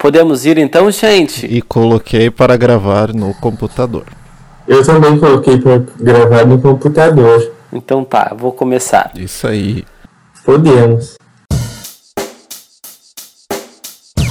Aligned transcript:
Podemos 0.00 0.46
ir 0.46 0.56
então, 0.56 0.90
gente? 0.90 1.44
E 1.44 1.60
coloquei 1.60 2.30
para 2.30 2.56
gravar 2.56 3.12
no 3.12 3.34
computador. 3.34 4.06
Eu 4.66 4.82
também 4.82 5.18
coloquei 5.18 5.58
para 5.60 5.82
gravar 6.00 6.46
no 6.46 6.58
computador. 6.58 7.52
Então 7.70 8.02
tá, 8.02 8.34
vou 8.34 8.50
começar. 8.50 9.12
Isso 9.14 9.46
aí. 9.46 9.84
Podemos. 10.42 11.16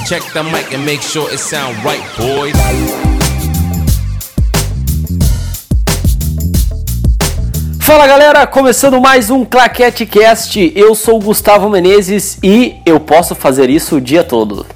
Check 0.06 0.24
the 0.32 0.42
mic 0.42 0.74
and 0.74 0.84
make 0.84 1.04
sure 1.04 1.30
it 1.30 1.38
sound 1.38 1.76
right, 1.84 2.02
boys. 2.18 2.56
Fala 7.80 8.08
galera, 8.08 8.44
começando 8.44 9.00
mais 9.00 9.30
um 9.30 9.44
Claquete 9.44 10.04
Cast. 10.04 10.72
Eu 10.74 10.96
sou 10.96 11.18
o 11.18 11.22
Gustavo 11.22 11.70
Menezes 11.70 12.38
e 12.42 12.74
eu 12.84 12.98
posso 12.98 13.36
fazer 13.36 13.70
isso 13.70 13.96
o 13.96 14.00
dia 14.00 14.24
todo. 14.24 14.66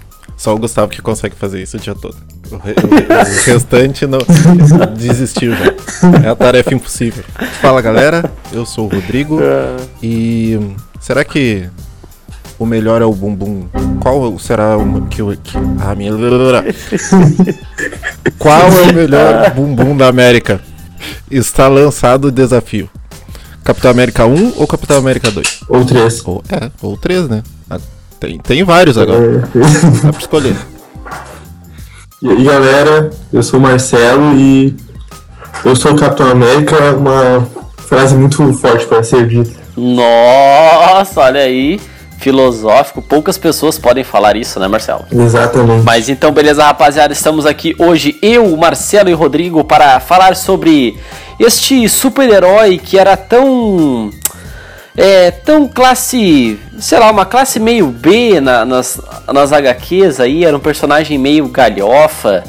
Só 0.44 0.54
o 0.54 0.58
Gustavo 0.58 0.88
que 0.92 1.00
consegue 1.00 1.34
fazer 1.34 1.62
isso 1.62 1.78
o 1.78 1.80
dia 1.80 1.94
todo. 1.94 2.14
O, 2.50 2.56
re- 2.58 2.74
o- 2.74 2.84
o 2.86 3.44
restante 3.50 4.06
não 4.06 4.18
desistiu 4.94 5.54
já. 5.56 5.72
É 6.22 6.28
a 6.28 6.36
tarefa 6.36 6.74
impossível. 6.74 7.24
Fala 7.62 7.80
galera, 7.80 8.30
eu 8.52 8.66
sou 8.66 8.84
o 8.84 8.88
Rodrigo 8.94 9.40
e 10.02 10.60
será 11.00 11.24
que 11.24 11.66
o 12.58 12.66
melhor 12.66 13.00
é 13.00 13.06
o 13.06 13.12
bumbum? 13.14 13.66
Qual 14.00 14.38
será 14.38 14.76
o 14.76 15.06
que, 15.06 15.22
o- 15.22 15.34
que 15.34 15.56
a 15.80 15.94
minha 15.94 16.12
Qual 18.38 18.60
é 18.70 18.82
o 18.82 18.92
melhor 18.94 19.50
bumbum 19.54 19.96
da 19.96 20.08
América? 20.08 20.60
Está 21.30 21.68
lançado 21.68 22.26
o 22.26 22.30
desafio. 22.30 22.90
Capitão 23.64 23.90
América 23.90 24.26
1 24.26 24.52
ou 24.58 24.66
Capitão 24.66 24.98
América 24.98 25.30
2? 25.30 25.60
Ou 25.70 25.86
três. 25.86 26.20
Ou, 26.26 26.44
é, 26.50 26.70
ou 26.82 26.98
3, 26.98 27.30
né? 27.30 27.42
Tem, 28.24 28.38
tem 28.38 28.64
vários 28.64 28.96
agora. 28.96 29.48
Dá 30.02 30.10
pra 30.10 30.20
escolher. 30.20 30.56
E 32.22 32.28
aí, 32.30 32.42
galera, 32.42 33.10
eu 33.30 33.42
sou 33.42 33.60
o 33.60 33.62
Marcelo 33.62 34.34
e 34.34 34.74
eu 35.62 35.76
sou 35.76 35.92
o 35.92 35.96
Capitão 35.96 36.30
América, 36.30 36.94
uma 36.96 37.46
frase 37.76 38.14
muito 38.14 38.50
forte 38.54 38.86
para 38.86 39.02
ser 39.02 39.28
dita. 39.28 39.50
Nossa, 39.76 41.20
olha 41.20 41.42
aí, 41.42 41.78
filosófico. 42.18 43.02
Poucas 43.02 43.36
pessoas 43.36 43.78
podem 43.78 44.02
falar 44.02 44.36
isso, 44.36 44.58
né, 44.58 44.68
Marcelo? 44.68 45.04
Exatamente. 45.12 45.84
Mas 45.84 46.08
então, 46.08 46.32
beleza, 46.32 46.64
rapaziada, 46.64 47.12
estamos 47.12 47.44
aqui 47.44 47.76
hoje, 47.78 48.16
eu, 48.22 48.56
Marcelo 48.56 49.10
e 49.10 49.12
Rodrigo, 49.12 49.62
para 49.64 50.00
falar 50.00 50.34
sobre 50.34 50.96
este 51.38 51.86
super-herói 51.90 52.78
que 52.78 52.98
era 52.98 53.18
tão. 53.18 54.10
É, 54.96 55.30
tão 55.30 55.66
classe. 55.66 56.58
sei 56.78 56.98
lá, 56.98 57.10
uma 57.10 57.24
classe 57.26 57.58
meio 57.58 57.88
B 57.88 58.40
na- 58.40 58.64
nas, 58.64 59.00
nas 59.32 59.52
HQs 59.52 60.20
aí, 60.20 60.44
era 60.44 60.56
um 60.56 60.60
personagem 60.60 61.18
meio 61.18 61.48
galhofa. 61.48 62.44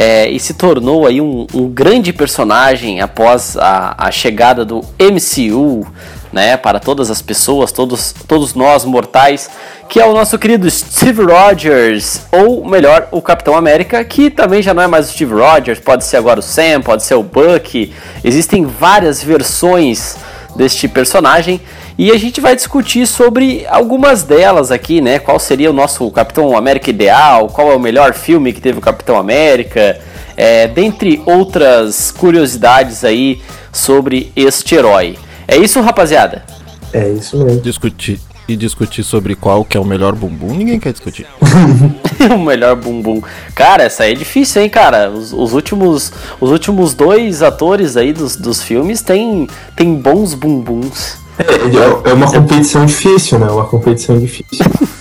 é, 0.00 0.28
e 0.30 0.38
se 0.38 0.54
tornou 0.54 1.08
aí 1.08 1.20
um, 1.20 1.44
um 1.52 1.66
grande 1.68 2.12
personagem 2.12 3.00
após 3.00 3.56
a, 3.56 3.96
a 3.98 4.12
chegada 4.12 4.64
do 4.64 4.80
MCU, 4.96 5.84
né, 6.32 6.56
para 6.56 6.78
todas 6.78 7.10
as 7.10 7.20
pessoas, 7.20 7.72
todos, 7.72 8.14
todos 8.28 8.54
nós 8.54 8.84
mortais, 8.84 9.50
que 9.88 9.98
é 9.98 10.06
o 10.06 10.12
nosso 10.12 10.38
querido 10.38 10.70
Steve 10.70 11.22
Rogers, 11.24 12.20
ou 12.30 12.64
melhor, 12.64 13.08
o 13.10 13.20
Capitão 13.20 13.56
América, 13.56 14.04
que 14.04 14.30
também 14.30 14.62
já 14.62 14.72
não 14.72 14.84
é 14.84 14.86
mais 14.86 15.08
o 15.08 15.12
Steve 15.12 15.34
Rogers, 15.34 15.80
pode 15.80 16.04
ser 16.04 16.18
agora 16.18 16.38
o 16.38 16.42
Sam, 16.44 16.80
pode 16.80 17.02
ser 17.02 17.14
o 17.14 17.22
Bucky, 17.24 17.92
existem 18.22 18.64
várias 18.66 19.20
versões 19.20 20.16
deste 20.54 20.86
personagem 20.86 21.60
e 21.98 22.12
a 22.12 22.16
gente 22.16 22.40
vai 22.40 22.54
discutir 22.54 23.08
sobre 23.08 23.66
algumas 23.68 24.22
delas 24.22 24.70
aqui, 24.70 25.00
né? 25.00 25.18
Qual 25.18 25.36
seria 25.40 25.68
o 25.68 25.72
nosso 25.72 26.08
Capitão 26.12 26.56
América 26.56 26.90
ideal? 26.90 27.48
Qual 27.48 27.72
é 27.72 27.74
o 27.74 27.80
melhor 27.80 28.14
filme 28.14 28.52
que 28.52 28.60
teve 28.60 28.78
o 28.78 28.80
Capitão 28.80 29.18
América? 29.18 29.98
É, 30.36 30.68
dentre 30.68 31.20
outras 31.26 32.12
curiosidades 32.12 33.02
aí 33.02 33.42
sobre 33.72 34.30
este 34.36 34.76
herói. 34.76 35.18
É 35.48 35.56
isso, 35.56 35.80
rapaziada? 35.80 36.44
É 36.92 37.08
isso 37.08 37.36
mesmo. 37.44 37.60
Discutir 37.60 38.20
e 38.46 38.54
discutir 38.54 39.02
sobre 39.02 39.34
qual 39.34 39.64
que 39.64 39.76
é 39.76 39.80
o 39.80 39.84
melhor 39.84 40.14
bumbum, 40.14 40.54
ninguém 40.54 40.78
quer 40.78 40.92
discutir. 40.92 41.26
o 42.32 42.38
melhor 42.38 42.76
bumbum. 42.76 43.20
Cara, 43.56 43.82
essa 43.82 44.04
aí 44.04 44.12
é 44.12 44.14
difícil, 44.14 44.62
hein, 44.62 44.70
cara? 44.70 45.10
Os, 45.10 45.32
os 45.32 45.52
últimos, 45.52 46.12
os 46.40 46.50
últimos 46.50 46.94
dois 46.94 47.42
atores 47.42 47.96
aí 47.96 48.12
dos, 48.12 48.36
dos 48.36 48.62
filmes 48.62 49.02
têm 49.02 49.48
tem 49.74 49.96
bons 49.96 50.32
bumbuns. 50.32 51.26
É, 51.38 52.10
é 52.10 52.12
uma 52.12 52.30
competição 52.30 52.84
difícil, 52.84 53.38
né? 53.38 53.46
Uma 53.46 53.64
competição 53.64 54.18
difícil. 54.18 54.64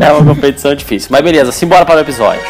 É 0.00 0.12
uma 0.12 0.32
competição 0.32 0.72
difícil. 0.76 1.08
Mas 1.10 1.20
beleza, 1.20 1.50
simbora 1.50 1.84
para 1.84 1.96
o 1.96 2.00
episódio. 2.00 2.40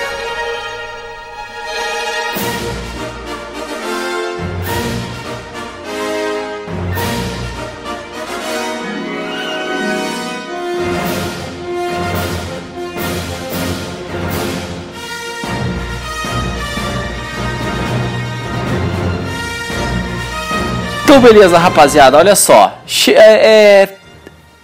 Então, 21.17 21.23
beleza, 21.23 21.57
rapaziada, 21.57 22.19
olha 22.19 22.35
só. 22.35 22.77
É, 23.07 23.13
é, 23.13 23.97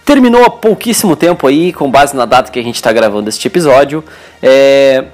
terminou 0.03 0.43
há 0.43 0.49
pouquíssimo 0.49 1.15
tempo 1.15 1.47
aí, 1.47 1.71
com 1.71 1.89
base 1.89 2.13
na 2.13 2.25
data 2.25 2.51
que 2.51 2.59
a 2.59 2.61
gente 2.61 2.75
está 2.75 2.91
gravando 2.91 3.29
este 3.29 3.47
episódio. 3.47 4.03
É, 4.43 5.05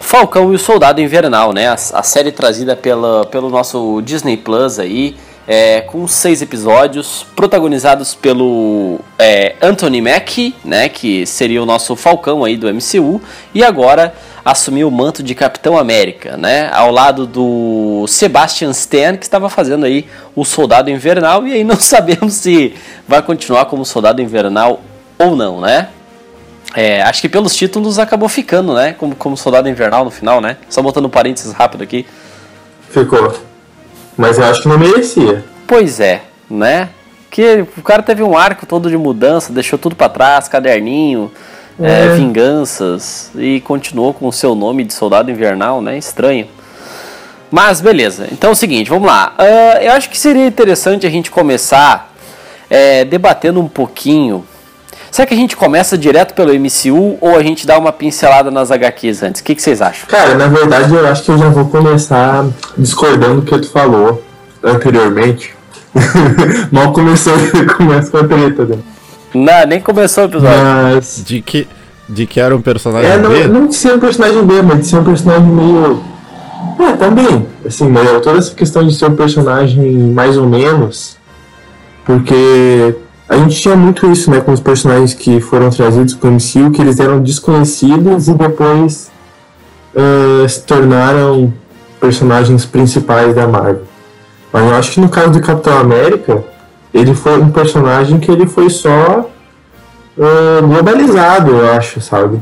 Falcão 0.00 0.50
e 0.50 0.56
o 0.56 0.58
Soldado 0.58 0.98
Invernal, 1.02 1.52
né? 1.52 1.68
A, 1.68 1.74
a 1.74 2.02
série 2.02 2.32
trazida 2.32 2.74
pela, 2.74 3.26
pelo 3.26 3.50
nosso 3.50 4.00
Disney 4.00 4.38
Plus 4.38 4.78
aí, 4.78 5.16
é, 5.46 5.82
com 5.82 6.08
seis 6.08 6.40
episódios, 6.40 7.26
protagonizados 7.36 8.14
pelo 8.14 9.00
é, 9.18 9.56
Anthony 9.60 10.00
Mackie, 10.00 10.54
né? 10.64 10.88
Que 10.88 11.26
seria 11.26 11.62
o 11.62 11.66
nosso 11.66 11.94
Falcão 11.94 12.42
aí 12.42 12.56
do 12.56 12.66
MCU, 12.72 13.20
e 13.54 13.62
agora 13.62 14.14
assumiu 14.44 14.88
o 14.88 14.90
manto 14.90 15.22
de 15.22 15.34
Capitão 15.34 15.78
América, 15.78 16.36
né? 16.36 16.70
Ao 16.72 16.90
lado 16.90 17.26
do 17.26 18.04
Sebastian 18.08 18.70
Stan, 18.70 19.16
que 19.16 19.24
estava 19.24 19.48
fazendo 19.48 19.84
aí 19.84 20.06
o 20.34 20.44
Soldado 20.44 20.90
Invernal, 20.90 21.46
e 21.46 21.52
aí 21.52 21.64
não 21.64 21.76
sabemos 21.80 22.34
se 22.34 22.74
vai 23.06 23.22
continuar 23.22 23.66
como 23.66 23.84
Soldado 23.84 24.22
Invernal 24.22 24.80
ou 25.18 25.36
não, 25.36 25.60
né? 25.60 25.88
É, 26.74 27.02
acho 27.02 27.20
que 27.20 27.28
pelos 27.28 27.54
títulos 27.54 27.98
acabou 27.98 28.28
ficando, 28.28 28.74
né? 28.74 28.92
Como, 28.92 29.14
como 29.16 29.36
Soldado 29.36 29.68
Invernal 29.68 30.04
no 30.04 30.10
final, 30.10 30.40
né? 30.40 30.56
Só 30.68 30.80
botando 30.82 31.06
um 31.06 31.10
parênteses 31.10 31.52
rápido 31.52 31.82
aqui. 31.82 32.06
Ficou. 32.90 33.34
Mas 34.16 34.38
eu 34.38 34.44
acho 34.44 34.62
que 34.62 34.68
não 34.68 34.78
merecia. 34.78 35.44
Pois 35.66 35.98
é, 36.00 36.22
né? 36.48 36.90
Que 37.30 37.64
o 37.76 37.82
cara 37.82 38.02
teve 38.02 38.22
um 38.22 38.36
arco 38.36 38.66
todo 38.66 38.88
de 38.88 38.96
mudança, 38.96 39.52
deixou 39.52 39.78
tudo 39.78 39.96
pra 39.96 40.08
trás, 40.08 40.48
caderninho, 40.48 41.30
é, 41.78 42.06
É. 42.06 42.14
vinganças, 42.14 43.30
e 43.34 43.60
continuou 43.60 44.14
com 44.14 44.26
o 44.26 44.32
seu 44.32 44.54
nome 44.54 44.84
de 44.84 44.94
Soldado 44.94 45.30
Invernal, 45.30 45.80
né? 45.82 45.98
Estranho. 45.98 46.46
Mas 47.50 47.80
beleza, 47.80 48.28
então 48.30 48.50
é 48.50 48.52
o 48.52 48.56
seguinte, 48.56 48.88
vamos 48.88 49.06
lá. 49.08 49.34
Ah, 49.36 49.82
eu 49.82 49.92
acho 49.92 50.08
que 50.08 50.16
seria 50.18 50.46
interessante 50.46 51.06
a 51.06 51.10
gente 51.10 51.30
começar 51.30 52.12
é, 52.68 53.04
debatendo 53.04 53.60
um 53.60 53.68
pouquinho. 53.68 54.44
Será 55.10 55.26
que 55.26 55.34
a 55.34 55.36
gente 55.36 55.56
começa 55.56 55.98
direto 55.98 56.34
pelo 56.34 56.52
MCU 56.54 57.18
ou 57.20 57.36
a 57.36 57.42
gente 57.42 57.66
dá 57.66 57.76
uma 57.76 57.90
pincelada 57.92 58.48
nas 58.48 58.70
HQs 58.70 59.24
antes? 59.24 59.40
O 59.40 59.44
que, 59.44 59.56
que 59.56 59.62
vocês 59.62 59.82
acham? 59.82 60.06
Cara, 60.06 60.36
na 60.36 60.46
verdade 60.46 60.94
eu 60.94 61.04
acho 61.08 61.24
que 61.24 61.30
eu 61.32 61.38
já 61.38 61.48
vou 61.48 61.66
começar 61.66 62.46
discordando 62.78 63.40
do 63.40 63.42
que 63.42 63.58
tu 63.58 63.70
falou 63.70 64.22
anteriormente. 64.62 65.52
Mal 66.70 66.92
começou, 66.92 67.32
começa 67.76 68.08
com 68.12 68.18
a 68.18 68.24
treta, 68.28 68.64
né? 68.66 68.78
Não, 69.34 69.66
nem 69.66 69.80
começou 69.80 70.24
o 70.24 70.26
episódio. 70.26 70.58
Mas. 70.58 71.22
De 71.24 71.40
que, 71.40 71.66
de 72.08 72.26
que 72.26 72.40
era 72.40 72.54
um 72.54 72.60
personagem 72.60 73.10
É, 73.10 73.16
não, 73.18 73.30
B? 73.30 73.46
não 73.46 73.66
de 73.66 73.74
ser 73.74 73.94
um 73.94 74.00
personagem 74.00 74.44
B, 74.44 74.62
mas 74.62 74.80
de 74.80 74.86
ser 74.86 74.98
um 74.98 75.04
personagem 75.04 75.46
meio. 75.46 76.02
É, 76.80 76.92
também. 76.96 77.46
Assim, 77.64 77.88
mas 77.88 78.08
toda 78.22 78.38
essa 78.38 78.54
questão 78.54 78.86
de 78.86 78.94
ser 78.94 79.06
um 79.06 79.16
personagem 79.16 79.98
mais 80.12 80.36
ou 80.36 80.46
menos. 80.46 81.16
Porque 82.04 82.94
a 83.28 83.36
gente 83.36 83.60
tinha 83.60 83.76
muito 83.76 84.10
isso, 84.10 84.30
né, 84.30 84.40
com 84.40 84.50
os 84.52 84.60
personagens 84.60 85.14
que 85.14 85.40
foram 85.40 85.70
trazidos 85.70 86.14
com 86.14 86.28
o 86.28 86.32
MCU, 86.32 86.70
que 86.72 86.80
eles 86.80 86.98
eram 86.98 87.20
desconhecidos 87.20 88.26
e 88.28 88.34
depois 88.34 89.10
ah, 89.96 90.48
se 90.48 90.62
tornaram 90.62 91.52
personagens 92.00 92.64
principais 92.64 93.34
da 93.34 93.46
Marvel. 93.46 93.82
Mas 94.52 94.64
eu 94.64 94.74
acho 94.74 94.92
que 94.92 95.00
no 95.00 95.08
caso 95.08 95.30
do 95.30 95.40
Capitão 95.40 95.78
América, 95.78 96.42
ele 96.92 97.14
foi 97.14 97.40
um 97.40 97.50
personagem 97.50 98.18
que 98.18 98.30
ele 98.30 98.46
foi 98.46 98.68
só 98.70 99.30
ah, 100.20 100.60
globalizado, 100.60 101.52
eu 101.52 101.72
acho, 101.72 102.00
sabe? 102.00 102.40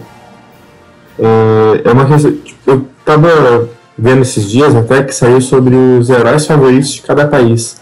É, 1.18 1.88
é 1.88 1.92
uma 1.92 2.06
questão. 2.06 2.34
Eu 2.66 2.86
tava 3.04 3.68
vendo 3.96 4.22
esses 4.22 4.50
dias 4.50 4.74
até 4.74 5.02
que 5.02 5.14
saiu 5.14 5.40
sobre 5.40 5.74
os 5.74 6.10
heróis 6.10 6.46
favoritos 6.46 6.90
de 6.90 7.02
cada 7.02 7.26
país. 7.26 7.80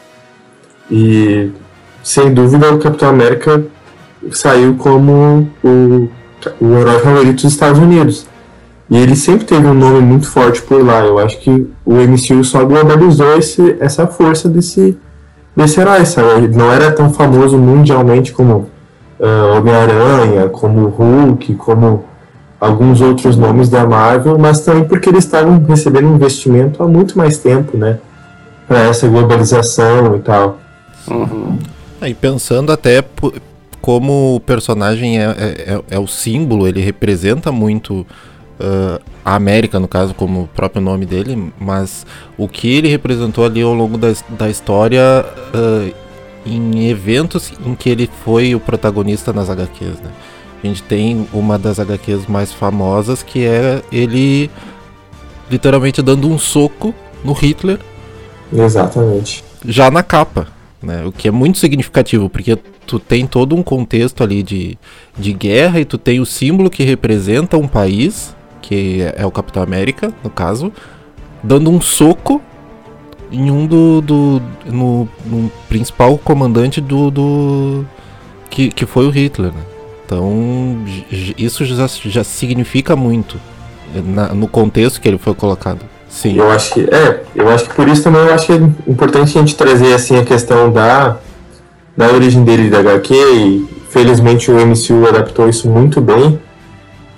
E 0.90 1.50
sem 2.02 2.32
dúvida 2.32 2.72
o 2.72 2.78
Capitão 2.78 3.08
América 3.08 3.64
saiu 4.30 4.74
como 4.76 5.48
o, 5.64 6.08
o 6.60 6.78
herói 6.78 7.00
favorito 7.00 7.42
dos 7.42 7.52
Estados 7.52 7.78
Unidos. 7.78 8.26
E 8.88 8.96
ele 8.96 9.16
sempre 9.16 9.44
teve 9.44 9.66
um 9.66 9.74
nome 9.74 10.00
muito 10.00 10.30
forte 10.30 10.62
por 10.62 10.84
lá. 10.84 11.00
Eu 11.00 11.18
acho 11.18 11.38
que 11.40 11.50
o 11.84 11.94
MCU 11.94 12.44
só 12.44 12.64
globalizou 12.64 13.36
esse, 13.36 13.76
essa 13.80 14.06
força 14.06 14.48
desse, 14.48 14.96
herói, 15.80 16.04
sabe? 16.04 16.44
Ele 16.44 16.48
não 16.56 16.70
era 16.72 16.92
tão 16.92 17.12
famoso 17.12 17.56
mundialmente 17.56 18.32
como 18.32 18.66
uh, 19.18 19.56
Homem-Aranha, 19.56 20.48
como 20.48 20.88
Hulk, 20.88 21.54
como 21.54 22.04
alguns 22.60 23.00
outros 23.00 23.36
nomes 23.36 23.68
da 23.68 23.86
Marvel, 23.86 24.38
mas 24.38 24.60
também 24.60 24.84
porque 24.84 25.08
eles 25.08 25.24
estavam 25.24 25.62
recebendo 25.64 26.08
investimento 26.08 26.82
há 26.82 26.86
muito 26.86 27.16
mais 27.16 27.38
tempo, 27.38 27.76
né? 27.76 27.98
Para 28.66 28.80
essa 28.80 29.06
globalização 29.08 30.16
e 30.16 30.20
tal. 30.20 30.58
Uhum. 31.08 31.58
E 32.02 32.14
pensando 32.14 32.72
até 32.72 33.02
como 33.80 34.36
o 34.36 34.40
personagem 34.40 35.18
é, 35.18 35.24
é, 35.24 35.74
é, 35.74 35.80
é, 35.90 35.98
o 35.98 36.06
símbolo, 36.06 36.66
ele 36.66 36.80
representa 36.80 37.52
muito 37.52 38.04
uh, 38.60 39.02
a 39.24 39.34
América, 39.34 39.80
no 39.80 39.88
caso, 39.88 40.14
como 40.14 40.42
o 40.42 40.48
próprio 40.48 40.80
nome 40.80 41.06
dele, 41.06 41.52
mas 41.58 42.06
o 42.36 42.48
que 42.48 42.74
ele 42.76 42.88
representou 42.88 43.44
ali 43.44 43.62
ao 43.62 43.74
longo 43.74 43.98
da, 43.98 44.12
da 44.30 44.48
história 44.48 45.24
uh, 45.54 45.94
em 46.44 46.88
eventos 46.88 47.52
em 47.64 47.74
que 47.74 47.90
ele 47.90 48.08
foi 48.24 48.54
o 48.54 48.60
protagonista 48.60 49.32
nas 49.32 49.50
HQs, 49.50 50.00
né? 50.00 50.10
A 50.62 50.66
gente 50.66 50.82
tem 50.82 51.26
uma 51.32 51.58
das 51.58 51.78
HQs 51.78 52.26
mais 52.26 52.52
famosas 52.52 53.22
que 53.22 53.44
é 53.44 53.82
ele 53.92 54.50
literalmente 55.50 56.02
dando 56.02 56.28
um 56.28 56.38
soco 56.38 56.94
no 57.24 57.32
Hitler. 57.32 57.78
Exatamente. 58.52 59.44
Já 59.64 59.90
na 59.90 60.02
capa, 60.02 60.46
né? 60.82 61.04
O 61.04 61.12
que 61.12 61.28
é 61.28 61.30
muito 61.30 61.58
significativo, 61.58 62.28
porque 62.28 62.56
tu 62.86 62.98
tem 62.98 63.26
todo 63.26 63.54
um 63.54 63.62
contexto 63.62 64.22
ali 64.22 64.42
de, 64.42 64.78
de 65.18 65.32
guerra 65.32 65.80
e 65.80 65.84
tu 65.84 65.98
tem 65.98 66.20
o 66.20 66.26
símbolo 66.26 66.70
que 66.70 66.84
representa 66.84 67.56
um 67.56 67.66
país, 67.66 68.35
que 68.66 69.00
é 69.14 69.24
o 69.24 69.30
Capitão 69.30 69.62
América, 69.62 70.12
no 70.24 70.28
caso, 70.28 70.72
dando 71.40 71.70
um 71.70 71.80
soco 71.80 72.42
em 73.30 73.48
um 73.48 73.64
do. 73.64 74.00
do 74.00 74.42
no, 74.66 75.08
no 75.24 75.50
principal 75.68 76.18
comandante 76.18 76.80
do. 76.80 77.08
do 77.08 77.84
que, 78.50 78.68
que 78.68 78.84
foi 78.84 79.06
o 79.06 79.10
Hitler, 79.10 79.52
né? 79.52 79.60
Então, 80.04 80.78
isso 81.38 81.64
já, 81.64 81.86
já 81.86 82.24
significa 82.24 82.96
muito 82.96 83.40
na, 84.04 84.28
no 84.34 84.48
contexto 84.48 85.00
que 85.00 85.06
ele 85.06 85.18
foi 85.18 85.34
colocado. 85.34 85.80
Sim. 86.08 86.36
Eu 86.36 86.50
acho 86.50 86.74
que 86.74 86.80
é, 86.80 87.22
eu 87.36 87.48
acho 87.48 87.68
que 87.68 87.74
por 87.74 87.86
isso 87.86 88.02
também 88.02 88.22
eu 88.22 88.34
acho 88.34 88.46
que 88.46 88.52
é 88.52 88.56
importante 88.88 89.36
a 89.36 89.40
gente 89.40 89.54
trazer 89.54 89.92
assim 89.94 90.16
a 90.16 90.24
questão 90.24 90.72
da 90.72 91.18
da 91.96 92.08
origem 92.08 92.44
dele 92.44 92.68
da 92.68 92.80
HQ 92.80 93.14
e 93.14 93.68
felizmente 93.90 94.50
o 94.50 94.54
MCU 94.54 95.08
adaptou 95.08 95.48
isso 95.48 95.68
muito 95.68 96.00
bem, 96.00 96.38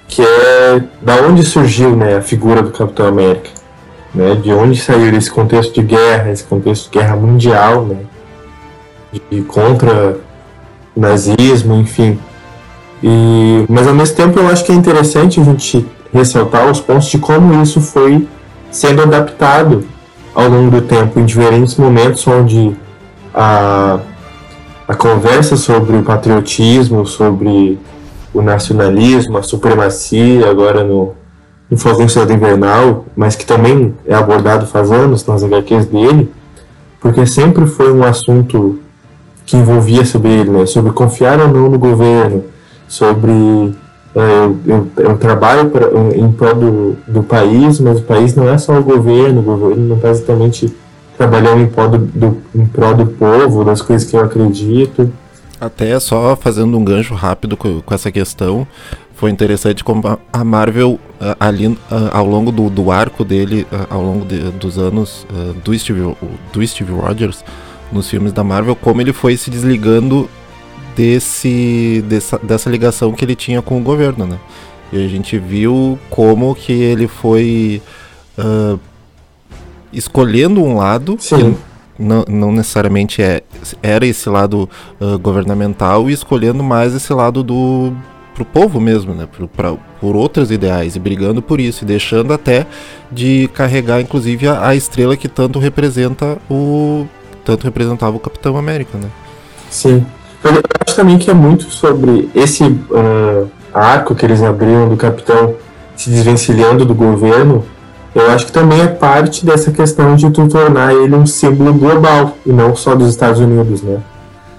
que 0.08 0.22
é 0.22 0.82
da 1.02 1.16
onde 1.16 1.42
surgiu, 1.44 1.94
né, 1.94 2.16
a 2.16 2.22
figura 2.22 2.62
do 2.62 2.70
Capitão 2.70 3.06
América, 3.06 3.50
né? 4.14 4.34
De 4.34 4.52
onde 4.52 4.80
saiu 4.80 5.14
esse 5.14 5.30
contexto 5.30 5.74
de 5.74 5.82
guerra, 5.82 6.30
esse 6.30 6.42
contexto 6.44 6.90
de 6.90 6.98
guerra 6.98 7.14
mundial, 7.14 7.84
né? 7.84 7.98
De 9.30 9.42
contra 9.42 10.16
o 10.96 11.00
nazismo, 11.00 11.74
enfim. 11.74 12.18
E, 13.02 13.64
mas 13.68 13.86
ao 13.86 13.94
mesmo 13.94 14.16
tempo 14.16 14.40
eu 14.40 14.48
acho 14.48 14.64
que 14.64 14.72
é 14.72 14.74
interessante 14.74 15.40
a 15.40 15.44
gente 15.44 15.86
ressaltar 16.12 16.68
os 16.68 16.80
pontos 16.80 17.06
de 17.06 17.18
como 17.18 17.62
isso 17.62 17.80
foi 17.80 18.26
sendo 18.70 19.02
adaptado 19.02 19.84
ao 20.34 20.48
longo 20.48 20.70
do 20.70 20.80
tempo, 20.80 21.20
em 21.20 21.24
diferentes 21.24 21.76
momentos 21.76 22.26
onde 22.26 22.76
a, 23.34 23.98
a 24.86 24.94
conversa 24.94 25.56
sobre 25.56 25.96
o 25.96 26.02
patriotismo, 26.02 27.06
sobre 27.06 27.78
o 28.32 28.42
nacionalismo, 28.42 29.38
a 29.38 29.42
supremacia, 29.42 30.48
agora 30.48 30.84
no, 30.84 31.14
no 31.70 32.08
Cidade 32.08 32.32
Invernal, 32.32 33.06
mas 33.16 33.36
que 33.36 33.44
também 33.44 33.94
é 34.06 34.14
abordado 34.14 34.66
faz 34.66 34.90
anos 34.90 35.26
nas 35.26 35.42
HQs 35.42 35.86
dele, 35.86 36.30
porque 37.00 37.26
sempre 37.26 37.66
foi 37.66 37.92
um 37.92 38.02
assunto 38.04 38.78
que 39.46 39.56
envolvia 39.56 40.04
sobre 40.04 40.30
ele, 40.30 40.50
né? 40.50 40.66
sobre 40.66 40.92
confiar 40.92 41.40
ou 41.40 41.48
não 41.48 41.68
no 41.68 41.78
governo, 41.78 42.44
sobre 42.86 43.74
é, 44.14 44.20
eu, 44.20 44.58
eu, 44.66 44.88
eu, 44.96 45.18
trabalho 45.18 45.70
pra, 45.70 45.86
em 46.14 46.32
prol 46.32 46.54
do, 46.54 46.96
do 47.06 47.22
país, 47.22 47.78
mas 47.78 48.00
o 48.00 48.02
país 48.02 48.34
não 48.34 48.48
é 48.48 48.58
só 48.58 48.78
o 48.78 48.82
governo, 48.82 49.40
o 49.40 49.42
governo 49.42 49.88
não 49.88 49.96
está 49.96 50.08
exatamente 50.10 50.74
trabalhando 51.16 51.62
em 51.62 51.66
prol 51.66 51.88
do, 51.88 51.98
do, 51.98 52.36
em 52.54 52.66
prol 52.66 52.94
do 52.94 53.06
povo, 53.06 53.64
das 53.64 53.82
coisas 53.82 54.08
que 54.08 54.16
eu 54.16 54.20
acredito. 54.20 55.10
Até 55.60 55.98
só 55.98 56.36
fazendo 56.36 56.78
um 56.78 56.84
gancho 56.84 57.14
rápido 57.14 57.56
com, 57.56 57.80
com 57.80 57.94
essa 57.94 58.12
questão, 58.12 58.66
foi 59.14 59.30
interessante 59.30 59.82
como 59.82 60.18
a 60.32 60.44
Marvel, 60.44 61.00
ali 61.40 61.76
ao 62.12 62.24
longo 62.24 62.52
do, 62.52 62.70
do 62.70 62.92
arco 62.92 63.24
dele, 63.24 63.66
ao 63.90 64.00
longo 64.00 64.24
de, 64.24 64.38
dos 64.52 64.78
anos 64.78 65.26
do 65.64 65.76
Steve, 65.76 66.14
do 66.52 66.64
Steve 66.66 66.92
Rogers, 66.92 67.44
nos 67.90 68.08
filmes 68.08 68.32
da 68.32 68.44
Marvel, 68.44 68.76
como 68.76 69.00
ele 69.00 69.12
foi 69.12 69.36
se 69.36 69.50
desligando 69.50 70.28
desse, 70.94 72.04
dessa, 72.08 72.38
dessa 72.38 72.68
ligação 72.70 73.12
que 73.12 73.24
ele 73.24 73.34
tinha 73.34 73.62
com 73.62 73.78
o 73.78 73.82
governo, 73.82 74.26
né? 74.26 74.38
E 74.92 75.04
a 75.04 75.08
gente 75.08 75.38
viu 75.38 75.98
como 76.10 76.54
que 76.54 76.72
ele 76.72 77.06
foi 77.06 77.82
uh, 78.38 78.78
escolhendo 79.92 80.62
um 80.62 80.76
lado 80.76 81.16
Sim. 81.18 81.56
Não, 81.98 82.24
não 82.28 82.52
necessariamente 82.52 83.22
é, 83.22 83.42
era 83.82 84.06
esse 84.06 84.28
lado 84.28 84.68
uh, 85.00 85.18
governamental 85.18 86.08
e 86.08 86.12
escolhendo 86.12 86.62
mais 86.62 86.94
esse 86.94 87.12
lado 87.12 87.42
do 87.42 87.92
pro 88.34 88.44
povo 88.44 88.80
mesmo, 88.80 89.14
né? 89.14 89.26
Pro, 89.26 89.48
pra, 89.48 89.74
por 90.00 90.14
outros 90.14 90.52
ideais 90.52 90.94
e 90.94 91.00
brigando 91.00 91.42
por 91.42 91.58
isso 91.58 91.82
e 91.82 91.86
deixando 91.86 92.32
até 92.32 92.66
de 93.10 93.50
carregar 93.52 94.00
inclusive 94.00 94.46
a, 94.46 94.68
a 94.68 94.76
estrela 94.76 95.16
que 95.16 95.28
tanto 95.28 95.58
representa 95.58 96.38
o 96.48 97.06
tanto 97.44 97.64
representava 97.64 98.16
o 98.16 98.20
Capitão 98.20 98.56
América, 98.56 98.96
né? 98.96 99.08
Sim. 99.70 100.06
Eu 100.44 100.62
acho 100.86 100.94
também 100.94 101.18
que 101.18 101.30
é 101.30 101.34
muito 101.34 101.64
sobre 101.64 102.30
esse 102.34 102.62
uh, 102.62 103.50
arco 103.74 104.14
que 104.14 104.24
eles 104.24 104.42
abriram 104.42 104.88
do 104.88 104.96
capitão 104.96 105.56
se 105.96 106.10
desvencilhando 106.10 106.84
do 106.84 106.94
governo. 106.94 107.64
Eu 108.14 108.30
acho 108.30 108.46
que 108.46 108.52
também 108.52 108.80
é 108.80 108.86
parte 108.86 109.44
dessa 109.44 109.70
questão 109.70 110.16
de 110.16 110.30
tu 110.30 110.48
tornar 110.48 110.94
ele 110.94 111.14
um 111.14 111.26
símbolo 111.26 111.74
global 111.74 112.36
e 112.44 112.52
não 112.52 112.74
só 112.74 112.94
dos 112.94 113.08
Estados 113.08 113.40
Unidos, 113.40 113.82
né? 113.82 113.98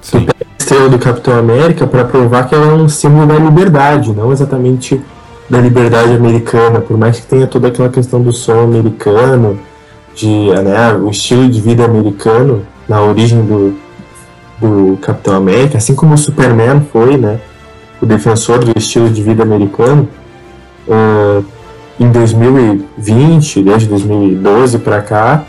Sim. 0.01 0.19
Tu 0.19 0.25
pega 0.25 0.45
a 0.49 0.57
estrela 0.57 0.89
do 0.89 0.99
Capitão 0.99 1.37
América 1.37 1.87
para 1.87 2.05
provar 2.05 2.47
que 2.47 2.55
ela 2.55 2.67
é 2.67 2.73
um 2.73 2.87
símbolo 2.87 3.25
da 3.25 3.35
liberdade, 3.35 4.13
não 4.13 4.31
exatamente 4.31 5.01
da 5.49 5.59
liberdade 5.59 6.13
americana, 6.13 6.79
por 6.79 6.97
mais 6.97 7.19
que 7.19 7.25
tenha 7.25 7.47
toda 7.47 7.69
aquela 7.69 7.89
questão 7.89 8.21
do 8.21 8.31
som 8.31 8.61
americano, 8.61 9.59
de 10.15 10.51
né, 10.51 10.93
o 10.93 11.09
estilo 11.09 11.49
de 11.49 11.59
vida 11.59 11.85
americano 11.85 12.63
na 12.87 13.01
origem 13.01 13.41
do, 13.41 13.75
do 14.59 14.97
Capitão 14.97 15.35
América, 15.35 15.77
assim 15.77 15.95
como 15.95 16.13
o 16.13 16.17
Superman 16.17 16.85
foi, 16.91 17.17
né, 17.17 17.39
o 18.01 18.05
defensor 18.05 18.59
do 18.59 18.77
estilo 18.77 19.09
de 19.09 19.23
vida 19.23 19.43
americano, 19.43 20.07
uh, 20.87 21.43
em 21.99 22.11
2020, 22.11 23.61
desde 23.61 23.87
2012 23.87 24.79
para 24.79 25.01
cá, 25.01 25.43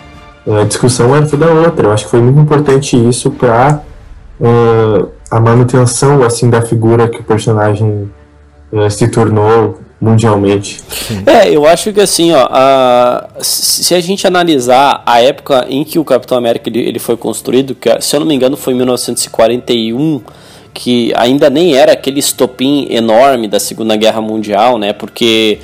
a 0.47 0.65
discussão 0.65 1.15
era 1.15 1.27
toda 1.27 1.47
outra. 1.47 1.87
Eu 1.87 1.93
acho 1.93 2.05
que 2.05 2.11
foi 2.11 2.21
muito 2.21 2.41
importante 2.41 2.97
isso 2.97 3.31
para 3.31 3.83
uh, 4.41 5.09
a 5.31 5.39
manutenção 5.39 6.23
assim 6.23 6.51
da 6.51 6.63
figura 6.63 7.09
que 7.09 7.21
o 7.21 7.25
personagem 7.25 8.11
uh, 8.73 8.91
se 8.91 9.09
tornou 9.09 9.79
mundialmente. 10.01 10.81
É, 11.27 11.55
eu 11.55 11.67
acho 11.67 11.93
que 11.93 12.01
assim, 12.01 12.33
ó, 12.33 12.49
a, 12.51 13.29
se 13.41 13.95
a 13.95 14.01
gente 14.01 14.27
analisar 14.27 15.03
a 15.05 15.21
época 15.21 15.67
em 15.69 15.85
que 15.85 15.99
o 15.99 16.05
Capitão 16.05 16.39
América 16.39 16.71
ele, 16.71 16.81
ele 16.81 16.99
foi 16.99 17.17
construído, 17.17 17.75
que 17.75 18.01
se 18.01 18.17
eu 18.17 18.21
não 18.21 18.27
me 18.27 18.35
engano 18.35 18.57
foi 18.57 18.73
em 18.73 18.77
1941, 18.77 20.23
que 20.73 21.13
ainda 21.17 21.51
nem 21.51 21.75
era 21.75 21.93
aquele 21.93 22.21
estopim 22.21 22.87
enorme 22.91 23.47
da 23.49 23.61
Segunda 23.61 23.97
Guerra 23.97 24.21
Mundial, 24.21 24.79
né? 24.79 24.93
Porque, 24.93 25.59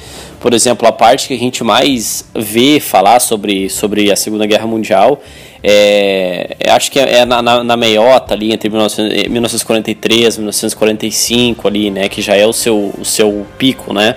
por 0.46 0.54
exemplo, 0.54 0.86
a 0.86 0.92
parte 0.92 1.26
que 1.26 1.34
a 1.34 1.38
gente 1.38 1.64
mais 1.64 2.24
vê 2.32 2.78
falar 2.78 3.18
sobre, 3.18 3.68
sobre 3.68 4.12
a 4.12 4.14
Segunda 4.14 4.46
Guerra 4.46 4.64
Mundial 4.64 5.20
é, 5.60 6.56
acho 6.68 6.88
que 6.88 7.00
é, 7.00 7.18
é 7.18 7.24
na, 7.24 7.42
na, 7.42 7.64
na, 7.64 7.76
meiota 7.76 8.32
ali 8.32 8.52
entre 8.52 8.70
1943 8.70 10.36
e 10.36 10.38
1945 10.38 11.66
ali, 11.66 11.90
né, 11.90 12.08
que 12.08 12.22
já 12.22 12.36
é 12.36 12.46
o 12.46 12.52
seu, 12.52 12.94
o 12.96 13.04
seu 13.04 13.44
pico, 13.58 13.92
né? 13.92 14.14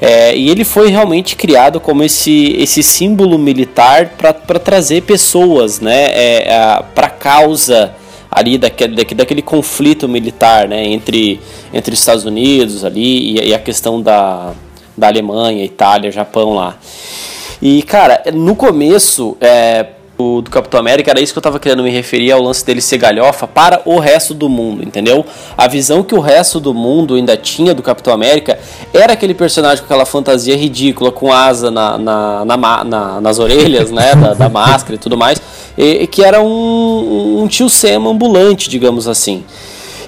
É, 0.00 0.34
e 0.34 0.48
ele 0.48 0.64
foi 0.64 0.88
realmente 0.88 1.36
criado 1.36 1.78
como 1.78 2.02
esse, 2.02 2.56
esse 2.58 2.82
símbolo 2.82 3.38
militar 3.38 4.14
para 4.16 4.58
trazer 4.58 5.02
pessoas, 5.02 5.78
né, 5.78 6.06
é, 6.06 6.82
para 6.94 7.08
a 7.08 7.10
causa 7.10 7.94
ali 8.30 8.56
daquele, 8.56 8.94
daquele 9.14 9.42
conflito 9.42 10.08
militar, 10.08 10.66
né, 10.66 10.86
entre, 10.86 11.38
entre 11.70 11.92
Estados 11.92 12.24
Unidos 12.24 12.82
ali 12.82 13.36
e, 13.36 13.48
e 13.48 13.54
a 13.54 13.58
questão 13.58 14.00
da, 14.00 14.54
da 15.00 15.08
Alemanha, 15.08 15.64
Itália, 15.64 16.12
Japão 16.12 16.54
lá. 16.54 16.76
E 17.60 17.82
cara, 17.82 18.22
no 18.32 18.54
começo, 18.54 19.36
é, 19.40 19.86
do, 20.20 20.42
do 20.42 20.50
Capitão 20.50 20.78
América, 20.78 21.10
era 21.10 21.20
isso 21.20 21.32
que 21.32 21.38
eu 21.38 21.40
estava 21.40 21.58
querendo 21.58 21.82
me 21.82 21.90
referir 21.90 22.30
ao 22.30 22.42
lance 22.42 22.64
dele 22.64 22.82
ser 22.82 22.98
galhofa 22.98 23.46
para 23.46 23.80
o 23.86 23.98
resto 23.98 24.34
do 24.34 24.50
mundo, 24.50 24.82
entendeu? 24.84 25.24
A 25.56 25.66
visão 25.66 26.02
que 26.02 26.14
o 26.14 26.20
resto 26.20 26.60
do 26.60 26.74
mundo 26.74 27.14
ainda 27.14 27.38
tinha 27.38 27.72
do 27.72 27.82
Capitão 27.82 28.12
América 28.12 28.58
era 28.92 29.14
aquele 29.14 29.32
personagem 29.32 29.78
com 29.78 29.86
aquela 29.86 30.04
fantasia 30.04 30.54
ridícula, 30.56 31.10
com 31.10 31.32
asa 31.32 31.70
na, 31.70 31.96
na, 31.96 32.44
na, 32.44 32.84
na 32.84 33.20
nas 33.20 33.38
orelhas, 33.38 33.90
né, 33.90 34.14
da, 34.14 34.34
da, 34.34 34.48
máscara 34.50 34.96
e 34.96 34.98
tudo 34.98 35.16
mais, 35.16 35.40
e, 35.76 36.06
que 36.06 36.22
era 36.22 36.42
um, 36.42 37.42
um 37.42 37.48
tio 37.48 37.70
Sam 37.70 38.06
ambulante, 38.06 38.68
digamos 38.68 39.08
assim. 39.08 39.42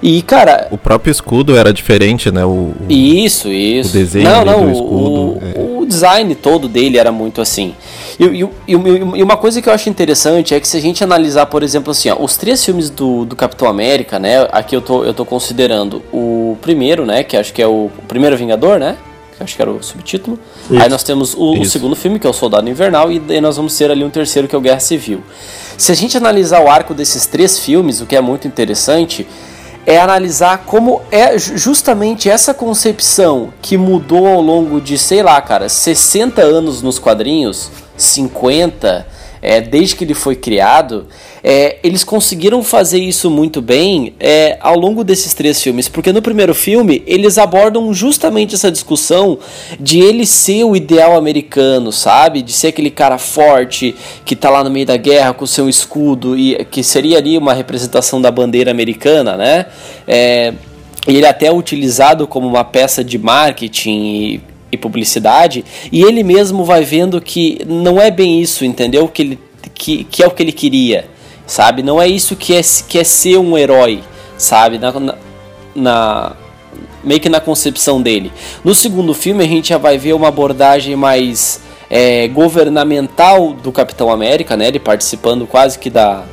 E, 0.02 0.21
cara. 0.21 0.66
O 0.73 0.76
próprio 0.76 1.12
escudo 1.12 1.56
era 1.56 1.73
diferente, 1.73 2.30
né? 2.32 2.44
O, 2.44 2.73
isso, 2.88 3.49
isso. 3.49 3.90
O 3.90 3.92
desenho 3.92 4.28
não, 4.28 4.44
não, 4.44 4.66
do 4.66 4.73
escudo. 4.73 4.94
O, 4.99 5.42
é. 5.42 5.78
o, 5.80 5.87
design 5.87 6.35
todo 6.35 6.68
dele 6.68 6.99
era 6.99 7.12
muito 7.12 7.40
assim. 7.40 7.75
E, 8.18 8.25
e, 8.25 8.49
e, 8.66 9.23
uma 9.23 9.37
coisa 9.37 9.62
que 9.62 9.68
eu 9.68 9.73
acho 9.73 9.88
interessante 9.88 10.54
é 10.54 10.61
que 10.61 10.66
se 10.66 10.76
a 10.76 10.80
gente 10.80 11.04
analisar, 11.04 11.47
por 11.47 11.62
exemplo, 11.62 11.92
assim, 11.92 12.09
ó, 12.09 12.16
os 12.21 12.37
três 12.37 12.64
filmes 12.64 12.90
do, 12.90 13.25
do 13.25 13.37
Capitão 13.37 13.68
América, 13.68 14.18
né? 14.18 14.49
Aqui 14.50 14.75
eu 14.75 14.80
tô, 14.80 15.04
eu 15.04 15.14
tô 15.14 15.25
considerando 15.25 16.02
o 16.12 16.56
primeiro, 16.61 17.06
né? 17.06 17.23
Que 17.23 17.37
acho 17.37 17.52
que 17.52 17.62
é 17.62 17.66
o, 17.66 17.88
o 17.97 18.02
primeiro 18.09 18.37
Vingador, 18.37 18.80
né? 18.80 18.97
Que 19.37 19.44
acho 19.44 19.54
que 19.54 19.62
era 19.62 19.71
o 19.71 19.80
subtítulo. 19.85 20.37
Isso. 20.68 20.82
Aí 20.82 20.88
nós 20.88 21.04
temos 21.04 21.32
o, 21.35 21.61
o, 21.61 21.64
segundo 21.64 21.94
filme, 21.94 22.18
que 22.18 22.26
é 22.26 22.30
o 22.30 22.32
Soldado 22.32 22.68
Invernal, 22.68 23.12
e 23.12 23.21
daí 23.21 23.40
nós 23.40 23.56
vamos 23.56 23.76
ter 23.76 23.88
ali 23.88 24.02
um 24.02 24.11
terceiro, 24.11 24.49
que 24.49 24.54
é 24.56 24.59
o 24.59 24.61
Guerra 24.61 24.80
Civil. 24.80 25.23
Se 25.78 25.92
a 25.92 25.94
gente 25.94 26.16
analisar 26.16 26.61
o 26.61 26.68
arco 26.68 26.92
desses 26.92 27.26
três 27.26 27.59
filmes, 27.59 28.00
o 28.00 28.06
que 28.06 28.16
é 28.16 28.21
muito 28.21 28.49
interessante 28.49 29.26
é 29.87 29.99
analisar 29.99 30.65
como 30.67 31.03
é 31.11 31.39
justamente 31.39 32.31
essa 32.31 32.55
concepção 32.55 33.53
que 33.61 33.77
mudou 33.77 34.27
ao 34.27 34.41
longo 34.41 34.81
de, 34.81 34.97
sei 34.97 35.23
lá, 35.23 35.41
cara, 35.41 35.69
60 35.69 36.41
anos 36.41 36.83
nos 36.83 36.99
quadrinhos, 36.99 37.71
50, 37.97 39.07
é, 39.42 39.61
desde 39.61 39.96
que 39.96 40.04
ele 40.04 40.14
foi 40.14 40.37
criado, 40.37 41.08
é, 41.42 41.78
eles 41.82 42.04
conseguiram 42.04 42.62
fazer 42.62 43.00
isso 43.00 43.28
muito 43.28 43.61
bem 43.61 44.14
é, 44.20 44.56
ao 44.61 44.78
longo 44.78 45.02
desses 45.02 45.34
três 45.34 45.61
filmes, 45.61 45.88
porque 45.88 46.12
no 46.12 46.22
primeiro 46.22 46.54
filme 46.54 47.02
eles 47.04 47.37
abordam 47.38 47.92
justamente 47.92 48.54
essa 48.54 48.70
discussão 48.70 49.40
de 49.80 49.99
ele 49.99 50.25
ser 50.25 50.62
o 50.62 50.76
ideal 50.76 51.16
americano, 51.16 51.90
sabe? 51.90 52.40
De 52.40 52.52
ser 52.52 52.68
aquele 52.68 52.90
cara 52.90 53.18
forte 53.18 53.96
que 54.25 54.37
tá 54.37 54.49
lá 54.49 54.62
no 54.62 54.70
meio 54.70 54.87
da 54.87 54.96
guerra 54.96 55.34
com 55.34 55.44
seu 55.44 55.68
escudo 55.68 56.38
e 56.38 56.64
que 56.66 56.84
seria 56.84 57.18
ali 57.18 57.37
uma 57.37 57.52
representação 57.52 58.22
da 58.22 58.30
bandeira 58.30 58.70
americana, 58.70 59.37
né? 59.37 59.66
É, 60.06 60.54
ele 61.06 61.25
é 61.25 61.28
até 61.28 61.46
é 61.46 61.52
utilizado 61.52 62.28
como 62.28 62.46
uma 62.46 62.62
peça 62.62 63.02
de 63.02 63.18
marketing 63.18 64.40
e, 64.73 64.76
publicidade, 64.76 65.64
e 65.93 66.02
ele 66.02 66.25
mesmo 66.25 66.64
vai 66.64 66.83
vendo 66.83 67.21
que 67.21 67.61
não 67.67 68.00
é 68.00 68.11
bem 68.11 68.41
isso, 68.41 68.64
entendeu? 68.64 69.07
Que, 69.07 69.23
ele, 69.23 69.38
que, 69.75 70.05
que 70.05 70.23
é 70.23 70.26
o 70.26 70.31
que 70.31 70.43
ele 70.43 70.52
queria 70.52 71.12
sabe? 71.47 71.83
Não 71.83 72.00
é 72.00 72.09
isso 72.09 72.37
que 72.37 72.55
é, 72.55 72.61
que 72.88 72.99
é 72.99 73.05
ser 73.05 73.38
um 73.38 73.57
herói, 73.57 74.02
sabe? 74.37 74.79
Na, 74.79 74.93
na, 74.93 75.14
na, 75.75 76.33
meio 77.05 77.21
que 77.21 77.29
na 77.29 77.41
concepção 77.41 78.00
dele. 78.00 78.33
No 78.64 78.75
segundo 78.75 79.12
filme 79.14 79.45
a 79.45 79.47
gente 79.47 79.69
já 79.69 79.79
vai 79.79 79.99
ver 79.99 80.14
uma 80.14 80.29
abordagem 80.29 80.97
mais 80.97 81.61
é, 81.91 82.26
governamental 82.29 83.52
do 83.52 83.71
Capitão 83.71 84.11
América, 84.11 84.57
né? 84.57 84.69
Ele 84.69 84.79
participando 84.79 85.47
quase 85.47 85.79
que 85.79 85.91
da 85.91 86.25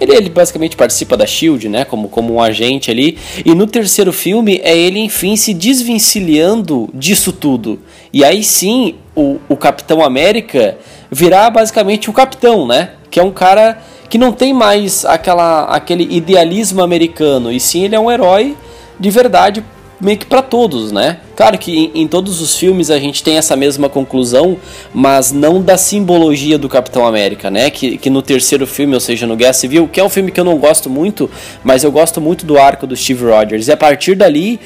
ele, 0.00 0.14
ele, 0.14 0.28
basicamente 0.28 0.76
participa 0.76 1.16
da 1.16 1.26
Shield, 1.26 1.68
né? 1.68 1.84
Como, 1.84 2.08
como 2.08 2.34
um 2.34 2.42
agente 2.42 2.90
ali. 2.90 3.16
E 3.44 3.54
no 3.54 3.66
terceiro 3.66 4.12
filme 4.12 4.60
é 4.62 4.76
ele, 4.76 4.98
enfim, 4.98 5.36
se 5.36 5.54
desvencilhando 5.54 6.88
disso 6.92 7.32
tudo. 7.32 7.78
E 8.12 8.24
aí 8.24 8.42
sim 8.42 8.96
o, 9.14 9.38
o 9.48 9.56
Capitão 9.56 10.02
América 10.02 10.76
virá 11.10 11.48
basicamente 11.48 12.10
o 12.10 12.12
capitão, 12.12 12.66
né? 12.66 12.90
Que 13.10 13.20
é 13.20 13.22
um 13.22 13.30
cara 13.30 13.78
que 14.08 14.18
não 14.18 14.32
tem 14.32 14.52
mais 14.52 15.04
aquela, 15.04 15.64
aquele 15.64 16.04
idealismo 16.14 16.82
americano, 16.82 17.50
e 17.50 17.58
sim 17.58 17.84
ele 17.84 17.94
é 17.94 18.00
um 18.00 18.10
herói 18.10 18.56
de 18.98 19.10
verdade 19.10 19.64
meio 20.04 20.18
que 20.18 20.26
para 20.26 20.42
todos, 20.42 20.92
né? 20.92 21.18
Claro 21.34 21.58
que 21.58 21.90
em, 21.94 22.02
em, 22.02 22.08
todos 22.08 22.40
os 22.40 22.56
filmes 22.56 22.90
a 22.90 22.98
gente 22.98 23.22
tem 23.22 23.36
essa 23.36 23.56
mesma 23.56 23.88
conclusão, 23.88 24.56
mas 24.92 25.32
não 25.32 25.60
da 25.60 25.76
simbologia 25.76 26.56
do 26.58 26.68
Capitão 26.68 27.06
América, 27.06 27.50
né? 27.50 27.70
Que, 27.70 27.98
que 27.98 28.10
no 28.10 28.22
terceiro 28.22 28.66
filme, 28.66 28.94
ou 28.94 29.00
seja, 29.00 29.26
no 29.26 29.36
Guerra 29.36 29.52
Civil, 29.52 29.88
que 29.88 29.98
é 29.98 30.04
um 30.04 30.08
filme 30.08 30.30
que 30.30 30.38
eu 30.38 30.44
não 30.44 30.58
gosto 30.58 30.88
muito, 30.88 31.30
mas 31.62 31.82
eu 31.82 31.90
gosto 31.90 32.20
muito 32.20 32.46
do 32.46 32.58
arco 32.58 32.86
do 32.86 32.96
Steve 32.96 33.24
Rogers. 33.24 33.66
E 33.66 33.72
a 33.72 33.76
partir 33.76 34.14
dali, 34.14 34.60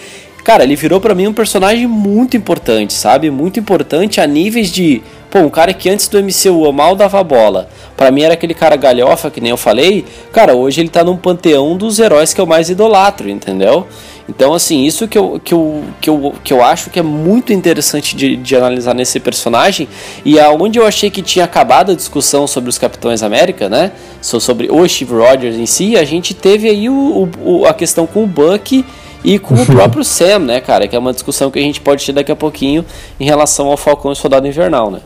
cara, 0.45 0.64
ele 0.64 0.76
virou 0.76 1.00
para 1.00 1.14
mim 1.14 1.26
um 1.26 1.33
personagem 1.33 1.87
muito 1.87 2.37
importante, 2.37 2.92
sabe? 2.92 3.30
Muito 3.30 3.59
importante 3.59 4.21
a 4.21 4.26
níveis 4.26 4.71
de 4.71 5.02
Pô, 5.30 5.40
um 5.40 5.50
cara 5.50 5.75
que 5.75 5.90
antes 5.90 6.08
do 6.08 6.18
MCU 6.23 6.73
mal 6.73 6.97
dava 6.97 7.23
bola. 7.23 7.68
Para 7.97 8.11
mim 8.11 8.23
era 8.23 8.35
aquele 8.35 8.54
cara 8.54 8.76
galhofa, 8.76 9.30
que 9.30 9.40
nem 9.40 9.50
eu 9.50 9.58
falei. 9.58 10.06
Cara, 10.32 10.54
hoje 10.54 10.80
ele 10.80 10.88
tá 10.88 11.04
num 11.04 11.16
panteão 11.16 11.76
dos 11.76 11.99
heróis 11.99 12.32
que 12.32 12.40
eu 12.40 12.47
mais 12.47 12.70
idolatro, 12.70 13.28
entendeu? 13.28 13.87
Então, 14.28 14.52
assim, 14.52 14.85
isso 14.85 15.08
que 15.08 15.16
eu, 15.16 15.40
que 15.42 15.52
eu, 15.54 15.85
que 16.00 16.11
eu, 16.11 16.35
que 16.44 16.52
eu 16.52 16.62
acho 16.62 16.90
que 16.90 16.99
é 16.99 17.02
muito 17.02 17.52
interessante 17.52 18.14
de, 18.14 18.37
de 18.37 18.56
analisar 18.56 18.94
nesse 18.94 19.18
personagem. 19.18 19.88
E 20.25 20.38
aonde 20.38 20.78
eu 20.78 20.87
achei 20.87 21.11
que 21.11 21.23
tinha 21.23 21.47
acabado 21.47 21.92
a 21.92 21.94
discussão 21.94 22.47
sobre 22.47 22.68
os 22.68 22.78
Capitães 22.78 23.23
América, 23.23 23.68
né? 23.68 23.92
Sobre 24.20 24.70
o 24.70 24.87
Steve 24.87 25.14
Rogers 25.14 25.56
em 25.56 25.66
si, 25.66 25.97
a 25.97 26.04
gente 26.04 26.35
teve 26.35 26.68
aí 26.68 26.88
o, 26.88 27.28
o 27.42 27.66
a 27.66 27.73
questão 27.73 28.06
com 28.06 28.25
o 28.25 28.26
Buck 28.26 28.85
e 29.25 29.38
com 29.38 29.54
o 29.54 29.64
próprio 29.66 30.04
Sam, 30.04 30.40
né, 30.40 30.61
cara? 30.61 30.87
Que 30.87 30.94
é 30.94 30.99
uma 30.99 31.12
discussão 31.12 31.50
que 31.50 31.58
a 31.58 31.62
gente 31.62 31.80
pode 31.80 32.04
ter 32.04 32.12
daqui 32.12 32.30
a 32.30 32.37
pouquinho 32.37 32.85
em 33.18 33.25
relação 33.25 33.68
ao 33.68 33.76
Falcão 33.78 34.12
e 34.12 34.16
Soldado 34.16 34.47
Invernal, 34.47 34.90
né? 34.90 35.00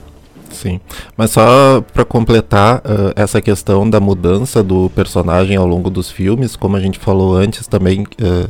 Sim, 0.52 0.80
mas 1.16 1.30
só 1.30 1.82
para 1.92 2.04
completar 2.04 2.78
uh, 2.78 3.12
essa 3.16 3.40
questão 3.40 3.88
da 3.88 3.98
mudança 3.98 4.62
do 4.62 4.90
personagem 4.90 5.56
ao 5.56 5.66
longo 5.66 5.90
dos 5.90 6.10
filmes, 6.10 6.56
como 6.56 6.76
a 6.76 6.80
gente 6.80 6.98
falou 6.98 7.34
antes 7.34 7.66
também 7.66 8.02
uh, 8.02 8.48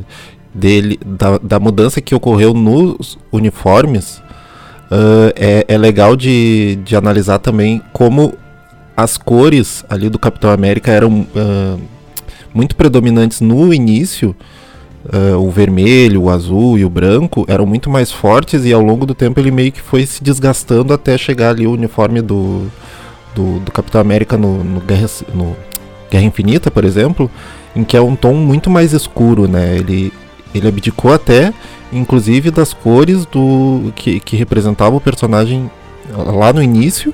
dele, 0.53 0.99
da, 1.05 1.37
da, 1.37 1.59
mudança 1.59 2.01
que 2.01 2.13
ocorreu 2.13 2.53
nos 2.53 3.17
uniformes, 3.31 4.17
uh, 4.91 5.33
é, 5.35 5.65
é, 5.67 5.77
legal 5.77 6.15
de, 6.15 6.77
de 6.83 6.95
analisar 6.95 7.39
também 7.39 7.81
como 7.93 8.33
as 8.95 9.17
cores 9.17 9.83
ali 9.89 10.09
do 10.09 10.19
Capitão 10.19 10.51
América 10.51 10.91
eram 10.91 11.25
muito 12.53 12.75
predominantes 12.75 13.41
no 13.41 13.73
início 13.73 14.35
uh, 15.05 15.37
o 15.37 15.49
vermelho, 15.49 16.23
o 16.23 16.29
azul 16.29 16.77
e 16.77 16.85
o 16.85 16.89
branco 16.89 17.45
eram 17.47 17.65
muito 17.65 17.89
mais 17.89 18.11
fortes 18.11 18.65
e 18.65 18.73
ao 18.73 18.81
longo 18.81 19.05
do 19.05 19.13
tempo 19.15 19.39
ele 19.39 19.51
meio 19.51 19.71
que 19.71 19.81
foi 19.81 20.05
se 20.05 20.23
desgastando 20.23 20.93
até 20.93 21.17
chegar 21.17 21.49
ali 21.49 21.65
o 21.67 21.71
uniforme 21.73 22.21
do, 22.21 22.67
do, 23.35 23.59
do 23.59 23.71
Capitão 23.71 23.99
América 23.99 24.37
no, 24.37 24.63
no, 24.63 24.79
Guerra, 24.79 25.09
no 25.33 25.55
Guerra 26.09 26.25
Infinita, 26.25 26.71
por 26.71 26.85
exemplo, 26.85 27.29
em 27.75 27.83
que 27.83 27.97
é 27.97 28.01
um 28.01 28.15
tom 28.15 28.33
muito 28.33 28.69
mais 28.69 28.93
escuro, 28.93 29.47
né? 29.47 29.75
Ele, 29.75 30.13
ele 30.53 30.67
abdicou 30.67 31.11
até, 31.11 31.53
inclusive, 31.91 32.51
das 32.51 32.73
cores 32.73 33.25
do 33.25 33.91
que, 33.95 34.19
que 34.19 34.35
representava 34.35 34.95
o 34.95 35.01
personagem 35.01 35.69
lá 36.11 36.53
no 36.53 36.61
início 36.61 37.13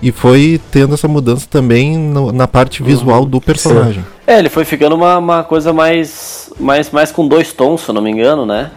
e 0.00 0.12
foi 0.12 0.60
tendo 0.70 0.94
essa 0.94 1.08
mudança 1.08 1.46
também 1.50 1.96
no, 1.96 2.32
na 2.32 2.46
parte 2.46 2.82
visual 2.82 3.24
do 3.24 3.40
personagem. 3.40 4.04
É, 4.26 4.38
ele 4.38 4.48
foi 4.48 4.64
ficando 4.64 4.94
uma, 4.94 5.18
uma 5.18 5.42
coisa 5.42 5.72
mais, 5.72 6.50
mais, 6.58 6.90
mais 6.90 7.10
com 7.10 7.26
dois 7.26 7.52
tons, 7.52 7.82
se 7.82 7.88
eu 7.90 7.94
não 7.94 8.02
me 8.02 8.10
engano, 8.10 8.46
né? 8.46 8.70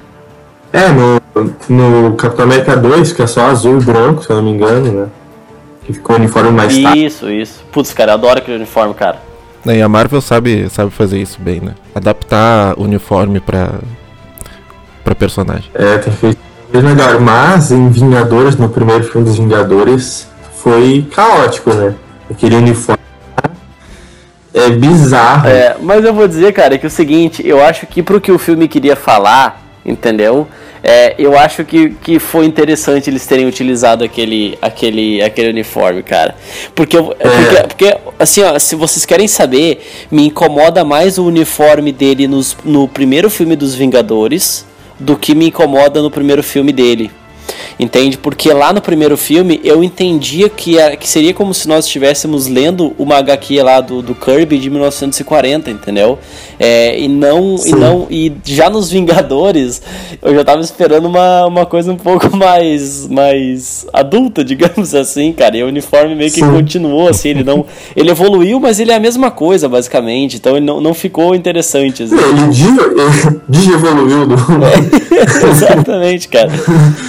É, 0.73 0.87
no, 0.89 1.21
no 1.69 2.15
Capitão 2.15 2.45
América 2.45 2.75
2, 2.75 3.13
que 3.13 3.21
é 3.21 3.27
só 3.27 3.47
azul 3.47 3.79
e 3.79 3.83
branco, 3.83 4.23
se 4.23 4.29
eu 4.29 4.37
não 4.37 4.43
me 4.43 4.51
engano, 4.51 4.91
né? 4.91 5.07
Que 5.85 5.93
ficou 5.93 6.15
o 6.15 6.19
uniforme 6.19 6.51
mais 6.51 6.73
Isso, 6.73 7.29
isso. 7.29 7.63
Putz, 7.71 7.93
cara, 7.93 8.11
eu 8.11 8.15
adoro 8.15 8.39
aquele 8.39 8.57
uniforme, 8.57 8.93
cara. 8.93 9.19
E 9.65 9.81
a 9.81 9.89
Marvel 9.89 10.21
sabe, 10.21 10.69
sabe 10.69 10.89
fazer 10.89 11.19
isso 11.19 11.39
bem, 11.39 11.59
né? 11.59 11.75
Adaptar 11.93 12.73
o 12.79 12.83
uniforme 12.83 13.39
pra, 13.39 13.75
pra 15.03 15.13
personagem. 15.13 15.69
É, 15.73 15.97
tem 15.97 16.13
feito 16.13 16.39
melhor. 16.73 17.19
Mas 17.19 17.71
em 17.71 17.89
Vingadores, 17.89 18.55
no 18.55 18.69
primeiro 18.69 19.03
filme 19.03 19.27
dos 19.27 19.37
Vingadores, 19.37 20.27
foi 20.61 21.07
caótico, 21.13 21.73
né? 21.73 21.95
Aquele 22.29 22.55
uniforme 22.55 23.01
é 24.53 24.69
bizarro. 24.69 25.47
É, 25.47 25.75
mas 25.81 26.03
eu 26.03 26.13
vou 26.13 26.27
dizer, 26.27 26.53
cara, 26.53 26.77
que 26.77 26.85
é 26.85 26.87
o 26.87 26.91
seguinte, 26.91 27.45
eu 27.45 27.63
acho 27.63 27.87
que 27.87 28.03
pro 28.03 28.19
que 28.19 28.31
o 28.31 28.37
filme 28.37 28.67
queria 28.67 28.95
falar, 28.95 29.61
entendeu? 29.85 30.47
É, 30.83 31.15
eu 31.17 31.37
acho 31.37 31.63
que, 31.63 31.91
que 31.91 32.19
foi 32.19 32.45
interessante 32.45 33.09
eles 33.09 33.25
terem 33.25 33.47
utilizado 33.47 34.03
aquele, 34.03 34.57
aquele, 34.61 35.21
aquele 35.21 35.49
uniforme, 35.49 36.03
cara. 36.03 36.35
Porque, 36.75 36.97
é. 36.97 37.01
porque, 37.01 37.63
porque, 37.67 37.97
assim, 38.19 38.41
ó, 38.41 38.57
se 38.57 38.75
vocês 38.75 39.05
querem 39.05 39.27
saber, 39.27 39.81
me 40.11 40.27
incomoda 40.27 40.83
mais 40.83 41.17
o 41.17 41.25
uniforme 41.25 41.91
dele 41.91 42.27
nos, 42.27 42.57
no 42.65 42.87
primeiro 42.87 43.29
filme 43.29 43.55
dos 43.55 43.75
Vingadores 43.75 44.65
do 44.99 45.15
que 45.15 45.33
me 45.33 45.47
incomoda 45.47 46.01
no 46.01 46.11
primeiro 46.11 46.43
filme 46.43 46.71
dele. 46.71 47.11
Entende? 47.81 48.15
Porque 48.15 48.53
lá 48.53 48.71
no 48.71 48.79
primeiro 48.79 49.17
filme 49.17 49.59
eu 49.63 49.83
entendia 49.83 50.47
que, 50.47 50.77
era, 50.77 50.95
que 50.95 51.09
seria 51.09 51.33
como 51.33 51.51
se 51.51 51.67
nós 51.67 51.85
estivéssemos 51.85 52.45
lendo 52.45 52.93
uma 52.95 53.15
HQ 53.17 53.63
lá 53.63 53.81
do, 53.81 54.03
do 54.03 54.13
Kirby 54.13 54.59
de 54.59 54.69
1940, 54.69 55.71
entendeu? 55.71 56.19
É, 56.59 56.99
e 56.99 57.07
não. 57.07 57.55
E 57.65 57.71
não. 57.71 58.05
E 58.07 58.31
já 58.45 58.69
nos 58.69 58.91
Vingadores, 58.91 59.81
eu 60.21 60.35
já 60.35 60.43
tava 60.43 60.61
esperando 60.61 61.07
uma, 61.07 61.47
uma 61.47 61.65
coisa 61.65 61.91
um 61.91 61.97
pouco 61.97 62.29
mais, 62.37 63.07
mais 63.07 63.87
adulta, 63.91 64.45
digamos 64.45 64.93
assim, 64.93 65.33
cara. 65.33 65.57
E 65.57 65.63
o 65.63 65.67
uniforme 65.67 66.13
meio 66.13 66.29
que 66.29 66.41
Sim. 66.41 66.51
continuou, 66.51 67.07
assim, 67.07 67.29
ele 67.29 67.43
não. 67.43 67.65
Ele 67.95 68.11
evoluiu, 68.11 68.59
mas 68.59 68.79
ele 68.79 68.91
é 68.91 68.95
a 68.95 68.99
mesma 68.99 69.31
coisa, 69.31 69.67
basicamente. 69.67 70.37
Então 70.37 70.55
ele 70.55 70.67
não, 70.67 70.79
não 70.79 70.93
ficou 70.93 71.33
interessante. 71.33 72.03
Assim. 72.03 72.15
Ele 72.15 72.47
digievoluiu 73.49 74.27
do. 74.27 74.35
É, 75.11 75.49
exatamente, 75.49 76.27
cara. 76.27 76.51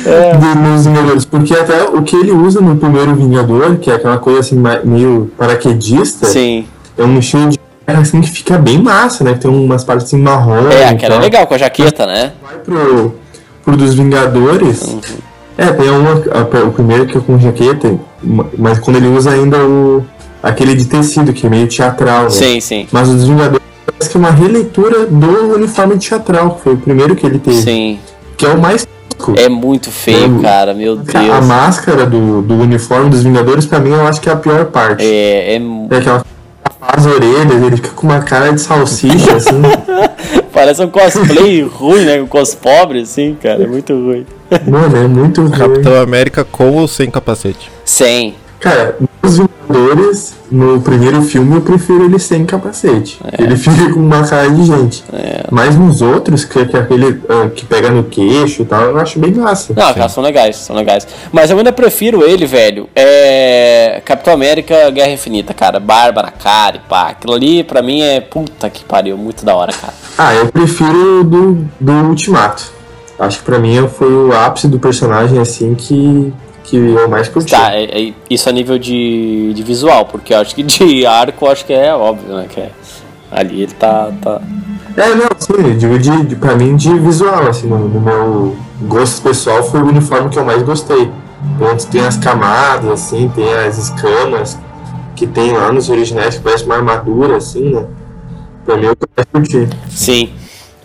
É. 0.04 0.32
Nos 0.62 0.86
Vingadores. 0.86 1.24
Porque 1.24 1.54
até 1.54 1.82
o 1.84 2.02
que 2.02 2.16
ele 2.16 2.32
usa 2.32 2.60
no 2.60 2.76
primeiro 2.76 3.14
Vingador, 3.14 3.76
que 3.76 3.90
é 3.90 3.94
aquela 3.94 4.18
coisa 4.18 4.40
assim, 4.40 4.62
meio 4.84 5.30
paraquedista. 5.36 6.26
Sim. 6.26 6.66
É 6.96 7.04
um 7.04 7.18
estilo 7.18 7.50
de 7.50 7.58
assim 7.86 8.20
que 8.20 8.30
fica 8.30 8.58
bem 8.58 8.80
massa, 8.80 9.24
né? 9.24 9.34
Tem 9.34 9.50
umas 9.50 9.84
partes 9.84 10.06
assim 10.06 10.18
marrom. 10.18 10.68
É, 10.70 10.88
aquela 10.88 11.16
é 11.16 11.18
legal 11.18 11.46
com 11.46 11.54
a 11.54 11.58
jaqueta, 11.58 12.06
né? 12.06 12.32
Vai 12.42 12.56
pro, 12.58 13.14
pro 13.64 13.76
dos 13.76 13.94
Vingadores. 13.94 14.82
Uhum. 14.82 15.00
É, 15.58 15.66
tem 15.66 15.90
uma, 15.90 16.12
a, 16.12 16.66
o 16.66 16.72
primeiro 16.72 17.06
que 17.06 17.18
é 17.18 17.20
com 17.20 17.38
jaqueta, 17.38 17.98
mas 18.56 18.78
quando 18.78 18.96
ele 18.96 19.08
usa 19.08 19.30
ainda 19.30 19.58
o 19.58 20.04
aquele 20.42 20.74
de 20.74 20.86
tecido, 20.86 21.32
que 21.32 21.46
é 21.46 21.50
meio 21.50 21.68
teatral, 21.68 22.24
né? 22.24 22.30
Sim, 22.30 22.60
sim. 22.60 22.86
Mas 22.90 23.08
os 23.08 23.24
Vingadores 23.24 23.62
parece 23.86 24.10
que 24.10 24.16
é 24.16 24.20
uma 24.20 24.30
releitura 24.30 25.06
do 25.06 25.54
uniforme 25.54 25.96
teatral, 25.98 26.56
que 26.56 26.62
foi 26.62 26.74
o 26.74 26.78
primeiro 26.78 27.14
que 27.14 27.24
ele 27.24 27.38
teve. 27.38 27.62
Sim. 27.62 27.98
Que 28.36 28.46
é 28.46 28.48
o 28.48 28.60
mais 28.60 28.86
é 29.36 29.48
muito 29.48 29.90
feio, 29.90 30.38
é, 30.38 30.42
cara, 30.42 30.74
meu 30.74 30.96
Deus. 30.96 31.30
A 31.30 31.40
máscara 31.40 32.06
do, 32.06 32.42
do 32.42 32.54
uniforme 32.54 33.10
dos 33.10 33.22
Vingadores, 33.22 33.66
pra 33.66 33.78
mim, 33.78 33.90
eu 33.90 34.06
acho 34.06 34.20
que 34.20 34.28
é 34.28 34.32
a 34.32 34.36
pior 34.36 34.66
parte. 34.66 35.04
É, 35.04 35.56
é... 35.56 35.62
é 35.90 35.96
aquela 35.96 36.24
as 36.80 37.06
orelhas, 37.06 37.62
ele 37.62 37.76
fica 37.76 37.90
com 37.90 38.06
uma 38.08 38.20
cara 38.20 38.52
de 38.52 38.60
salsicha, 38.60 39.34
assim. 39.36 39.62
Parece 40.52 40.82
um 40.82 40.90
cosplay 40.90 41.62
ruim, 41.62 42.04
né? 42.04 42.20
Um 42.20 42.26
cos 42.26 42.54
pobre, 42.54 43.00
assim, 43.00 43.36
cara. 43.40 43.62
É 43.62 43.66
muito 43.66 43.92
ruim. 43.92 44.26
Mano, 44.66 44.96
é 44.96 45.06
muito 45.06 45.42
ruim. 45.42 45.50
Capitão 45.50 46.00
América 46.00 46.44
com 46.44 46.72
ou 46.72 46.88
sem 46.88 47.10
capacete? 47.10 47.70
Sem. 47.84 48.34
Cara, 48.58 48.96
nos 49.22 49.38
Vingadores, 49.72 50.34
no 50.50 50.80
primeiro 50.82 51.22
filme, 51.22 51.56
eu 51.56 51.62
prefiro 51.62 52.04
ele 52.04 52.18
sem 52.18 52.44
capacete. 52.44 53.18
É. 53.24 53.42
Ele 53.42 53.56
fica 53.56 53.92
com 53.92 54.00
uma 54.00 54.22
cara 54.26 54.50
de 54.50 54.64
gente. 54.64 55.02
É. 55.12 55.44
Mas 55.50 55.76
nos 55.76 56.02
outros, 56.02 56.44
que, 56.44 56.64
que 56.66 56.76
é 56.76 56.80
aquele 56.80 57.08
uh, 57.10 57.50
que 57.54 57.64
pega 57.64 57.90
no 57.90 58.04
queixo 58.04 58.62
e 58.62 58.64
tal, 58.64 58.82
eu 58.82 58.98
acho 58.98 59.18
bem 59.18 59.32
massa. 59.32 59.72
Não, 59.74 59.94
cara, 59.94 60.08
são 60.08 60.22
legais, 60.22 60.56
são 60.56 60.76
legais. 60.76 61.06
Mas 61.32 61.50
eu 61.50 61.56
ainda 61.56 61.72
prefiro 61.72 62.22
ele, 62.22 62.44
velho. 62.44 62.88
É. 62.94 64.02
Capitão 64.04 64.34
América 64.34 64.90
Guerra 64.90 65.10
Infinita, 65.10 65.54
cara. 65.54 65.80
Barba 65.80 66.22
na 66.22 66.30
cara 66.30 66.76
e 66.76 66.80
pá. 66.80 67.08
Aquilo 67.08 67.32
ali, 67.32 67.64
pra 67.64 67.82
mim, 67.82 68.02
é. 68.02 68.20
Puta 68.20 68.68
que 68.68 68.84
pariu, 68.84 69.16
muito 69.16 69.44
da 69.44 69.54
hora, 69.54 69.72
cara. 69.72 69.94
Ah, 70.18 70.34
eu 70.34 70.46
prefiro 70.52 71.24
do, 71.24 71.66
do 71.80 71.92
Ultimato. 71.92 72.70
Acho 73.18 73.38
que 73.38 73.44
pra 73.44 73.58
mim 73.58 73.88
foi 73.88 74.12
o 74.12 74.32
ápice 74.32 74.68
do 74.68 74.78
personagem, 74.78 75.38
assim, 75.38 75.74
que 75.74 76.32
que 76.64 76.76
eu 76.76 77.08
mais 77.08 77.28
curti. 77.28 77.50
Tá, 77.50 77.74
é, 77.74 77.84
é, 77.84 78.12
isso 78.30 78.48
a 78.48 78.52
nível 78.52 78.78
de, 78.78 79.52
de 79.54 79.62
visual, 79.62 80.06
porque 80.06 80.32
eu 80.32 80.38
acho 80.38 80.54
que 80.54 80.62
de 80.62 81.04
arco 81.06 81.46
acho 81.46 81.64
que 81.64 81.72
é 81.72 81.94
óbvio, 81.94 82.34
né? 82.34 82.46
Que 82.48 82.60
é, 82.60 82.70
ali 83.30 83.62
ele 83.62 83.72
tá, 83.72 84.10
tá. 84.20 84.40
É, 84.96 85.14
não, 85.14 85.28
sim, 85.38 85.78
digo 85.78 85.98
de, 85.98 86.26
de, 86.26 86.36
pra 86.36 86.54
mim 86.54 86.76
de 86.76 86.98
visual, 86.98 87.48
assim, 87.48 87.66
no, 87.66 87.88
no 87.88 88.00
meu 88.00 88.56
gosto 88.82 89.22
pessoal 89.22 89.62
foi 89.62 89.80
o 89.80 89.86
uniforme 89.86 90.28
que 90.28 90.38
eu 90.38 90.44
mais 90.44 90.62
gostei. 90.62 91.10
Onde 91.60 91.86
tem 91.86 92.02
as 92.02 92.16
camadas, 92.16 92.90
assim, 92.90 93.30
tem 93.34 93.52
as 93.54 93.78
escamas 93.78 94.58
que 95.16 95.26
tem 95.26 95.52
lá 95.52 95.72
nos 95.72 95.88
originais 95.88 96.36
que 96.36 96.42
parece 96.42 96.64
uma 96.64 96.76
armadura, 96.76 97.36
assim, 97.36 97.70
né? 97.70 97.86
Pra 98.64 98.76
mim 98.76 98.86
eu 98.86 98.96
mais 99.16 99.26
curti. 99.32 99.68
Sim. 99.90 100.32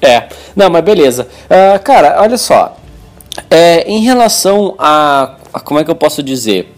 É. 0.02 0.28
Não, 0.56 0.70
mas 0.70 0.84
beleza. 0.84 1.28
Uh, 1.46 1.82
cara, 1.84 2.18
olha 2.20 2.38
só. 2.38 2.78
É, 3.50 3.82
em 3.90 4.02
relação 4.02 4.76
a 4.80 5.37
como 5.64 5.80
é 5.80 5.84
que 5.84 5.92
eu 5.92 5.96
posso 5.96 6.22
dizer? 6.24 6.74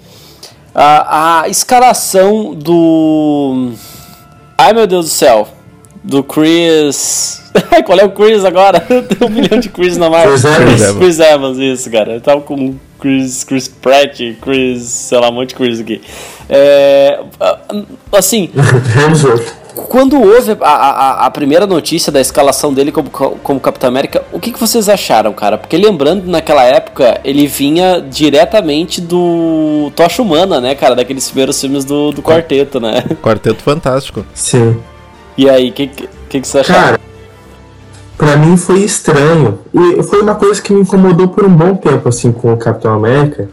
A, 0.73 1.41
a 1.41 1.49
escalação 1.49 2.53
do. 2.53 3.71
Ai 4.57 4.73
meu 4.73 4.88
Deus 4.88 5.05
do 5.05 5.11
céu! 5.11 5.47
Do 6.03 6.23
Chris. 6.23 7.51
Qual 7.85 7.99
é 7.99 8.05
o 8.05 8.11
Chris 8.11 8.45
agora? 8.45 8.79
Tem 8.88 9.27
um 9.27 9.31
milhão 9.31 9.59
de 9.59 9.69
Chris 9.69 9.97
na 9.97 10.09
marca. 10.09 10.29
Chris 10.31 10.45
Evans. 10.45 10.97
Chris 10.97 11.19
Evans, 11.19 11.57
isso, 11.57 11.91
cara. 11.91 12.13
Eu 12.13 12.21
tava 12.21 12.41
com 12.41 12.75
Chris, 12.99 13.43
Chris 13.43 13.67
Pratt, 13.67 14.19
Chris, 14.41 14.83
sei 14.83 15.19
lá, 15.19 15.29
um 15.29 15.33
monte 15.33 15.49
de 15.49 15.55
Chris 15.55 15.79
aqui. 15.79 16.01
É, 16.47 17.19
assim. 18.11 18.49
quando 19.87 20.19
houve 20.21 20.57
a, 20.61 20.69
a, 20.69 21.25
a, 21.25 21.31
primeira 21.31 21.65
notícia 21.65 22.11
da 22.11 22.19
escalação 22.19 22.73
dele 22.73 22.91
como, 22.91 23.09
como 23.09 23.59
Capitão 23.59 23.87
América, 23.87 24.23
o 24.31 24.39
que, 24.39 24.51
que 24.51 24.59
vocês 24.59 24.89
acharam, 24.89 25.33
cara? 25.33 25.57
Porque 25.57 25.77
lembrando, 25.77 26.29
naquela 26.29 26.63
época, 26.63 27.19
ele 27.23 27.47
vinha 27.47 28.01
diretamente 28.01 28.99
do 28.99 29.91
Tocha 29.95 30.21
Humana, 30.21 30.59
né, 30.59 30.75
cara? 30.75 30.95
Daqueles 30.95 31.27
primeiros 31.27 31.59
filmes 31.59 31.85
do, 31.85 32.11
do 32.11 32.21
Quarteto, 32.21 32.79
né? 32.79 33.03
Quarteto 33.21 33.63
Fantástico. 33.63 34.25
Sim. 34.33 34.79
E 35.37 35.49
aí, 35.49 35.69
o 35.69 35.73
que, 35.73 35.87
que, 35.87 36.07
que, 36.29 36.47
vocês 36.47 36.69
acharam? 36.69 36.97
Cara, 36.97 36.99
pra 38.17 38.37
mim 38.37 38.57
foi 38.57 38.79
estranho. 38.79 39.59
E 39.73 40.03
foi 40.03 40.21
uma 40.21 40.35
coisa 40.35 40.61
que 40.61 40.73
me 40.73 40.81
incomodou 40.81 41.29
por 41.29 41.45
um 41.45 41.55
bom 41.55 41.75
tempo, 41.75 42.09
assim, 42.09 42.31
com 42.31 42.53
o 42.53 42.57
Capitão 42.57 42.93
América. 42.93 43.49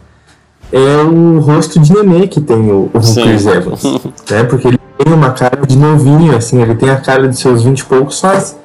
É 0.72 1.02
o 1.02 1.38
rosto 1.38 1.79
de 1.79 1.92
nenê 1.92 2.26
que 2.26 2.40
tem 2.40 2.70
o, 2.70 2.90
o 2.92 3.00
Chris 3.00 3.46
Evans. 3.46 3.83
né? 4.31 4.44
Porque 4.44 4.68
ele 4.68 4.79
tem 4.98 5.12
uma 5.12 5.31
cara 5.31 5.64
de 5.66 5.76
novinho, 5.76 6.37
assim, 6.37 6.61
ele 6.61 6.74
tem 6.74 6.90
a 6.90 6.96
cara 6.96 7.29
de 7.29 7.38
seus 7.38 7.62
20 7.62 7.79
e 7.79 7.85
poucos, 7.85 8.20
faz 8.20 8.57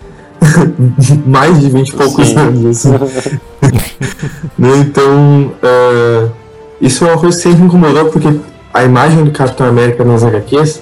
mais 1.25 1.59
de 1.59 1.69
20 1.69 1.89
e 1.89 1.93
poucos 1.93 2.27
Sim. 2.27 2.37
anos, 2.37 2.65
assim. 2.65 2.91
né? 4.57 4.69
Então, 4.79 5.53
uh, 5.63 6.31
isso 6.81 7.05
é 7.05 7.09
uma 7.09 7.17
coisa 7.19 7.37
que 7.37 7.43
sempre 7.43 7.59
me 7.59 7.67
incomodou, 7.67 8.05
porque 8.05 8.39
a 8.73 8.83
imagem 8.83 9.23
do 9.23 9.31
Capitão 9.31 9.67
América 9.67 10.03
nas 10.03 10.23
HQs 10.23 10.81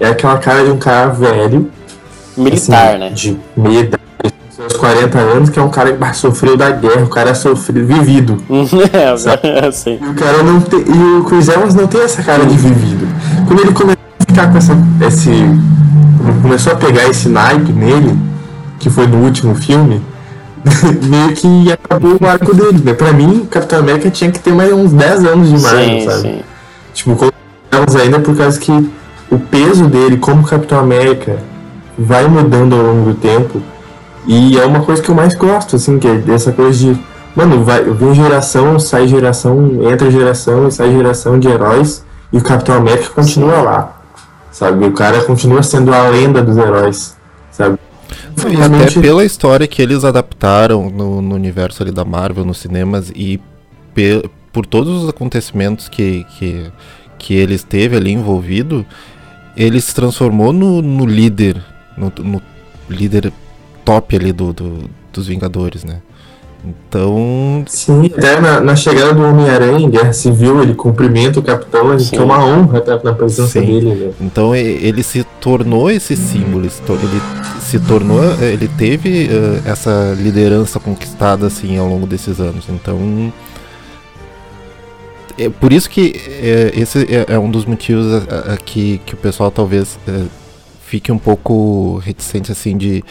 é 0.00 0.08
aquela 0.08 0.38
cara 0.38 0.64
de 0.64 0.70
um 0.70 0.78
cara 0.78 1.08
velho. 1.08 1.70
Militar, 2.36 2.90
assim, 2.90 2.98
né? 2.98 3.10
De 3.10 3.38
meia 3.56 3.84
seus 4.58 4.72
40 4.72 5.18
anos, 5.18 5.50
que 5.50 5.58
é 5.58 5.62
um 5.62 5.68
cara 5.68 5.92
que 5.92 6.16
sofreu 6.16 6.56
da 6.56 6.68
guerra, 6.70 7.04
o 7.04 7.08
cara 7.08 7.32
sofreu, 7.32 7.86
vivido. 7.86 8.42
é, 8.92 9.66
assim. 9.66 10.00
E 10.02 10.08
o 10.08 10.14
cara 10.14 10.42
não 10.42 10.60
tem. 10.60 10.80
E 10.80 11.20
o 11.20 11.24
Chris 11.24 11.48
Evans 11.48 11.76
não 11.76 11.86
tem 11.86 12.02
essa 12.02 12.24
cara 12.24 12.44
de 12.44 12.56
vivido. 12.56 13.06
Quando 13.46 13.60
ele 13.60 13.72
começou 13.72 14.02
ficar 14.26 14.50
com 14.50 14.58
essa, 14.58 14.76
esse. 15.06 15.30
começou 16.42 16.72
a 16.72 16.76
pegar 16.76 17.08
esse 17.08 17.28
naipe 17.28 17.70
nele, 17.70 18.18
que 18.80 18.90
foi 18.90 19.06
no 19.06 19.18
último 19.18 19.54
filme, 19.54 20.02
meio 21.08 21.32
que 21.36 21.72
acabou 21.72 22.18
o 22.20 22.26
arco 22.26 22.52
dele, 22.52 22.82
né? 22.84 22.94
Pra 22.94 23.12
mim, 23.12 23.46
Capitão 23.48 23.78
América 23.78 24.10
tinha 24.10 24.32
que 24.32 24.40
ter 24.40 24.52
mais 24.52 24.72
uns 24.72 24.92
10 24.92 25.24
anos 25.24 25.48
de 25.50 25.58
Marvel, 25.60 26.00
sabe? 26.00 26.22
Sim. 26.22 26.40
Tipo, 26.94 27.14
colocamos 27.14 27.94
ainda 27.94 28.18
por 28.18 28.36
causa 28.36 28.58
que 28.58 28.72
o 29.30 29.38
peso 29.38 29.86
dele 29.86 30.16
como 30.16 30.42
Capitão 30.42 30.80
América 30.80 31.36
vai 31.96 32.26
mudando 32.26 32.74
ao 32.74 32.82
longo 32.82 33.10
do 33.10 33.14
tempo. 33.14 33.62
E 34.28 34.56
é 34.56 34.64
uma 34.64 34.82
coisa 34.82 35.02
que 35.02 35.08
eu 35.08 35.14
mais 35.14 35.34
gosto, 35.34 35.74
assim, 35.74 35.98
que 35.98 36.06
é 36.06 36.14
dessa 36.14 36.52
coisa 36.52 36.78
de. 36.78 37.00
Mano, 37.34 37.64
vai, 37.64 37.82
vem 37.82 38.14
geração, 38.14 38.78
sai 38.78 39.08
geração, 39.08 39.90
entra 39.90 40.10
geração 40.10 40.68
e 40.68 40.72
sai 40.72 40.92
geração 40.92 41.40
de 41.40 41.48
heróis. 41.48 42.04
E 42.32 42.36
o 42.36 42.42
Capitão 42.42 42.76
América 42.76 43.08
continua 43.10 43.56
Sim. 43.56 43.62
lá 43.64 43.98
sabe? 44.58 44.86
O 44.86 44.92
cara 44.92 45.22
continua 45.22 45.62
sendo 45.62 45.92
a 45.94 46.08
lenda 46.08 46.42
dos 46.42 46.56
heróis, 46.56 47.16
sabe? 47.50 47.78
E 48.46 48.56
Realmente... 48.56 48.98
até 48.98 49.00
pela 49.00 49.24
história 49.24 49.66
que 49.66 49.80
eles 49.80 50.04
adaptaram 50.04 50.90
no, 50.90 51.22
no 51.22 51.34
universo 51.34 51.82
ali 51.82 51.92
da 51.92 52.04
Marvel, 52.04 52.44
nos 52.44 52.58
cinemas, 52.58 53.10
e 53.14 53.40
pe 53.94 54.28
por 54.50 54.64
todos 54.64 55.02
os 55.04 55.08
acontecimentos 55.08 55.88
que, 55.88 56.24
que, 56.36 56.72
que 57.18 57.34
ele 57.34 57.54
esteve 57.54 57.96
ali 57.96 58.10
envolvido, 58.10 58.84
ele 59.56 59.80
se 59.80 59.94
transformou 59.94 60.52
no, 60.52 60.80
no 60.80 61.06
líder, 61.06 61.62
no, 61.96 62.10
no, 62.24 62.42
líder 62.88 63.32
top 63.88 64.14
ali 64.14 64.32
do, 64.32 64.52
do, 64.52 64.90
dos 65.10 65.26
Vingadores, 65.26 65.82
né? 65.82 66.02
Então. 66.62 67.64
Sim, 67.66 68.04
até 68.06 68.38
na, 68.38 68.60
na 68.60 68.76
chegada 68.76 69.14
do 69.14 69.22
Homem-Aranha 69.22 69.78
em 69.78 69.88
Guerra 69.88 70.12
Civil, 70.12 70.62
ele 70.62 70.74
cumprimenta 70.74 71.40
o 71.40 71.42
capitão, 71.42 71.90
a 71.90 71.96
gente 71.96 72.14
é 72.14 72.22
uma 72.22 72.44
honra 72.44 72.80
estar 72.80 73.02
na 73.02 73.14
presença 73.14 73.60
Sim. 73.60 73.64
dele. 73.64 73.94
Né? 73.94 74.12
Então 74.20 74.54
ele 74.54 75.02
se 75.02 75.24
tornou 75.40 75.90
esse 75.90 76.14
símbolo, 76.16 76.64
ele 76.66 77.22
se 77.62 77.78
tornou, 77.78 78.20
ele 78.42 78.68
teve 78.76 79.28
uh, 79.28 79.62
essa 79.64 80.14
liderança 80.18 80.78
conquistada 80.78 81.46
assim 81.46 81.78
ao 81.78 81.88
longo 81.88 82.06
desses 82.06 82.40
anos. 82.40 82.66
Então. 82.68 83.32
É 85.38 85.48
por 85.48 85.72
isso 85.72 85.88
que 85.88 86.20
é, 86.42 86.72
esse 86.74 86.98
é, 87.04 87.34
é, 87.34 87.38
um 87.38 87.48
dos 87.48 87.64
motivos 87.64 88.06
aqui 88.52 89.00
que 89.06 89.14
o 89.14 89.16
pessoal 89.16 89.52
talvez 89.52 89.96
é, 90.08 90.24
fique 90.84 91.12
um 91.12 91.18
pouco 91.18 92.02
reticente 92.04 92.50
assim 92.50 92.76
de 92.76 93.04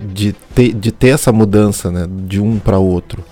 de 0.00 0.32
ter, 0.32 0.72
de 0.72 0.90
ter 0.90 1.08
essa 1.08 1.32
mudança, 1.32 1.90
né, 1.90 2.06
de 2.08 2.40
um 2.40 2.58
para 2.58 2.78
outro. 2.78 3.22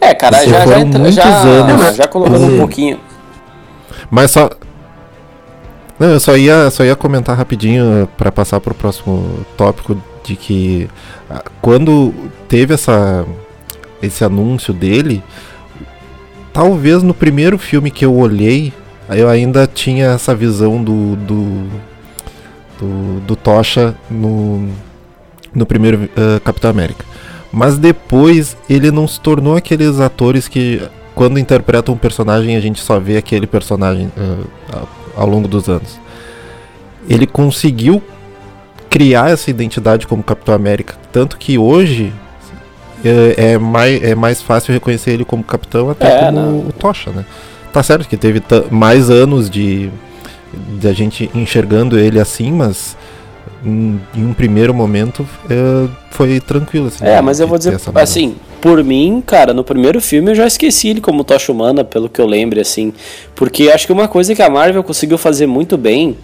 É, 0.00 0.14
cara, 0.14 0.44
já, 0.46 0.66
já, 0.66 0.80
entra- 0.80 1.12
já, 1.12 1.38
anos. 1.42 1.96
já 1.96 2.08
colocando 2.08 2.44
um 2.44 2.50
Sim. 2.50 2.58
pouquinho. 2.58 3.00
Mas 4.10 4.30
só. 4.30 4.50
Não, 5.98 6.08
eu 6.08 6.20
só 6.20 6.36
ia, 6.36 6.70
só 6.70 6.82
ia 6.82 6.96
comentar 6.96 7.36
rapidinho 7.36 8.08
para 8.16 8.32
passar 8.32 8.58
pro 8.60 8.74
próximo 8.74 9.44
tópico 9.56 10.00
de 10.24 10.34
que 10.34 10.88
ah, 11.28 11.44
quando 11.60 12.14
teve 12.48 12.72
essa 12.72 13.26
esse 14.02 14.24
anúncio 14.24 14.72
dele, 14.72 15.22
talvez 16.54 17.02
no 17.02 17.12
primeiro 17.12 17.58
filme 17.58 17.90
que 17.90 18.02
eu 18.04 18.14
olhei, 18.14 18.72
eu 19.10 19.28
ainda 19.28 19.66
tinha 19.66 20.06
essa 20.06 20.34
visão 20.34 20.82
do 20.82 21.16
do, 21.16 21.66
do, 22.78 23.20
do 23.20 23.36
Tocha 23.36 23.94
no 24.10 24.70
no 25.54 25.66
primeiro 25.66 26.08
ah, 26.16 26.40
Capitão 26.44 26.70
América. 26.70 27.04
Mas 27.52 27.76
depois 27.78 28.56
ele 28.68 28.90
não 28.90 29.08
se 29.08 29.20
tornou 29.20 29.56
aqueles 29.56 29.98
atores 30.00 30.46
que 30.46 30.80
quando 31.14 31.38
interpretam 31.38 31.94
um 31.94 31.98
personagem 31.98 32.56
a 32.56 32.60
gente 32.60 32.80
só 32.80 32.98
vê 33.00 33.16
aquele 33.16 33.46
personagem 33.46 34.10
ah, 34.72 34.84
ao- 35.16 35.28
longo 35.28 35.48
dos 35.48 35.68
anos. 35.68 35.98
Ele 37.08 37.26
conseguiu 37.26 38.02
criar 38.88 39.30
essa 39.30 39.50
identidade 39.50 40.06
como 40.06 40.22
Capitão 40.22 40.54
América, 40.54 40.94
tanto 41.12 41.36
que 41.38 41.56
hoje 41.58 42.12
é, 43.04 43.52
é 43.52 43.58
mais, 43.58 44.02
é 44.02 44.14
mais 44.14 44.42
fácil 44.42 44.72
reconhecer 44.74 45.12
ele 45.12 45.24
como 45.24 45.42
capitão 45.42 45.90
até 45.90 46.06
É, 46.06 46.24
como 46.26 46.32
não. 46.40 46.58
o 46.60 46.72
Tocha, 46.72 47.10
né? 47.10 47.24
Tá 47.72 47.82
certo 47.82 48.08
que 48.08 48.16
teve 48.16 48.42
mais 48.70 49.08
anos 49.10 49.48
de, 49.48 49.90
de 50.78 50.88
a 50.88 50.92
gente 50.92 51.30
enxergando 51.34 51.98
ele 51.98 52.18
assim, 52.20 52.50
mas 52.52 52.96
em, 53.64 54.00
em 54.14 54.24
um 54.24 54.32
primeiro 54.32 54.72
momento 54.74 55.26
é, 55.48 55.88
foi 56.10 56.40
tranquilo. 56.40 56.88
Assim, 56.88 57.04
É, 57.04 57.20
mas 57.20 57.40
eu 57.40 57.46
vou 57.46 57.58
dizer, 57.58 57.78
assim, 57.94 58.36
por 58.60 58.82
mim, 58.82 59.22
cara, 59.24 59.54
no 59.54 59.64
primeiro 59.64 60.00
filme 60.00 60.30
eu 60.30 60.34
já 60.34 60.46
esqueci 60.46 60.88
ele 60.88 61.00
como 61.00 61.24
Tocha 61.24 61.50
Humana, 61.52 61.84
pelo 61.84 62.08
que 62.08 62.20
eu 62.20 62.26
lembro, 62.26 62.60
assim. 62.60 62.92
Porque 63.34 63.70
acho 63.70 63.86
que 63.86 63.92
uma 63.92 64.08
coisa 64.08 64.34
que 64.34 64.42
a 64.42 64.50
Marvel 64.50 64.82
conseguiu 64.82 65.18
fazer 65.18 65.46
muito 65.46 65.76
bem, 65.76 66.16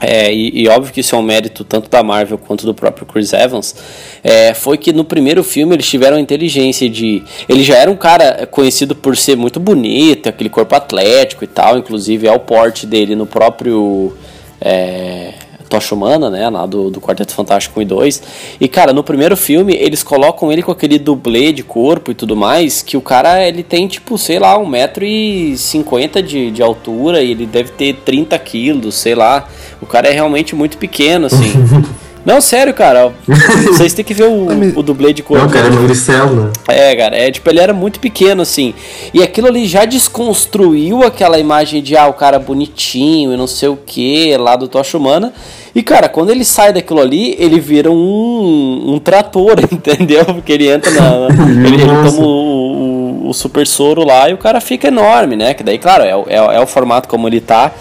é, 0.00 0.32
e, 0.32 0.62
e 0.62 0.68
óbvio 0.68 0.92
que 0.92 1.00
isso 1.00 1.14
é 1.14 1.18
um 1.18 1.22
mérito 1.22 1.62
tanto 1.62 1.88
da 1.88 2.02
Marvel 2.02 2.36
quanto 2.36 2.66
do 2.66 2.74
próprio 2.74 3.06
Chris 3.06 3.32
Evans, 3.32 3.74
é, 4.22 4.52
foi 4.52 4.76
que 4.76 4.92
no 4.92 5.04
primeiro 5.04 5.44
filme 5.44 5.76
eles 5.76 5.88
tiveram 5.88 6.16
a 6.16 6.20
inteligência 6.20 6.90
de. 6.90 7.22
Ele 7.48 7.62
já 7.62 7.76
era 7.76 7.90
um 7.90 7.96
cara 7.96 8.46
conhecido 8.46 8.96
por 8.96 9.16
ser 9.16 9.36
muito 9.36 9.60
bonito, 9.60 10.28
aquele 10.28 10.50
corpo 10.50 10.74
atlético 10.74 11.44
e 11.44 11.46
tal, 11.46 11.78
inclusive 11.78 12.26
é 12.26 12.32
o 12.32 12.40
porte 12.40 12.84
dele 12.86 13.14
no 13.14 13.26
próprio. 13.26 14.12
É, 14.60 15.34
Tocha 15.72 15.94
Humana, 15.94 16.28
né, 16.28 16.50
lá 16.50 16.66
do, 16.66 16.90
do 16.90 17.00
Quarteto 17.00 17.32
Fantástico 17.32 17.80
1 17.80 17.82
e 17.82 17.86
2. 17.86 18.22
E, 18.60 18.68
cara, 18.68 18.92
no 18.92 19.02
primeiro 19.02 19.34
filme, 19.34 19.74
eles 19.74 20.02
colocam 20.02 20.52
ele 20.52 20.62
com 20.62 20.70
aquele 20.70 20.98
dublê 20.98 21.50
de 21.50 21.62
corpo 21.62 22.10
e 22.10 22.14
tudo 22.14 22.36
mais, 22.36 22.82
que 22.82 22.94
o 22.94 23.00
cara, 23.00 23.42
ele 23.48 23.62
tem, 23.62 23.88
tipo, 23.88 24.18
sei 24.18 24.38
lá, 24.38 24.58
1,50m 24.58 26.20
de, 26.20 26.50
de 26.50 26.62
altura 26.62 27.22
e 27.22 27.30
ele 27.30 27.46
deve 27.46 27.70
ter 27.70 27.94
30 28.04 28.38
quilos, 28.40 28.96
sei 28.96 29.14
lá. 29.14 29.48
O 29.80 29.86
cara 29.86 30.08
é 30.08 30.12
realmente 30.12 30.54
muito 30.54 30.76
pequeno, 30.76 31.24
assim. 31.26 31.52
Não, 32.24 32.40
sério, 32.40 32.72
cara. 32.72 33.12
Vocês 33.66 33.94
têm 33.94 34.04
que 34.04 34.14
ver 34.14 34.24
o, 34.24 34.78
o 34.78 34.82
dublê 34.82 35.12
de 35.12 35.22
corpo. 35.22 35.44
Não, 35.44 35.50
cara, 35.50 35.66
é 35.66 35.70
magricelo, 35.70 36.44
né? 36.44 36.52
É, 36.68 36.96
cara, 36.96 37.16
é 37.16 37.30
tipo, 37.30 37.48
ele 37.50 37.60
era 37.60 37.72
muito 37.72 37.98
pequeno, 37.98 38.42
assim. 38.42 38.74
E 39.12 39.22
aquilo 39.22 39.48
ali 39.48 39.66
já 39.66 39.84
desconstruiu 39.84 41.02
aquela 41.02 41.38
imagem 41.38 41.82
de, 41.82 41.96
ah, 41.96 42.06
o 42.06 42.14
cara 42.14 42.38
bonitinho 42.38 43.32
e 43.32 43.36
não 43.36 43.46
sei 43.46 43.68
o 43.68 43.76
que, 43.76 44.36
lá 44.36 44.56
do 44.56 44.68
Tocha 44.68 44.96
Humana. 44.96 45.32
E, 45.74 45.82
cara, 45.82 46.08
quando 46.08 46.30
ele 46.30 46.44
sai 46.44 46.72
daquilo 46.72 47.00
ali, 47.00 47.34
ele 47.38 47.58
vira 47.58 47.90
um, 47.90 48.94
um 48.94 48.98
trator, 48.98 49.58
entendeu? 49.72 50.24
Porque 50.26 50.52
ele 50.52 50.68
entra 50.68 50.90
na. 50.90 51.28
ele, 51.66 51.82
ele 51.82 51.86
toma 51.86 52.20
o, 52.20 53.24
o, 53.26 53.28
o 53.30 53.34
super 53.34 53.66
soro 53.66 54.04
lá 54.04 54.28
e 54.28 54.34
o 54.34 54.38
cara 54.38 54.60
fica 54.60 54.88
enorme, 54.88 55.34
né? 55.34 55.54
Que 55.54 55.62
daí, 55.62 55.78
claro, 55.78 56.04
é, 56.04 56.10
é, 56.34 56.36
é 56.36 56.60
o 56.60 56.66
formato 56.66 57.08
como 57.08 57.26
ele 57.26 57.40
tá. 57.40 57.72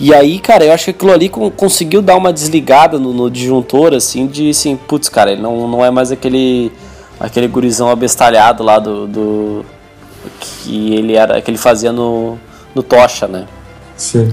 E 0.00 0.14
aí, 0.14 0.38
cara, 0.38 0.64
eu 0.64 0.72
acho 0.72 0.86
que 0.86 0.90
aquilo 0.92 1.12
ali 1.12 1.28
con- 1.28 1.50
conseguiu 1.50 2.00
dar 2.00 2.16
uma 2.16 2.32
desligada 2.32 2.98
no, 2.98 3.12
no 3.12 3.30
disjuntor, 3.30 3.92
assim, 3.94 4.26
de 4.26 4.48
assim, 4.50 4.74
putz, 4.76 5.10
cara, 5.10 5.32
ele 5.32 5.42
não, 5.42 5.68
não 5.68 5.84
é 5.84 5.90
mais 5.90 6.10
aquele 6.10 6.72
aquele 7.20 7.46
gurizão 7.46 7.90
abestalhado 7.90 8.62
lá 8.62 8.78
do, 8.78 9.06
do 9.06 9.64
que 10.40 10.94
ele 10.94 11.14
era 11.14 11.40
que 11.42 11.50
ele 11.50 11.58
fazia 11.58 11.92
no, 11.92 12.38
no 12.74 12.82
Tocha, 12.82 13.28
né? 13.28 13.44
Sim. 13.94 14.32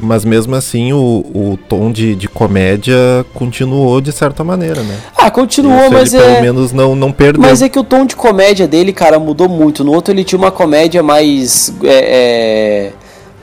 Mas 0.00 0.24
mesmo 0.24 0.54
assim, 0.54 0.92
o, 0.92 0.98
o 1.34 1.58
tom 1.68 1.90
de, 1.90 2.14
de 2.14 2.28
comédia 2.28 2.94
continuou 3.34 4.00
de 4.00 4.12
certa 4.12 4.44
maneira, 4.44 4.80
né? 4.84 4.96
Ah, 5.16 5.28
continuou, 5.28 5.80
Isso 5.86 5.92
mas 5.92 6.14
ele 6.14 6.22
é 6.22 6.26
pelo 6.28 6.42
menos 6.42 6.72
não, 6.72 6.94
não 6.94 7.10
perdeu. 7.10 7.42
Mas 7.42 7.62
é 7.62 7.68
que 7.68 7.80
o 7.80 7.82
tom 7.82 8.06
de 8.06 8.14
comédia 8.14 8.68
dele, 8.68 8.92
cara, 8.92 9.18
mudou 9.18 9.48
muito. 9.48 9.82
No 9.82 9.92
outro 9.92 10.14
ele 10.14 10.22
tinha 10.22 10.38
uma 10.38 10.52
comédia 10.52 11.02
mais. 11.02 11.74
É, 11.82 11.88
é, 11.88 12.92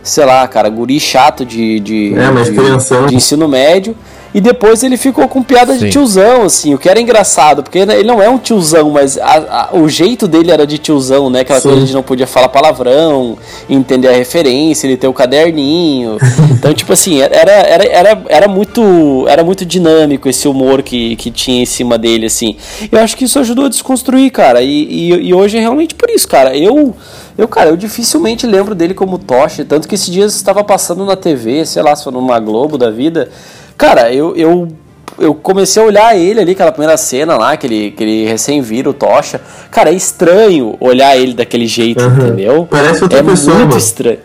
sei 0.05 0.23
lá, 0.25 0.47
cara, 0.47 0.69
guri 0.69 0.99
chato 0.99 1.43
de, 1.45 1.79
de, 1.79 2.13
É, 2.15 2.43
de, 2.43 2.51
crianção. 2.51 3.07
de 3.07 3.15
ensino 3.15 3.47
médio. 3.47 3.95
E 4.35 4.41
depois 4.41 4.83
ele 4.83 4.97
ficou 4.97 5.29
com 5.29 5.41
piada 5.41 5.71
de 5.75 5.79
Sim. 5.85 5.89
tiozão, 5.91 6.43
assim, 6.43 6.73
o 6.73 6.77
que 6.77 6.89
era 6.89 6.99
engraçado, 6.99 7.63
porque 7.63 7.79
ele 7.79 8.03
não 8.03 8.21
é 8.21 8.27
um 8.29 8.37
tiozão, 8.37 8.89
mas 8.89 9.17
a- 9.17 9.69
a- 9.71 9.77
o 9.77 9.87
jeito 9.87 10.27
dele 10.27 10.51
era 10.51 10.67
de 10.67 10.77
tiozão, 10.77 11.29
né? 11.29 11.39
Aquela 11.39 11.61
Sim. 11.61 11.69
coisa 11.69 11.85
de 11.85 11.93
não 11.93 12.03
podia 12.03 12.27
falar 12.27 12.49
palavrão, 12.49 13.37
entender 13.69 14.09
a 14.09 14.11
referência, 14.11 14.87
ele 14.87 14.97
ter 14.97 15.07
o 15.07 15.13
caderninho. 15.13 16.17
Então, 16.65 16.73
tipo 16.73 16.91
assim, 16.93 17.21
era, 17.21 17.33
era, 17.35 17.83
era, 17.85 18.23
era, 18.27 18.47
muito, 18.47 19.25
era 19.27 19.43
muito 19.43 19.63
dinâmico 19.65 20.27
esse 20.27 20.47
humor 20.47 20.81
que, 20.81 21.15
que 21.15 21.29
tinha 21.29 21.61
em 21.61 21.65
cima 21.65 21.95
dele, 21.97 22.25
assim. 22.25 22.55
Eu 22.91 22.99
acho 22.99 23.15
que 23.15 23.23
isso 23.25 23.37
ajudou 23.39 23.65
a 23.65 23.69
desconstruir, 23.69 24.31
cara. 24.31 24.61
E, 24.63 24.67
e, 24.83 25.09
e 25.27 25.33
hoje 25.33 25.57
é 25.57 25.61
realmente 25.61 25.93
por 25.95 26.09
isso, 26.09 26.27
cara. 26.27 26.57
Eu, 26.57 26.93
eu, 27.37 27.47
cara, 27.47 27.69
eu 27.69 27.77
dificilmente 27.77 28.47
lembro 28.47 28.73
dele 28.73 28.93
como 28.95 29.17
Tocha, 29.19 29.63
tanto 29.63 29.87
que 29.87 29.93
esses 29.95 30.09
dias 30.11 30.35
estava 30.35 30.63
passando 30.63 31.05
na 31.05 31.15
TV, 31.15 31.65
sei 31.65 31.83
lá, 31.83 31.95
se 31.95 32.03
foi 32.03 32.11
numa 32.13 32.39
Globo 32.39 32.77
da 32.77 32.89
vida. 32.89 33.29
Cara, 33.77 34.13
eu, 34.13 34.35
eu, 34.35 34.67
eu 35.19 35.33
comecei 35.33 35.81
a 35.81 35.85
olhar 35.85 36.17
ele 36.17 36.39
ali, 36.39 36.51
aquela 36.51 36.71
primeira 36.71 36.97
cena 36.97 37.38
lá, 37.38 37.55
que 37.57 37.67
ele, 37.67 37.91
que 37.91 38.03
ele 38.03 38.25
recém 38.25 38.61
vira 38.61 38.89
o 38.89 38.93
Tocha. 38.93 39.41
Cara, 39.71 39.89
é 39.89 39.93
estranho 39.93 40.75
olhar 40.79 41.17
ele 41.17 41.33
daquele 41.33 41.67
jeito, 41.67 42.03
Aham. 42.03 42.27
entendeu? 42.27 42.67
Parece 42.69 43.03
outra 43.03 43.19
é 43.19 43.23
pessoa, 43.23 43.55
muito 43.55 43.67
mano. 43.69 43.77
estranho. 43.77 44.19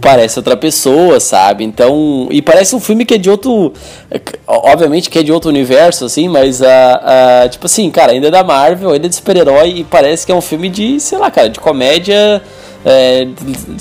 parece 0.00 0.38
outra 0.38 0.56
pessoa, 0.56 1.20
sabe? 1.20 1.62
Então. 1.64 2.28
E 2.30 2.42
parece 2.42 2.74
um 2.74 2.80
filme 2.80 3.04
que 3.04 3.14
é 3.14 3.18
de 3.18 3.30
outro. 3.30 3.72
Obviamente 4.46 5.08
que 5.08 5.18
é 5.18 5.22
de 5.22 5.30
outro 5.30 5.48
universo, 5.48 6.04
assim, 6.04 6.28
mas 6.28 6.60
a, 6.60 7.46
tipo 7.48 7.66
assim, 7.66 7.88
cara, 7.90 8.12
ainda 8.12 8.26
é 8.26 8.30
da 8.30 8.42
Marvel, 8.42 8.90
ainda 8.90 9.06
é 9.06 9.08
de 9.08 9.14
super-herói 9.14 9.68
e 9.76 9.84
parece 9.84 10.26
que 10.26 10.32
é 10.32 10.34
um 10.34 10.40
filme 10.40 10.68
de, 10.68 10.98
sei 10.98 11.18
lá, 11.18 11.30
cara, 11.30 11.48
de 11.48 11.60
comédia. 11.60 12.42
É, 12.84 13.28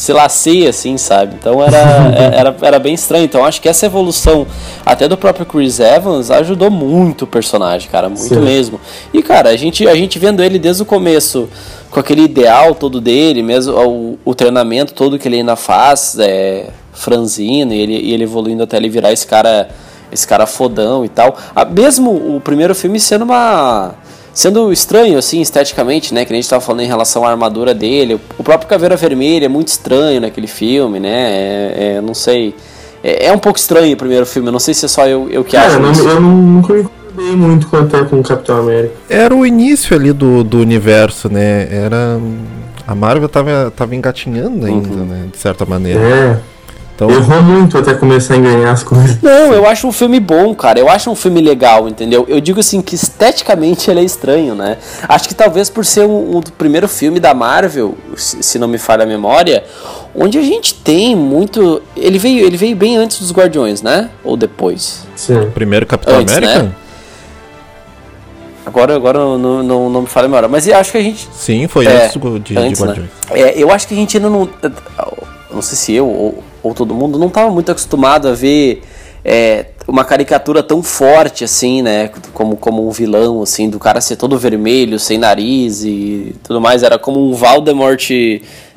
lá, 0.10 0.28
C, 0.28 0.68
assim, 0.68 0.98
sabe? 0.98 1.36
Então 1.40 1.64
era, 1.64 1.78
é- 2.18 2.40
era, 2.40 2.56
era 2.62 2.80
bem 2.80 2.94
estranho. 2.94 3.26
Então 3.26 3.46
acho 3.46 3.62
que 3.62 3.70
essa 3.70 3.86
evolução, 3.86 4.46
até 4.86 5.08
do 5.08 5.18
próprio 5.18 5.46
Chris 5.46 5.80
Evans, 5.80 6.30
ajudou 6.32 6.70
muito 6.70 7.24
o 7.24 7.28
personagem, 7.28 7.90
cara, 7.90 8.10
muito 8.10 8.22
Sim. 8.22 8.42
mesmo. 8.42 8.80
E, 9.14 9.22
cara, 9.22 9.50
a 9.50 9.56
gente, 9.56 9.88
a 9.88 9.96
gente 9.96 10.20
vendo 10.20 10.44
ele 10.44 10.60
desde 10.60 10.84
o 10.84 10.86
começo, 10.86 11.50
com 11.90 12.00
aquele 12.00 12.24
ideal 12.24 12.76
todo 12.76 13.00
dele, 13.00 13.42
mesmo 13.42 13.74
o, 13.74 14.20
o 14.26 14.36
treinamento 14.36 14.94
todo 14.94 15.18
que 15.18 15.28
ele 15.28 15.38
ainda 15.38 15.56
faz, 15.56 16.18
é, 16.20 16.68
franzino, 16.94 17.74
e 17.74 17.80
ele, 17.80 17.94
e 17.98 18.14
ele 18.14 18.24
evoluindo 18.24 18.64
até 18.64 18.78
ele 18.78 18.90
virar 18.90 19.12
esse 19.12 19.26
cara, 19.26 19.70
esse 20.12 20.28
cara 20.28 20.46
fodão 20.46 21.06
e 21.06 21.10
tal. 21.10 21.38
Ah, 21.56 21.66
mesmo 21.66 22.12
o 22.12 22.42
primeiro 22.42 22.76
filme 22.76 23.00
sendo 23.00 23.24
uma. 23.24 23.96
Sendo 24.39 24.71
estranho, 24.71 25.17
assim, 25.17 25.41
esteticamente, 25.41 26.13
né? 26.13 26.23
Que 26.23 26.32
a 26.32 26.36
gente 26.38 26.47
tava 26.47 26.62
falando 26.62 26.80
em 26.82 26.88
relação 26.88 27.25
à 27.25 27.30
armadura 27.30 27.73
dele. 27.73 28.17
O 28.38 28.41
próprio 28.43 28.69
Caveira 28.69 28.95
Vermelha 28.95 29.47
é 29.47 29.49
muito 29.49 29.67
estranho 29.67 30.21
naquele 30.21 30.47
filme, 30.47 30.97
né? 30.97 31.10
É, 31.12 31.93
é, 31.97 32.02
não 32.02 32.13
sei. 32.13 32.56
É, 33.04 33.25
é 33.25 33.34
um 33.34 33.38
pouco 33.38 33.60
estranho 33.60 33.93
o 33.93 33.97
primeiro 33.97 34.25
filme. 34.25 34.47
Eu 34.47 34.54
não 34.54 34.60
sei 34.60 34.73
se 34.73 34.86
é 34.86 34.88
só 34.88 35.06
eu, 35.06 35.28
eu 35.30 35.43
que 35.43 35.58
Cara, 35.58 35.67
acho 35.67 35.75
eu, 35.75 35.82
não, 35.82 35.91
isso. 35.91 36.08
eu 36.08 36.21
não- 36.21 36.38
nunca 36.38 36.73
me 36.73 36.80
incomodei 36.84 37.36
muito 37.36 37.67
com 37.67 37.75
até 37.80 38.02
com 38.06 38.19
o 38.21 38.23
Capitão 38.23 38.60
América. 38.60 38.93
Era 39.10 39.36
o 39.36 39.45
início 39.45 39.93
ali 39.93 40.13
do, 40.13 40.41
do 40.41 40.60
universo, 40.60 41.28
né? 41.28 41.67
Era. 41.69 42.17
A 42.88 42.95
Marvel 42.95 43.28
tava, 43.28 43.73
tava 43.75 43.93
engatinhando 43.93 44.65
ainda, 44.65 44.88
Uhum. 44.88 45.06
né? 45.06 45.25
De 45.30 45.38
certa 45.38 45.65
maneira. 45.65 45.99
É. 45.99 46.39
Então, 47.00 47.10
Errou 47.10 47.42
muito 47.42 47.78
até 47.78 47.94
começar 47.94 48.34
a 48.34 48.38
engrenhar 48.38 48.74
as 48.74 48.84
coisas. 48.84 49.22
Não, 49.22 49.54
eu 49.54 49.66
acho 49.66 49.88
um 49.88 49.92
filme 49.92 50.20
bom, 50.20 50.54
cara. 50.54 50.78
Eu 50.78 50.90
acho 50.90 51.10
um 51.10 51.16
filme 51.16 51.40
legal, 51.40 51.88
entendeu? 51.88 52.26
Eu 52.28 52.42
digo 52.42 52.60
assim 52.60 52.82
que 52.82 52.94
esteticamente 52.94 53.90
ele 53.90 54.02
é 54.02 54.04
estranho, 54.04 54.54
né? 54.54 54.78
Acho 55.08 55.30
que 55.30 55.34
talvez 55.34 55.70
por 55.70 55.86
ser 55.86 56.02
um, 56.02 56.36
um 56.36 56.40
do 56.42 56.52
primeiro 56.52 56.90
filme 56.90 57.18
da 57.18 57.34
Marvel, 57.34 57.98
se, 58.18 58.60
não 58.60 58.68
me 58.68 58.78
falha 58.78 59.04
a 59.04 59.08
memória, 59.08 59.64
onde 60.14 60.38
a 60.38 60.42
gente 60.42 60.74
tem 60.74 61.16
muito. 61.16 61.82
Ele 61.96 62.20
veio, 62.20 62.46
ele 62.46 62.58
veio 62.58 62.76
bem 62.76 62.98
antes 62.98 63.20
dos 63.20 63.32
Guardiões, 63.32 63.82
né? 63.82 64.10
Ou 64.22 64.36
depois? 64.36 65.08
Sim. 65.16 65.50
primeiro 65.54 65.86
Capitão 65.86 66.18
Antes, 66.18 66.36
América? 66.36 66.64
né? 66.64 66.72
Agora, 68.66 68.94
agora 68.94 69.20
não, 69.20 69.64
não, 69.64 69.90
não 69.90 70.02
me 70.02 70.08
falha 70.08 70.26
a 70.26 70.28
memória. 70.28 70.50
Mas 70.50 70.68
eu 70.68 70.76
acho 70.76 70.92
que 70.92 70.98
a 70.98 71.02
gente. 71.02 71.30
Sim, 71.32 71.66
foi 71.70 71.86
É, 71.86 72.08
antes 72.08 72.20
de, 72.20 72.40
de 72.40 72.58
antes, 72.58 72.80
né? 72.82 72.88
Guardiões. 72.88 73.10
É, 73.32 73.58
eu 73.58 73.72
acho 73.72 73.88
que 73.88 73.94
a 73.94 73.98
gente 73.98 74.18
ainda 74.18 74.30
não. 74.30 74.50
Não 75.50 75.62
sei 75.64 75.78
se 75.78 75.94
eu 75.94 76.06
ou, 76.06 76.44
ou 76.62 76.74
todo 76.74 76.93
mundo 76.93 77.17
não 77.17 77.28
estava 77.28 77.50
muito 77.52 77.72
acostumado 77.72 78.28
a 78.28 78.34
ver 78.34 78.82
é, 79.24 79.65
uma 79.88 80.06
caricatura 80.06 80.63
tão 80.63 80.82
forte 80.82 81.43
assim, 81.43 81.82
né? 81.82 82.10
Como, 82.34 82.56
como 82.56 82.88
um 82.88 82.91
vilão, 82.91 83.41
assim, 83.41 83.69
do 83.69 83.80
cara 83.80 84.02
ser 84.02 84.15
todo 84.15 84.38
vermelho, 84.38 85.00
sem 85.00 85.17
nariz 85.17 85.84
e 85.84 86.36
tudo 86.43 86.62
mais. 86.62 86.84
Era 86.84 86.98
como 86.98 87.30
um 87.30 87.34
Voldemort 87.34 88.10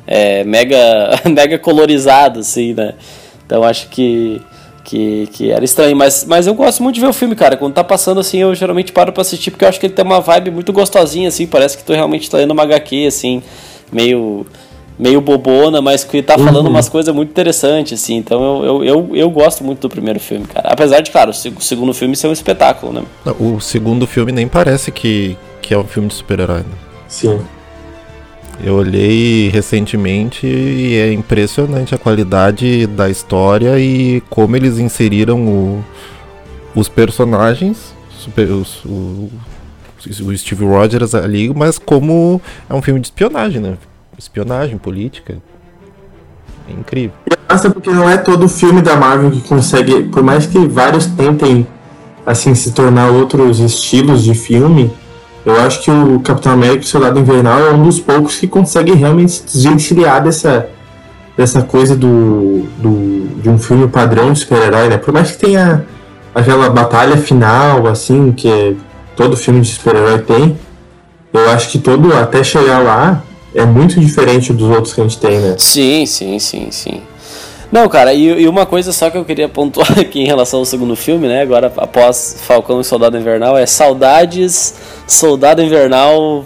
é, 0.05 0.43
mega, 0.43 1.21
mega 1.29 1.57
colorizado, 1.59 2.39
assim, 2.39 2.73
né? 2.73 2.93
Então 3.45 3.63
acho 3.63 3.87
que, 3.89 4.41
que, 4.83 5.27
que 5.31 5.51
era 5.51 5.63
estranho. 5.63 5.95
Mas, 5.95 6.25
mas 6.25 6.47
eu 6.47 6.53
gosto 6.53 6.81
muito 6.83 6.95
de 6.95 7.01
ver 7.01 7.07
o 7.07 7.13
filme, 7.13 7.35
cara. 7.35 7.55
Quando 7.55 7.73
tá 7.73 7.83
passando 7.83 8.19
assim, 8.19 8.39
eu 8.39 8.53
geralmente 8.55 8.91
paro 8.91 9.13
pra 9.13 9.21
assistir, 9.21 9.51
porque 9.51 9.65
eu 9.65 9.69
acho 9.69 9.79
que 9.79 9.85
ele 9.85 9.93
tem 9.93 10.03
uma 10.03 10.19
vibe 10.19 10.51
muito 10.51 10.73
gostosinha, 10.73 11.29
assim. 11.29 11.47
Parece 11.47 11.77
que 11.77 11.83
tu 11.83 11.93
realmente 11.93 12.29
tá 12.29 12.37
lendo 12.37 12.51
uma 12.51 12.63
HQ, 12.63 13.05
assim, 13.07 13.41
meio 13.91 14.45
meio 14.97 15.19
bobona, 15.21 15.81
mas 15.81 16.03
que 16.03 16.21
tá 16.21 16.37
falando 16.37 16.65
uhum. 16.65 16.71
umas 16.71 16.87
coisas 16.87 17.13
muito 17.13 17.29
interessantes, 17.29 18.01
assim. 18.01 18.15
Então 18.15 18.63
eu, 18.63 18.65
eu, 18.65 18.83
eu, 18.83 19.15
eu, 19.15 19.29
gosto 19.29 19.63
muito 19.63 19.81
do 19.81 19.89
primeiro 19.89 20.19
filme, 20.19 20.45
cara. 20.45 20.69
Apesar 20.69 21.01
de, 21.01 21.11
claro, 21.11 21.31
o 21.31 21.61
segundo 21.61 21.93
filme 21.93 22.15
ser 22.15 22.27
um 22.27 22.31
espetáculo, 22.31 22.93
né? 22.93 23.03
O 23.39 23.59
segundo 23.59 24.05
filme 24.05 24.31
nem 24.31 24.47
parece 24.47 24.91
que, 24.91 25.37
que 25.61 25.73
é 25.73 25.77
um 25.77 25.83
filme 25.83 26.07
de 26.09 26.15
super-herói, 26.15 26.59
né? 26.59 26.77
Sim. 27.07 27.39
Eu 28.63 28.75
olhei 28.75 29.49
recentemente 29.49 30.45
e 30.45 30.95
é 30.95 31.11
impressionante 31.11 31.95
a 31.95 31.97
qualidade 31.97 32.85
da 32.87 33.09
história 33.09 33.79
e 33.79 34.21
como 34.29 34.55
eles 34.55 34.77
inseriram 34.77 35.41
o, 35.45 35.83
os 36.75 36.87
personagens, 36.87 37.93
super, 38.11 38.49
os, 38.51 38.85
o, 38.85 39.29
o 40.25 40.37
Steve 40.37 40.65
Rogers 40.65 41.15
ali, 41.15 41.51
mas 41.53 41.79
como 41.79 42.39
é 42.69 42.73
um 42.73 42.81
filme 42.81 42.99
de 42.99 43.07
espionagem, 43.07 43.59
né? 43.59 43.77
Espionagem, 44.17 44.77
política. 44.77 45.37
É 46.67 46.71
incrível. 46.71 47.13
Basta 47.47 47.69
porque 47.69 47.89
não 47.89 48.09
é 48.09 48.17
todo 48.17 48.47
filme 48.47 48.81
da 48.81 48.95
Marvel 48.95 49.31
que 49.31 49.41
consegue, 49.41 50.03
por 50.03 50.23
mais 50.23 50.45
que 50.45 50.57
vários 50.67 51.05
tentem 51.05 51.67
assim 52.25 52.55
se 52.55 52.71
tornar 52.71 53.09
outros 53.09 53.59
estilos 53.59 54.23
de 54.23 54.33
filme, 54.33 54.91
eu 55.45 55.59
acho 55.61 55.83
que 55.83 55.91
o 55.91 56.19
Capitão 56.21 56.53
América 56.53 56.83
e 56.83 56.85
o 56.85 56.87
Soldado 56.87 57.19
Invernal 57.19 57.59
é 57.59 57.71
um 57.71 57.83
dos 57.83 57.99
poucos 57.99 58.37
que 58.37 58.47
consegue 58.47 58.93
realmente 58.93 59.33
se 59.33 59.43
desvencilhar 59.43 60.23
dessa 60.23 60.69
dessa 61.35 61.63
coisa 61.63 61.95
do, 61.95 62.63
do 62.77 63.41
de 63.41 63.49
um 63.49 63.57
filme 63.57 63.87
padrão 63.87 64.31
de 64.31 64.39
super-herói, 64.39 64.87
né? 64.87 64.97
Por 64.97 65.13
mais 65.13 65.31
que 65.31 65.37
tenha 65.37 65.85
aquela 66.33 66.69
batalha 66.69 67.17
final 67.17 67.87
assim 67.87 68.31
que 68.31 68.77
todo 69.15 69.35
filme 69.35 69.59
de 69.59 69.67
super-herói 69.67 70.19
tem, 70.19 70.57
eu 71.33 71.49
acho 71.49 71.69
que 71.69 71.79
todo 71.79 72.13
até 72.13 72.43
chegar 72.43 72.79
lá 72.79 73.21
é 73.53 73.65
muito 73.65 73.99
diferente 73.99 74.51
dos 74.51 74.69
outros 74.69 74.93
que 74.93 75.01
a 75.01 75.03
gente 75.03 75.19
tem, 75.19 75.39
né? 75.39 75.55
Sim, 75.57 76.05
sim, 76.05 76.39
sim, 76.39 76.67
sim. 76.71 77.01
Não, 77.71 77.89
cara, 77.89 78.13
e, 78.13 78.43
e, 78.43 78.47
uma 78.47 78.67
coisa 78.67 78.93
só 78.93 79.09
que 79.09 79.17
eu 79.17 79.25
queria 79.25 79.49
pontuar 79.49 79.91
aqui 79.99 80.21
em 80.21 80.27
relação 80.27 80.59
ao 80.59 80.65
segundo 80.65 80.95
filme, 80.95 81.27
né? 81.27 81.41
Agora, 81.41 81.73
após 81.77 82.37
Falcão 82.45 82.79
e 82.79 82.83
Soldado 82.83 83.17
Invernal, 83.17 83.57
é 83.57 83.65
Saudades, 83.65 84.75
Soldado 85.07 85.61
Invernal 85.61 86.45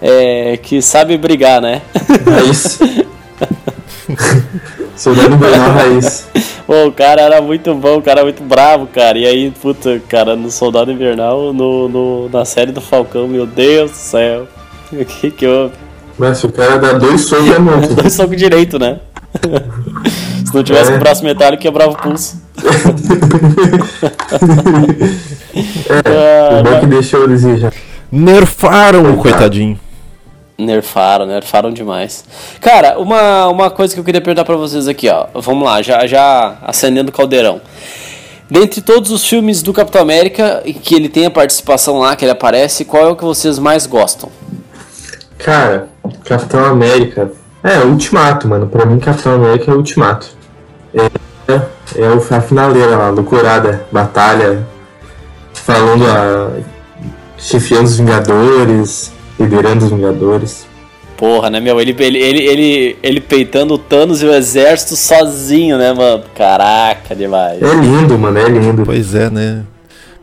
é, 0.00 0.56
que 0.56 0.80
sabe 0.80 1.18
brigar, 1.18 1.60
né? 1.60 1.82
Raiz. 2.24 2.78
Soldado 4.94 5.34
Invernal 5.34 5.70
Raiz. 5.72 6.28
Pô, 6.64 6.86
o 6.86 6.92
cara 6.92 7.22
era 7.22 7.40
muito 7.40 7.74
bom, 7.74 7.98
o 7.98 8.02
cara 8.02 8.20
era 8.20 8.24
muito 8.24 8.42
bravo, 8.42 8.86
cara. 8.86 9.18
E 9.18 9.26
aí, 9.26 9.50
puta, 9.50 10.00
cara, 10.08 10.36
no 10.36 10.50
Soldado 10.50 10.92
Invernal, 10.92 11.52
no, 11.52 11.88
no 11.88 12.28
na 12.28 12.44
série 12.44 12.70
do 12.70 12.80
Falcão, 12.80 13.26
meu 13.26 13.46
Deus 13.46 13.90
do 13.90 13.96
céu. 13.96 14.46
O 14.92 15.04
que 15.04 15.30
que 15.30 15.46
houve? 15.46 15.87
Mas 16.18 16.38
se 16.38 16.46
o 16.46 16.52
cara 16.52 16.78
dá 16.78 16.94
dois 16.94 17.20
socos 17.22 17.50
é 17.50 17.58
muito. 17.58 17.94
dois 17.96 18.12
socos 18.12 18.36
direito, 18.36 18.78
né? 18.78 18.98
se 20.44 20.54
não 20.54 20.64
tivesse 20.64 20.88
é. 20.88 20.92
com 20.92 20.96
o 20.96 21.00
braço 21.00 21.24
metálico, 21.24 21.62
quebrava 21.62 21.92
o 21.92 21.96
pulso. 21.96 22.42
é, 26.04 26.60
o 26.60 26.62
bom 26.64 26.80
que 26.80 26.86
deixou 26.86 27.24
eles 27.24 27.44
ir 27.44 27.58
já. 27.58 27.70
Nerfaram 28.10 29.12
o 29.12 29.18
coitadinho. 29.18 29.78
Nerfaram, 30.58 31.24
nerfaram 31.24 31.70
demais. 31.70 32.24
Cara, 32.60 32.98
uma, 32.98 33.46
uma 33.46 33.70
coisa 33.70 33.94
que 33.94 34.00
eu 34.00 34.04
queria 34.04 34.20
perguntar 34.20 34.44
pra 34.44 34.56
vocês 34.56 34.88
aqui, 34.88 35.08
ó. 35.08 35.26
Vamos 35.34 35.64
lá, 35.64 35.80
já, 35.82 36.04
já 36.04 36.56
acendendo 36.62 37.10
o 37.10 37.12
caldeirão. 37.12 37.60
Dentre 38.50 38.80
todos 38.80 39.12
os 39.12 39.24
filmes 39.24 39.62
do 39.62 39.72
Capitão 39.72 40.00
América 40.00 40.62
que 40.82 40.94
ele 40.94 41.08
tem 41.08 41.26
a 41.26 41.30
participação 41.30 41.98
lá, 41.98 42.16
que 42.16 42.24
ele 42.24 42.32
aparece, 42.32 42.84
qual 42.84 43.04
é 43.04 43.08
o 43.08 43.14
que 43.14 43.24
vocês 43.24 43.58
mais 43.58 43.86
gostam? 43.86 44.30
Cara, 45.38 45.88
Capitão 46.24 46.64
América. 46.64 47.30
É, 47.62 47.78
Ultimato, 47.80 48.46
mano. 48.48 48.66
Pra 48.66 48.84
mim, 48.86 48.98
Capitão 48.98 49.34
América 49.34 49.70
é 49.70 49.74
Ultimato. 49.74 50.28
É, 50.94 51.10
é 51.96 52.36
a 52.36 52.40
finaleira 52.40 52.96
lá, 52.96 53.10
loucurada, 53.10 53.86
batalha, 53.90 54.66
falando 55.52 56.06
a. 56.06 56.50
chefiando 57.38 57.84
os 57.84 57.96
Vingadores, 57.96 59.12
liderando 59.38 59.84
os 59.84 59.90
Vingadores. 59.90 60.66
Porra, 61.16 61.50
né, 61.50 61.58
meu? 61.58 61.80
Ele, 61.80 61.96
ele, 61.98 62.18
ele, 62.18 62.44
ele, 62.44 62.98
ele 63.02 63.20
peitando 63.20 63.74
o 63.74 63.78
Thanos 63.78 64.22
e 64.22 64.26
o 64.26 64.32
exército 64.32 64.94
sozinho, 64.94 65.76
né, 65.76 65.92
mano? 65.92 66.22
Caraca, 66.36 67.14
demais. 67.14 67.60
É 67.60 67.74
lindo, 67.74 68.16
mano, 68.16 68.38
é 68.38 68.48
lindo. 68.48 68.84
Pois 68.84 69.16
é, 69.16 69.28
né? 69.28 69.64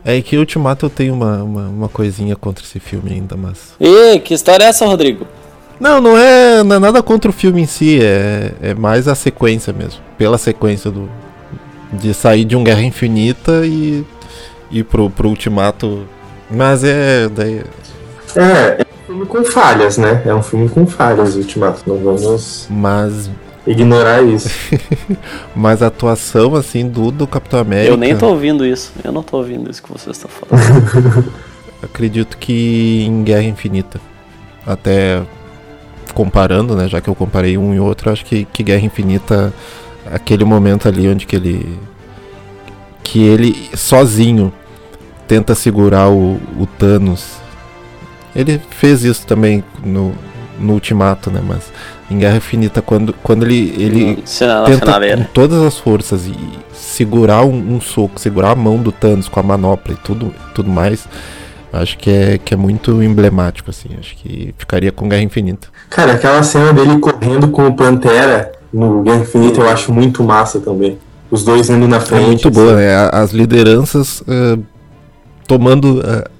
É 0.08 0.22
que 0.22 0.38
Ultimato 0.38 0.86
eu 0.86 0.90
tenho 0.90 1.14
uma, 1.14 1.42
uma, 1.42 1.62
uma 1.62 1.88
coisinha 1.88 2.36
contra 2.36 2.64
esse 2.64 2.78
filme 2.78 3.10
ainda, 3.10 3.36
mas. 3.36 3.74
E 3.80 4.20
que 4.20 4.34
história 4.34 4.62
é 4.64 4.68
essa, 4.68 4.86
Rodrigo? 4.86 5.26
Não, 5.80 6.00
não 6.00 6.16
é, 6.16 6.62
não 6.62 6.76
é 6.76 6.78
nada 6.78 7.02
contra 7.02 7.28
o 7.28 7.34
filme 7.34 7.60
em 7.60 7.66
si, 7.66 7.98
é, 8.00 8.52
é 8.62 8.72
mais 8.72 9.08
a 9.08 9.16
sequência 9.16 9.72
mesmo. 9.72 10.00
Pela 10.16 10.38
sequência 10.38 10.92
do. 10.92 11.10
De 11.92 12.14
sair 12.14 12.44
de 12.44 12.54
um 12.54 12.62
Guerra 12.62 12.82
Infinita 12.82 13.66
e 13.66 14.04
ir 14.70 14.84
pro, 14.84 15.10
pro 15.10 15.28
Ultimato. 15.28 16.06
Mas 16.48 16.84
é. 16.84 17.28
Daí... 17.28 17.64
É, 18.36 18.78
é 18.78 18.86
um 18.86 19.06
filme 19.06 19.26
com 19.26 19.44
falhas, 19.44 19.98
né? 19.98 20.22
É 20.24 20.32
um 20.32 20.42
filme 20.42 20.68
com 20.68 20.86
falhas, 20.86 21.34
Ultimato. 21.34 21.82
Não 21.84 21.98
vamos. 21.98 22.68
Mas 22.70 23.28
ignorar 23.66 24.22
isso. 24.22 24.48
Mas 25.54 25.82
a 25.82 25.88
atuação, 25.88 26.54
assim, 26.54 26.88
do, 26.88 27.10
do 27.10 27.26
Capitão 27.26 27.60
América. 27.60 27.92
Eu 27.92 27.96
nem 27.96 28.16
tô 28.16 28.28
ouvindo 28.28 28.64
isso. 28.64 28.92
Eu 29.02 29.12
não 29.12 29.22
tô 29.22 29.38
ouvindo 29.38 29.70
isso 29.70 29.82
que 29.82 29.92
você 29.92 30.10
está 30.10 30.28
falando. 30.28 31.32
Acredito 31.82 32.38
que 32.38 33.04
em 33.06 33.22
Guerra 33.22 33.42
Infinita. 33.42 34.00
Até 34.66 35.22
comparando, 36.14 36.74
né? 36.74 36.88
Já 36.88 37.00
que 37.00 37.08
eu 37.08 37.14
comparei 37.14 37.58
um 37.58 37.74
e 37.74 37.80
outro, 37.80 38.10
acho 38.10 38.24
que, 38.24 38.44
que 38.46 38.62
Guerra 38.62 38.84
Infinita, 38.84 39.52
aquele 40.10 40.44
momento 40.44 40.88
ali 40.88 41.08
onde 41.08 41.26
que 41.26 41.36
ele. 41.36 41.78
Que 43.02 43.22
ele 43.22 43.70
sozinho 43.76 44.52
tenta 45.28 45.54
segurar 45.54 46.08
o, 46.08 46.40
o 46.58 46.66
Thanos. 46.78 47.36
Ele 48.34 48.60
fez 48.70 49.04
isso 49.04 49.26
também 49.26 49.64
no, 49.84 50.12
no 50.58 50.74
Ultimato, 50.74 51.30
né? 51.30 51.40
Mas 51.46 51.72
em 52.10 52.18
Guerra 52.18 52.36
Infinita, 52.36 52.80
quando, 52.80 53.12
quando 53.22 53.44
ele, 53.44 53.74
ele 53.76 54.24
tenta 54.66 55.16
com 55.16 55.24
todas 55.32 55.62
as 55.62 55.78
forças 55.78 56.26
e 56.26 56.34
segurar 56.72 57.44
um, 57.44 57.76
um, 57.76 57.80
soco, 57.80 58.20
segurar 58.20 58.52
a 58.52 58.54
mão 58.54 58.78
do 58.78 58.92
Thanos 58.92 59.28
com 59.28 59.40
a 59.40 59.42
manopla 59.42 59.94
e 59.94 59.96
tudo, 59.96 60.32
tudo 60.54 60.70
mais, 60.70 61.06
acho 61.72 61.98
que 61.98 62.10
é, 62.10 62.38
que 62.38 62.54
é 62.54 62.56
muito 62.56 63.02
emblemático, 63.02 63.70
assim. 63.70 63.88
Acho 63.98 64.16
que 64.16 64.54
ficaria 64.56 64.92
com 64.92 65.08
Guerra 65.08 65.22
Infinita. 65.22 65.68
Cara, 65.90 66.12
aquela 66.12 66.42
cena 66.42 66.72
dele 66.72 66.98
correndo 66.98 67.48
com 67.48 67.66
o 67.66 67.74
Pantera 67.74 68.52
no 68.72 69.02
Guerra 69.02 69.20
Infinita 69.20 69.60
eu 69.60 69.68
acho 69.68 69.92
muito 69.92 70.22
massa 70.22 70.60
também. 70.60 70.98
Os 71.30 71.42
dois 71.42 71.68
indo 71.68 71.88
na 71.88 72.00
frente. 72.00 72.22
É 72.22 72.26
muito 72.26 72.48
assim. 72.48 72.56
boa, 72.56 72.76
né? 72.76 73.10
As 73.12 73.32
lideranças 73.32 74.20
uh, 74.20 74.62
tomando 75.46 75.98
uh, 75.98 76.30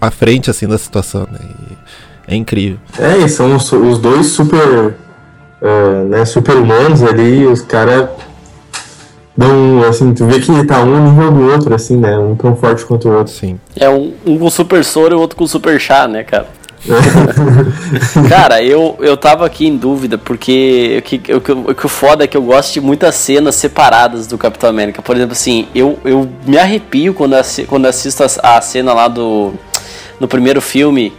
a 0.00 0.10
frente, 0.10 0.50
assim, 0.50 0.66
da 0.66 0.78
situação, 0.78 1.28
né? 1.30 1.38
E 1.42 1.76
é 2.26 2.34
incrível. 2.34 2.78
É, 2.98 3.18
e 3.18 3.28
são 3.28 3.54
os, 3.56 3.70
os 3.72 3.98
dois 3.98 4.26
super, 4.26 4.94
uh, 5.60 6.08
né, 6.08 6.24
super 6.24 6.56
humanos 6.56 7.02
ali, 7.02 7.46
os 7.46 7.62
caras 7.62 8.08
dão, 9.36 9.82
assim, 9.88 10.12
tu 10.12 10.26
vê 10.26 10.40
que 10.40 10.64
tá 10.64 10.82
um 10.82 11.10
nível 11.10 11.30
do 11.30 11.52
outro, 11.52 11.74
assim, 11.74 11.96
né, 11.96 12.16
um 12.18 12.34
tão 12.34 12.54
forte 12.54 12.84
quanto 12.84 13.08
o 13.08 13.12
outro. 13.12 13.32
Sim. 13.32 13.58
É 13.76 13.88
um, 13.88 14.12
um 14.26 14.38
com 14.38 14.50
super 14.50 14.84
soro 14.84 15.14
e 15.14 15.16
o 15.16 15.20
outro 15.20 15.36
com 15.36 15.46
super 15.46 15.80
chá, 15.80 16.06
né, 16.06 16.22
cara? 16.22 16.46
cara, 18.28 18.62
eu, 18.62 18.96
eu 18.98 19.16
tava 19.16 19.46
aqui 19.46 19.66
em 19.66 19.76
dúvida, 19.76 20.18
porque 20.18 20.96
o 20.98 21.02
que, 21.02 21.32
o, 21.32 21.70
o 21.70 21.74
que 21.74 21.86
o 21.86 21.88
foda 21.88 22.24
é 22.24 22.26
que 22.26 22.36
eu 22.36 22.42
gosto 22.42 22.72
de 22.72 22.80
muitas 22.80 23.14
cenas 23.14 23.54
separadas 23.54 24.26
do 24.26 24.36
Capitão 24.36 24.68
América. 24.68 25.00
Por 25.00 25.14
exemplo, 25.14 25.32
assim, 25.32 25.68
eu, 25.74 25.96
eu 26.04 26.28
me 26.44 26.58
arrepio 26.58 27.14
quando, 27.14 27.36
quando 27.68 27.86
assisto 27.86 28.24
a, 28.24 28.56
a 28.56 28.60
cena 28.60 28.92
lá 28.92 29.06
do. 29.06 29.52
No 30.18 30.28
primeiro 30.28 30.60
filme, 30.60 31.12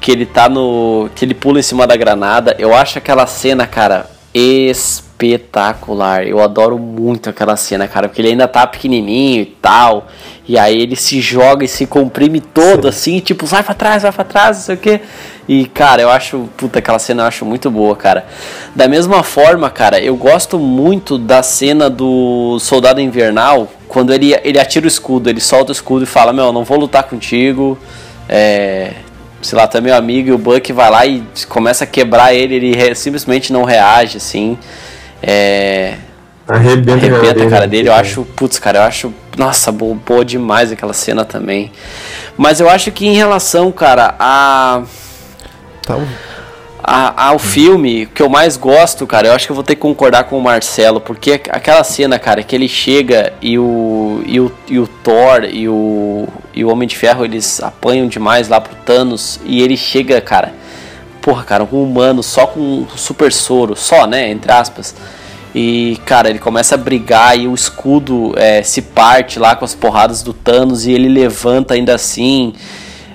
que 0.00 0.10
ele 0.10 0.26
tá 0.26 0.48
no. 0.48 1.10
que 1.14 1.24
ele 1.24 1.34
pula 1.34 1.60
em 1.60 1.62
cima 1.62 1.86
da 1.86 1.96
granada. 1.96 2.56
Eu 2.58 2.74
acho 2.74 2.98
aquela 2.98 3.26
cena, 3.26 3.66
cara, 3.66 4.06
espetacular. 4.34 6.26
Eu 6.26 6.40
adoro 6.40 6.78
muito 6.78 7.28
aquela 7.28 7.56
cena, 7.56 7.86
cara, 7.86 8.08
porque 8.08 8.22
ele 8.22 8.28
ainda 8.28 8.48
tá 8.48 8.66
pequenininho 8.66 9.42
e 9.42 9.46
tal. 9.46 10.06
E 10.48 10.58
aí 10.58 10.80
ele 10.80 10.96
se 10.96 11.20
joga 11.20 11.64
e 11.64 11.68
se 11.68 11.86
comprime 11.86 12.40
todo, 12.40 12.84
Sim. 12.84 12.88
assim, 12.88 13.20
tipo, 13.20 13.46
vai 13.46 13.62
pra 13.62 13.74
trás, 13.74 14.02
vai 14.02 14.10
pra 14.10 14.24
trás, 14.24 14.56
não 14.56 14.64
sei 14.64 14.74
o 14.74 14.78
quê. 14.78 15.00
E, 15.48 15.66
cara, 15.66 16.02
eu 16.02 16.10
acho, 16.10 16.48
puta, 16.56 16.78
aquela 16.78 16.98
cena 16.98 17.22
eu 17.22 17.26
acho 17.26 17.44
muito 17.44 17.70
boa, 17.70 17.94
cara. 17.94 18.26
Da 18.74 18.88
mesma 18.88 19.22
forma, 19.22 19.70
cara, 19.70 20.00
eu 20.00 20.16
gosto 20.16 20.58
muito 20.58 21.18
da 21.18 21.42
cena 21.42 21.90
do 21.90 22.58
Soldado 22.58 23.00
Invernal, 23.00 23.68
quando 23.86 24.12
ele, 24.12 24.34
ele 24.42 24.58
atira 24.58 24.86
o 24.86 24.88
escudo, 24.88 25.28
ele 25.28 25.40
solta 25.40 25.70
o 25.70 25.72
escudo 25.72 26.04
e 26.04 26.06
fala, 26.06 26.32
meu, 26.32 26.52
não 26.52 26.64
vou 26.64 26.78
lutar 26.78 27.04
contigo, 27.04 27.76
é, 28.28 28.92
sei 29.42 29.56
lá, 29.56 29.68
é 29.72 29.80
meu 29.80 29.94
amigo, 29.94 30.28
e 30.28 30.32
o 30.32 30.38
Buck 30.38 30.72
vai 30.72 30.90
lá 30.90 31.06
e 31.06 31.22
começa 31.48 31.84
a 31.84 31.86
quebrar 31.86 32.34
ele, 32.34 32.54
ele 32.54 32.76
re, 32.76 32.94
simplesmente 32.94 33.52
não 33.52 33.64
reage, 33.64 34.16
assim. 34.16 34.58
É, 35.22 35.94
arrebenta, 36.48 37.06
arrebenta 37.06 37.44
a 37.44 37.50
cara 37.50 37.66
dele. 37.66 37.88
Eu 37.88 37.94
acho, 37.94 38.24
putz, 38.36 38.58
cara, 38.58 38.78
eu 38.78 38.82
acho, 38.82 39.12
nossa, 39.36 39.70
boa, 39.70 39.94
boa 39.94 40.24
demais 40.24 40.72
aquela 40.72 40.92
cena 40.92 41.24
também. 41.24 41.72
Mas 42.36 42.60
eu 42.60 42.68
acho 42.68 42.90
que 42.92 43.06
em 43.06 43.14
relação, 43.14 43.70
cara, 43.72 44.14
a. 44.18 44.82
Tá 45.86 45.98
a, 46.82 47.28
ao 47.28 47.38
filme 47.38 48.06
que 48.06 48.22
eu 48.22 48.28
mais 48.28 48.56
gosto, 48.56 49.06
cara, 49.06 49.28
eu 49.28 49.32
acho 49.32 49.46
que 49.46 49.52
eu 49.52 49.54
vou 49.54 49.64
ter 49.64 49.74
que 49.74 49.80
concordar 49.80 50.24
com 50.24 50.36
o 50.36 50.42
Marcelo, 50.42 51.00
porque 51.00 51.40
aquela 51.48 51.84
cena, 51.84 52.18
cara, 52.18 52.42
que 52.42 52.54
ele 52.54 52.68
chega 52.68 53.32
e 53.40 53.58
o, 53.58 54.22
e 54.26 54.40
o, 54.40 54.52
e 54.68 54.78
o 54.78 54.86
Thor 54.86 55.44
e 55.44 55.68
o, 55.68 56.26
e 56.54 56.64
o 56.64 56.70
Homem 56.70 56.88
de 56.88 56.96
Ferro 56.96 57.24
eles 57.24 57.60
apanham 57.62 58.08
demais 58.08 58.48
lá 58.48 58.60
pro 58.60 58.74
Thanos 58.74 59.40
e 59.44 59.62
ele 59.62 59.76
chega, 59.76 60.20
cara, 60.20 60.52
porra, 61.20 61.44
cara, 61.44 61.68
um 61.70 61.82
humano 61.82 62.22
só 62.22 62.46
com 62.46 62.60
um 62.60 62.86
super 62.96 63.32
soro, 63.32 63.76
só, 63.76 64.06
né, 64.06 64.30
entre 64.30 64.50
aspas. 64.50 64.94
E, 65.54 65.98
cara, 66.06 66.30
ele 66.30 66.38
começa 66.38 66.76
a 66.76 66.78
brigar 66.78 67.36
e 67.38 67.48
o 67.48 67.54
escudo 67.54 68.32
é, 68.36 68.62
se 68.62 68.82
parte 68.82 69.38
lá 69.38 69.56
com 69.56 69.64
as 69.64 69.74
porradas 69.74 70.22
do 70.22 70.32
Thanos 70.32 70.86
e 70.86 70.92
ele 70.92 71.08
levanta 71.08 71.74
ainda 71.74 71.94
assim. 71.94 72.52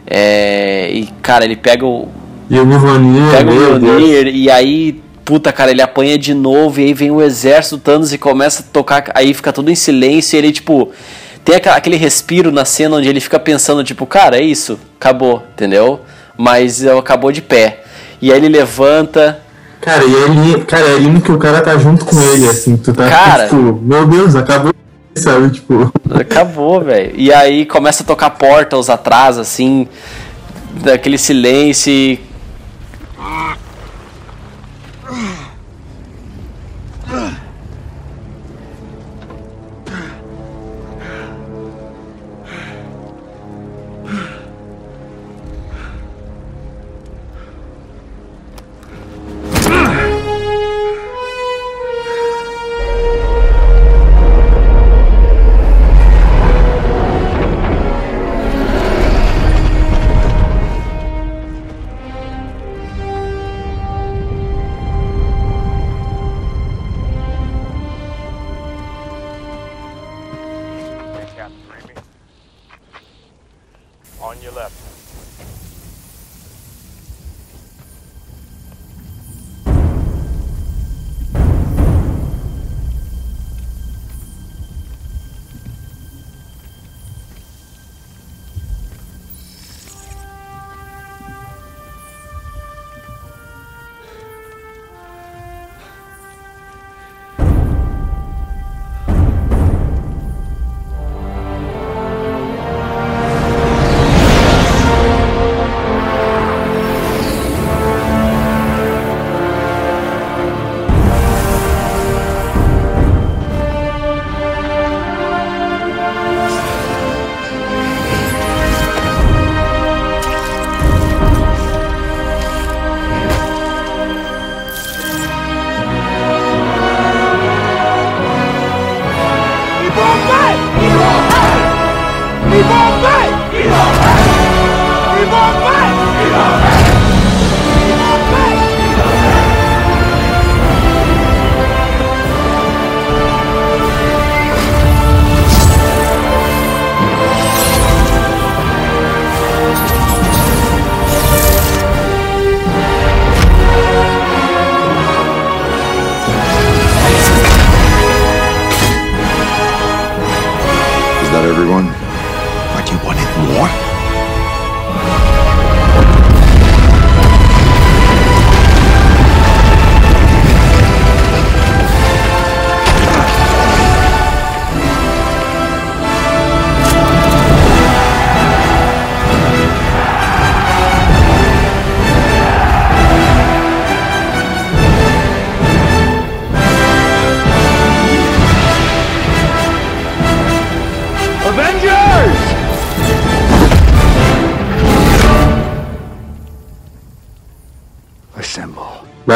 É, 0.06 0.90
e, 0.92 1.08
cara, 1.22 1.46
ele 1.46 1.56
pega 1.56 1.86
o, 1.86 2.10
e 2.50 2.60
o 2.60 2.66
Mjolnir, 2.66 3.32
Pega 3.32 3.52
o 3.52 3.54
Mjolnir 3.54 4.28
e 4.28 4.52
aí, 4.52 5.02
puta, 5.24 5.52
cara, 5.52 5.72
ele 5.72 5.82
apanha 5.82 6.18
de 6.18 6.34
novo 6.34 6.80
e 6.80 6.86
aí 6.86 6.94
vem 6.94 7.10
o 7.10 7.22
exército 7.22 7.78
Thanos 7.78 8.14
e 8.14 8.18
começa 8.18 8.62
a 8.62 8.66
tocar, 8.72 9.12
aí 9.16 9.34
fica 9.34 9.52
tudo 9.52 9.72
em 9.72 9.76
silêncio 9.76 10.36
e 10.36 10.40
ele, 10.40 10.52
tipo, 10.52 10.92
tem 11.46 11.56
aquele 11.56 11.96
respiro 11.96 12.52
na 12.52 12.66
cena 12.66 12.98
onde 12.98 13.08
ele 13.08 13.20
fica 13.20 13.40
pensando, 13.40 13.84
tipo, 13.84 14.06
cara, 14.08 14.38
é 14.38 14.42
isso, 14.42 14.80
acabou, 15.00 15.44
entendeu? 15.54 16.02
Mas 16.36 16.86
acabou 16.86 17.32
de 17.32 17.42
pé. 17.42 17.84
E 18.20 18.32
aí 18.32 18.38
ele 18.38 18.50
levanta. 18.50 19.40
Cara, 19.80 20.04
e 20.04 20.12
ele, 20.12 20.66
cara, 20.66 20.88
é 20.88 20.98
lindo 20.98 21.22
que 21.22 21.32
o 21.32 21.38
cara 21.38 21.62
tá 21.62 21.78
junto 21.78 22.04
com 22.04 22.20
ele, 22.20 22.50
assim, 22.50 22.76
tu 22.76 22.92
tá 22.92 23.08
cara, 23.08 23.44
tipo, 23.44 23.80
meu 23.82 24.08
Deus, 24.08 24.36
acabou 24.36 24.74
sabe, 25.16 25.52
tipo. 25.52 25.92
Acabou, 26.10 26.82
velho. 26.84 27.14
E 27.16 27.32
aí 27.32 27.66
começa 27.66 28.02
a 28.02 28.06
tocar 28.06 28.32
portas 28.32 28.90
atrás, 28.90 29.38
assim, 29.38 29.88
daquele 30.84 31.18
silêncio 31.18 32.18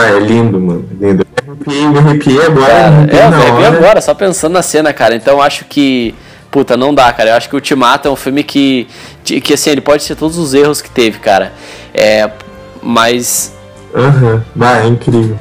e 0.08 0.20
lindo, 0.20 0.60
mano. 0.60 0.86
Lindo. 1.00 1.26
Me 1.68 1.98
arrepiei 1.98 2.42
agora. 2.46 2.68
Cara, 2.68 3.08
é, 3.12 3.20
eu 3.20 3.28
arrepiei 3.28 3.66
agora, 3.68 4.02
só 4.02 4.14
pensando 4.14 4.54
na 4.54 4.62
cena, 4.62 4.94
cara. 4.94 5.16
Então 5.16 5.42
acho 5.42 5.66
que. 5.66 6.14
Puta, 6.52 6.76
não 6.76 6.94
dá, 6.94 7.12
cara. 7.14 7.32
Eu 7.32 7.36
acho 7.36 7.48
que 7.48 7.56
o 7.56 7.58
Ultimato 7.58 8.08
é 8.08 8.12
um 8.12 8.16
filme 8.16 8.44
que. 8.44 8.88
Que 9.24 9.54
assim, 9.54 9.72
ele 9.72 9.82
pode 9.82 10.08
ter 10.08 10.16
todos 10.16 10.38
os 10.38 10.54
erros 10.54 10.82
que 10.82 10.90
teve, 10.90 11.20
cara. 11.20 11.54
É. 11.94 12.30
Mas. 12.82 13.54
Aham, 13.94 14.44
uhum. 14.56 14.66
é 14.66 14.88
incrível. 14.88 15.38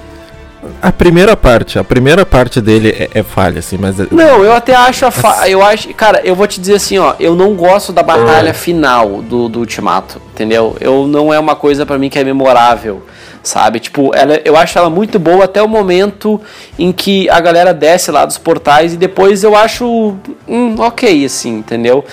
A 0.81 0.93
primeira 0.93 1.37
parte, 1.37 1.79
a 1.79 1.85
primeira 1.85 2.25
parte 2.25 2.61
dele 2.61 2.91
é, 2.91 3.19
é 3.19 3.23
falha, 3.23 3.59
assim, 3.59 3.77
mas. 3.77 3.97
Não, 4.11 4.45
eu 4.45 4.53
até 4.53 4.75
acho 4.75 5.07
a 5.07 5.11
fa... 5.11 5.49
eu 5.49 5.63
acho, 5.63 5.93
cara, 5.95 6.21
eu 6.25 6.37
vou 6.37 6.47
te 6.47 6.61
dizer 6.61 6.75
assim, 6.75 6.99
ó, 6.99 7.15
eu 7.19 7.35
não 7.35 7.55
gosto 7.55 7.93
da 7.93 8.03
batalha 8.03 8.55
final 8.55 9.21
do, 9.23 9.49
do 9.49 9.59
Ultimato, 9.61 10.21
entendeu? 10.33 10.77
Eu 10.81 11.07
não 11.07 11.35
é 11.35 11.39
uma 11.39 11.57
coisa 11.57 11.85
para 11.85 11.99
mim 11.99 12.09
que 12.09 12.19
é 12.19 12.23
memorável, 12.23 13.03
sabe? 13.43 13.81
Tipo, 13.81 14.15
ela, 14.15 14.41
eu 14.45 14.57
acho 14.57 14.79
ela 14.79 14.89
muito 14.89 15.19
boa 15.19 15.47
até 15.47 15.61
o 15.61 15.69
momento 15.69 16.41
em 16.79 16.93
que 16.93 17.29
a 17.29 17.41
galera 17.41 17.75
desce 17.75 18.13
lá 18.13 18.25
dos 18.25 18.39
portais 18.39 18.95
e 18.95 18.97
depois 18.97 19.43
eu 19.43 19.57
acho, 19.57 20.15
hum, 20.47 20.77
ok, 20.79 21.25
assim, 21.25 21.57
entendeu? 21.57 22.05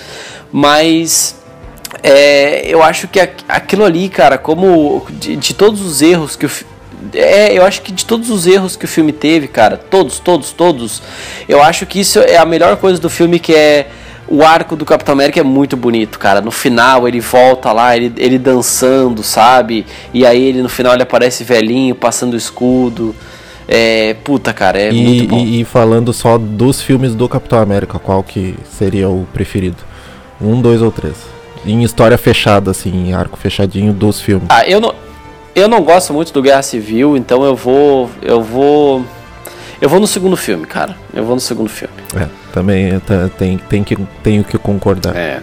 Mas 0.50 1.36
é, 2.02 2.66
eu 2.66 2.82
acho 2.82 3.06
que 3.06 3.20
aquilo 3.48 3.84
ali, 3.84 4.08
cara, 4.08 4.36
como 4.38 5.06
de, 5.10 5.36
de 5.36 5.54
todos 5.54 5.80
os 5.80 6.02
erros 6.02 6.34
que 6.34 6.46
o 6.46 6.50
é, 7.14 7.56
eu 7.56 7.64
acho 7.64 7.82
que 7.82 7.92
de 7.92 8.04
todos 8.04 8.30
os 8.30 8.46
erros 8.46 8.76
que 8.76 8.84
o 8.84 8.88
filme 8.88 9.12
teve, 9.12 9.48
cara, 9.48 9.76
todos, 9.76 10.18
todos, 10.18 10.52
todos, 10.52 11.02
eu 11.48 11.62
acho 11.62 11.86
que 11.86 12.00
isso 12.00 12.18
é 12.20 12.36
a 12.36 12.44
melhor 12.44 12.76
coisa 12.76 13.00
do 13.00 13.10
filme 13.10 13.38
que 13.38 13.54
é 13.54 13.88
o 14.28 14.44
arco 14.44 14.74
do 14.74 14.84
Capitão 14.84 15.12
América 15.12 15.40
é 15.40 15.42
muito 15.42 15.76
bonito, 15.76 16.18
cara. 16.18 16.40
No 16.40 16.50
final 16.50 17.06
ele 17.06 17.20
volta 17.20 17.72
lá, 17.72 17.96
ele, 17.96 18.12
ele 18.16 18.38
dançando, 18.38 19.22
sabe? 19.22 19.86
E 20.12 20.26
aí 20.26 20.42
ele 20.42 20.62
no 20.62 20.68
final 20.68 20.94
ele 20.94 21.02
aparece 21.02 21.44
velhinho, 21.44 21.94
passando 21.94 22.34
o 22.34 22.36
escudo. 22.36 23.14
É, 23.68 24.14
puta, 24.24 24.52
cara, 24.52 24.80
é 24.80 24.92
e, 24.92 25.02
muito 25.02 25.28
bom. 25.28 25.38
E, 25.38 25.60
e, 25.60 25.64
falando 25.64 26.12
só 26.12 26.38
dos 26.38 26.80
filmes 26.80 27.14
do 27.14 27.28
Capitão 27.28 27.58
América, 27.58 27.98
qual 27.98 28.22
que 28.22 28.54
seria 28.70 29.08
o 29.08 29.26
preferido? 29.32 29.78
Um, 30.40 30.60
dois 30.60 30.82
ou 30.82 30.90
três? 30.90 31.16
Em 31.64 31.82
história 31.82 32.16
fechada, 32.16 32.70
assim, 32.70 33.08
em 33.08 33.12
arco 33.12 33.36
fechadinho 33.36 33.92
dos 33.92 34.20
filmes. 34.20 34.46
Ah, 34.48 34.64
eu 34.68 34.80
não, 34.80 34.94
eu 35.56 35.68
não 35.68 35.82
gosto 35.82 36.12
muito 36.12 36.32
do 36.34 36.42
Guerra 36.42 36.62
Civil, 36.62 37.16
então 37.16 37.42
eu 37.42 37.56
vou. 37.56 38.10
Eu 38.20 38.42
vou. 38.42 39.02
Eu 39.80 39.88
vou 39.88 39.98
no 39.98 40.06
segundo 40.06 40.36
filme, 40.36 40.66
cara. 40.66 40.94
Eu 41.14 41.24
vou 41.24 41.34
no 41.34 41.40
segundo 41.40 41.70
filme. 41.70 41.94
É, 42.14 42.28
também 42.52 43.00
tem, 43.38 43.58
tem 43.58 43.82
que, 43.82 43.96
tenho 44.22 44.44
que 44.44 44.58
concordar. 44.58 45.16
É. 45.16 45.40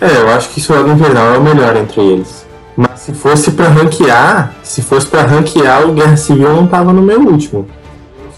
É, 0.00 0.16
eu 0.16 0.30
acho 0.30 0.48
que 0.48 0.60
Soldado 0.62 0.90
Invernal 0.90 1.34
é 1.34 1.38
o 1.38 1.42
melhor 1.42 1.76
entre 1.76 2.00
eles. 2.00 2.46
Mas 2.74 3.00
se 3.00 3.12
fosse 3.12 3.50
para 3.50 3.68
ranquear, 3.68 4.54
se 4.62 4.80
fosse 4.80 5.06
para 5.06 5.22
ranquear, 5.22 5.86
o 5.86 5.92
Guerra 5.92 6.16
Civil 6.16 6.48
não 6.54 6.66
tava 6.66 6.90
no 6.92 7.02
meu 7.02 7.20
último. 7.20 7.68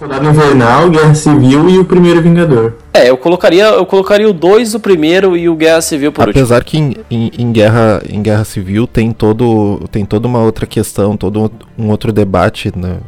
Soldado 0.03 0.29
Invernal, 0.29 0.91
Guerra 0.91 1.15
Civil 1.15 1.71
e 1.71 1.79
o 1.79 1.85
Primeiro 1.85 2.21
Vingador. 2.21 2.73
É, 2.93 3.09
eu 3.09 3.17
colocaria, 3.17 3.67
eu 3.67 3.87
colocaria 3.87 4.29
o 4.29 4.33
2 4.33 4.75
o 4.75 4.81
primeiro 4.81 5.37
e 5.37 5.49
o 5.49 5.55
Guerra 5.55 5.81
Civil 5.81 6.11
por 6.11 6.29
Apesar 6.29 6.57
último. 6.57 6.95
que 6.99 7.05
em, 7.09 7.27
em, 7.29 7.31
em, 7.39 7.53
Guerra, 7.53 8.03
em 8.11 8.21
Guerra 8.21 8.43
Civil 8.43 8.89
tem, 8.89 9.13
todo, 9.13 9.89
tem 9.93 10.05
toda 10.05 10.27
uma 10.27 10.41
outra 10.41 10.67
questão, 10.67 11.17
todo 11.17 11.53
um 11.79 11.89
outro 11.89 12.13
debate 12.13 12.73
no, 12.75 12.99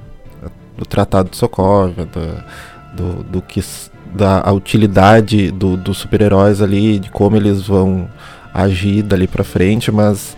do 0.78 0.86
Tratado 0.86 1.30
de 1.30 1.36
Sokovia, 1.36 2.07
do, 2.07 3.03
do, 3.03 3.24
do 3.24 3.42
que, 3.42 3.61
da 4.14 4.53
utilidade 4.53 5.51
do, 5.51 5.76
dos 5.76 5.99
super-heróis 5.99 6.62
ali, 6.62 7.01
de 7.01 7.11
como 7.11 7.34
eles 7.34 7.66
vão 7.66 8.09
agir 8.55 9.03
dali 9.03 9.26
pra 9.26 9.42
frente, 9.42 9.90
mas 9.90 10.36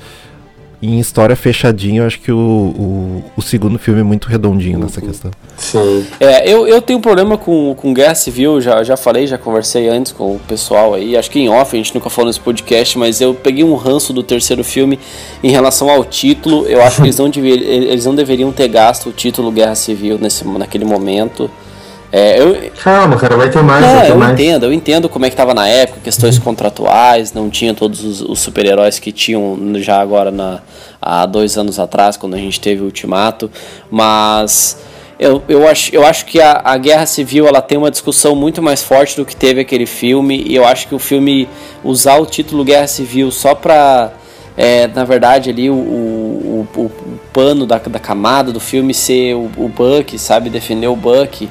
em 0.82 1.00
história 1.00 1.34
fechadinho, 1.34 2.02
eu 2.02 2.06
acho 2.06 2.20
que 2.20 2.30
o, 2.30 2.36
o, 2.36 3.24
o, 3.36 3.42
segundo 3.42 3.78
filme 3.78 4.00
é 4.00 4.02
muito 4.02 4.28
redondinho 4.28 4.78
nessa 4.78 5.00
uhum. 5.00 5.06
questão. 5.06 5.30
Sim. 5.56 6.06
É, 6.20 6.50
eu, 6.50 6.66
eu 6.66 6.82
tenho 6.82 6.98
um 6.98 7.02
problema 7.02 7.38
com, 7.38 7.74
com 7.74 7.94
Guerra 7.94 8.14
Civil, 8.14 8.60
já, 8.60 8.82
já 8.84 8.96
falei, 8.96 9.26
já 9.26 9.38
conversei 9.38 9.88
antes 9.88 10.12
com 10.12 10.36
o 10.36 10.38
pessoal 10.40 10.94
aí, 10.94 11.16
acho 11.16 11.30
que 11.30 11.38
em 11.38 11.48
off, 11.48 11.74
a 11.74 11.78
gente 11.78 11.94
nunca 11.94 12.10
falou 12.10 12.28
nesse 12.28 12.40
podcast, 12.40 12.98
mas 12.98 13.20
eu 13.20 13.34
peguei 13.34 13.64
um 13.64 13.74
ranço 13.74 14.12
do 14.12 14.22
terceiro 14.22 14.62
filme 14.62 14.98
em 15.42 15.50
relação 15.50 15.88
ao 15.88 16.04
título. 16.04 16.66
Eu 16.66 16.82
acho 16.82 16.96
que 16.96 17.02
eles 17.02 17.18
não, 17.18 17.30
dever, 17.30 17.62
eles 17.62 18.04
não 18.04 18.14
deveriam 18.14 18.52
ter 18.52 18.68
gasto 18.68 19.08
o 19.08 19.12
título 19.12 19.50
Guerra 19.50 19.74
Civil 19.74 20.18
nesse, 20.20 20.46
naquele 20.46 20.84
momento. 20.84 21.50
É, 22.18 22.40
eu... 22.40 22.70
Calma, 22.82 23.14
cara, 23.18 23.36
vai 23.36 23.50
ter 23.50 23.62
mais. 23.62 23.84
Não, 23.84 23.94
vai 23.94 24.06
ter 24.06 24.12
eu 24.12 24.16
mais. 24.16 24.32
entendo, 24.32 24.64
eu 24.64 24.72
entendo 24.72 25.06
como 25.06 25.26
é 25.26 25.30
que 25.30 25.36
tava 25.36 25.52
na 25.52 25.68
época, 25.68 26.00
questões 26.02 26.38
contratuais, 26.38 27.34
não 27.34 27.50
tinha 27.50 27.74
todos 27.74 28.02
os, 28.02 28.22
os 28.22 28.38
super-heróis 28.38 28.98
que 28.98 29.12
tinham 29.12 29.58
já 29.74 30.00
agora 30.00 30.30
na, 30.30 30.60
há 30.98 31.26
dois 31.26 31.58
anos 31.58 31.78
atrás, 31.78 32.16
quando 32.16 32.32
a 32.32 32.38
gente 32.38 32.58
teve 32.58 32.80
o 32.80 32.86
Ultimato, 32.86 33.50
mas 33.90 34.78
eu, 35.18 35.42
eu, 35.46 35.68
acho, 35.68 35.94
eu 35.94 36.06
acho 36.06 36.24
que 36.24 36.40
a, 36.40 36.62
a 36.64 36.78
Guerra 36.78 37.04
Civil 37.04 37.46
ela 37.46 37.60
tem 37.60 37.76
uma 37.76 37.90
discussão 37.90 38.34
muito 38.34 38.62
mais 38.62 38.82
forte 38.82 39.14
do 39.14 39.26
que 39.26 39.36
teve 39.36 39.60
aquele 39.60 39.84
filme, 39.84 40.42
e 40.46 40.56
eu 40.56 40.64
acho 40.64 40.88
que 40.88 40.94
o 40.94 40.98
filme 40.98 41.46
usar 41.84 42.16
o 42.16 42.24
título 42.24 42.64
Guerra 42.64 42.86
Civil 42.86 43.30
só 43.30 43.54
pra. 43.54 44.10
É, 44.56 44.86
na 44.86 45.04
verdade, 45.04 45.50
ali 45.50 45.68
o, 45.68 45.74
o, 45.74 46.68
o, 46.74 46.80
o 46.80 47.20
pano 47.30 47.66
da, 47.66 47.76
da 47.76 47.98
camada 47.98 48.50
do 48.50 48.58
filme 48.58 48.94
ser 48.94 49.34
o, 49.34 49.50
o 49.54 49.68
Buck, 49.68 50.18
sabe? 50.18 50.48
Defender 50.48 50.86
o 50.88 50.96
Buck. 50.96 51.46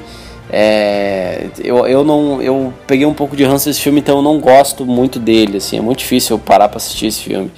É, 0.50 1.46
eu, 1.62 1.86
eu 1.86 2.04
não 2.04 2.40
eu 2.40 2.72
peguei 2.86 3.06
um 3.06 3.14
pouco 3.14 3.36
de 3.36 3.44
ranço 3.44 3.66
desse 3.66 3.80
filme, 3.80 4.00
então 4.00 4.16
eu 4.16 4.22
não 4.22 4.38
gosto 4.38 4.84
muito 4.84 5.18
dele. 5.18 5.58
Assim, 5.58 5.78
é 5.78 5.80
muito 5.80 5.98
difícil 5.98 6.36
eu 6.36 6.40
parar 6.40 6.68
para 6.68 6.76
assistir 6.78 7.06
esse 7.06 7.20
filme. 7.20 7.50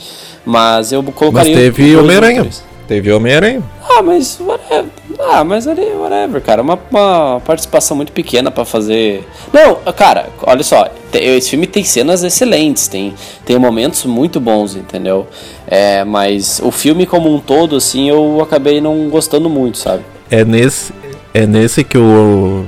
Mas 0.44 0.92
eu 0.92 1.02
colocaria. 1.02 1.54
Mas 1.54 1.64
teve 1.64 1.96
Homem-Aranha. 1.96 2.48
Teve 2.86 3.12
Homem-Aranha. 3.12 3.62
Ah, 3.86 4.02
mas 4.02 4.40
whatever. 4.40 4.86
Ah, 5.18 5.44
mas 5.44 5.66
ali, 5.66 5.82
whatever, 5.82 6.40
cara. 6.40 6.62
Uma, 6.62 6.78
uma 6.90 7.42
participação 7.44 7.94
muito 7.94 8.12
pequena 8.12 8.50
para 8.50 8.64
fazer. 8.64 9.28
Não, 9.52 9.74
cara, 9.92 10.30
olha 10.42 10.62
só. 10.62 10.88
Esse 11.12 11.50
filme 11.50 11.66
tem 11.66 11.84
cenas 11.84 12.22
excelentes, 12.22 12.88
tem, 12.88 13.14
tem 13.44 13.58
momentos 13.58 14.04
muito 14.06 14.40
bons, 14.40 14.74
entendeu? 14.74 15.26
É, 15.66 16.02
mas 16.04 16.60
o 16.62 16.70
filme 16.70 17.04
como 17.04 17.34
um 17.34 17.38
todo, 17.38 17.76
assim, 17.76 18.08
eu 18.08 18.40
acabei 18.40 18.80
não 18.80 19.08
gostando 19.10 19.50
muito, 19.50 19.76
sabe? 19.76 20.02
É 20.30 20.44
nesse, 20.44 20.92
é 21.34 21.46
nesse 21.46 21.84
que 21.84 21.98
o 21.98 22.64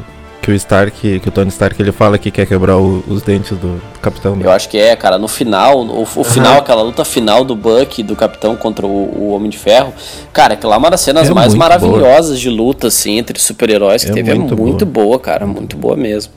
que 0.50 0.52
o 0.52 0.56
Stark, 0.56 1.20
que 1.20 1.28
o 1.28 1.30
Tony 1.30 1.48
Stark 1.48 1.80
ele 1.80 1.92
fala 1.92 2.18
que 2.18 2.30
quer 2.30 2.46
quebrar 2.46 2.76
o, 2.76 3.04
os 3.06 3.22
dentes 3.22 3.50
do, 3.50 3.76
do 3.76 4.00
Capitão. 4.00 4.34
Né? 4.34 4.44
Eu 4.44 4.50
acho 4.50 4.68
que 4.68 4.78
é, 4.78 4.96
cara. 4.96 5.18
No 5.18 5.28
final, 5.28 5.80
o, 5.80 6.00
o 6.00 6.00
uhum. 6.00 6.24
final, 6.24 6.58
aquela 6.58 6.82
luta 6.82 7.04
final 7.04 7.44
do 7.44 7.54
Buck 7.54 8.02
do 8.02 8.16
Capitão 8.16 8.56
contra 8.56 8.86
o, 8.86 8.90
o 8.90 9.30
Homem 9.30 9.48
de 9.48 9.58
Ferro, 9.58 9.92
cara, 10.32 10.54
aquela 10.54 10.74
é 10.74 10.78
uma 10.78 10.90
das 10.90 11.00
cenas 11.00 11.30
é 11.30 11.34
mais 11.34 11.54
maravilhosas 11.54 12.30
boa. 12.30 12.40
de 12.40 12.50
luta 12.50 12.88
assim 12.88 13.18
entre 13.18 13.38
super-heróis 13.38 14.04
que 14.04 14.10
é 14.10 14.14
teve. 14.14 14.34
Muito 14.34 14.54
é 14.54 14.56
muito 14.56 14.86
boa. 14.86 15.06
boa, 15.06 15.20
cara, 15.20 15.46
muito 15.46 15.76
boa 15.76 15.96
mesmo. 15.96 16.32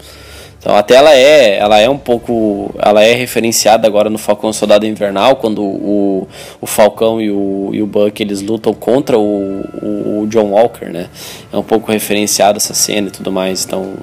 Então 0.64 0.78
até 0.78 0.96
ela 0.96 1.14
é, 1.14 1.58
ela 1.58 1.78
é 1.78 1.90
um 1.90 1.98
pouco, 1.98 2.74
ela 2.80 3.04
é 3.04 3.14
referenciada 3.14 3.86
agora 3.86 4.10
no 4.10 4.18
Falcão 4.18 4.54
Soldado 4.54 4.86
Invernal, 4.86 5.36
quando 5.36 5.62
o, 5.62 6.26
o 6.62 6.66
Falcão 6.66 7.20
e 7.20 7.30
o, 7.30 7.72
e 7.74 7.82
o 7.82 7.86
Buck 7.86 8.24
eles 8.24 8.42
lutam 8.42 8.74
contra 8.74 9.20
o, 9.20 9.60
o, 9.82 10.22
o 10.22 10.28
John 10.28 10.52
Walker, 10.52 10.86
né? 10.86 11.10
É 11.52 11.58
um 11.58 11.64
pouco 11.64 11.92
referenciada 11.92 12.60
essa 12.60 12.74
cena 12.74 13.10
e 13.10 13.12
tudo 13.12 13.30
mais, 13.30 13.66
então 13.66 13.94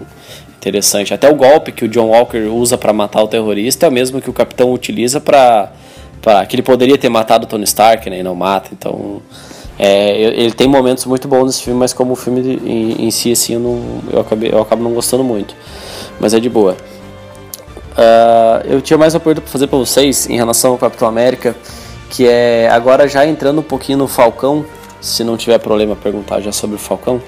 interessante. 0.59 1.15
Até 1.15 1.31
o 1.31 1.35
golpe 1.35 1.73
que 1.73 1.87
o 1.87 1.89
John 1.89 2.09
Walker 2.09 2.43
usa 2.53 2.77
para 2.77 2.93
matar 2.93 3.23
o 3.23 3.29
terrorista 3.29 3.87
é 3.87 3.89
o 3.89 3.93
mesmo 3.93 4.21
que 4.21 4.29
o 4.29 4.33
Capitão 4.35 4.71
utiliza 4.71 5.19
para 5.19 5.73
para 6.21 6.45
que 6.45 6.55
ele 6.55 6.63
poderia 6.63 6.99
ter 6.99 7.09
matado 7.09 7.47
o 7.47 7.49
Tony 7.49 7.65
Stark, 7.65 8.11
né, 8.11 8.19
e 8.19 8.23
não 8.23 8.35
mata. 8.35 8.69
Então, 8.75 9.23
é, 9.79 10.21
ele 10.21 10.53
tem 10.53 10.69
momentos 10.69 11.07
muito 11.07 11.27
bons 11.27 11.47
nesse 11.47 11.63
filme, 11.63 11.81
mas 11.81 11.95
como 11.95 12.13
o 12.13 12.17
filme 12.17 12.61
em, 12.63 13.07
em 13.07 13.11
si 13.11 13.33
assim, 13.33 13.55
eu, 13.55 13.61
não, 13.61 13.83
eu, 14.13 14.21
acabei, 14.21 14.53
eu 14.53 14.61
acabo 14.61 14.83
não 14.83 14.93
gostando 14.93 15.25
muito 15.25 15.55
mas 16.21 16.35
é 16.35 16.39
de 16.39 16.49
boa. 16.49 16.77
Uh, 17.93 18.67
eu 18.67 18.81
tinha 18.81 18.97
mais 18.97 19.15
uma 19.15 19.21
pergunta 19.21 19.41
para 19.41 19.51
fazer 19.51 19.67
para 19.67 19.79
vocês 19.79 20.29
em 20.29 20.37
relação 20.37 20.73
ao 20.73 20.79
Capitão 20.79 21.09
América, 21.09 21.57
que 22.11 22.29
é 22.29 22.69
agora 22.71 23.09
já 23.09 23.27
entrando 23.27 23.59
um 23.59 23.65
pouquinho 23.65 23.99
no 23.99 24.07
Falcão, 24.07 24.65
se 25.01 25.25
não 25.25 25.37
tiver 25.37 25.59
problema 25.59 25.97
perguntar 25.97 26.41
já 26.41 26.53
sobre 26.53 26.77
o 26.77 26.79
Falcão. 26.79 27.21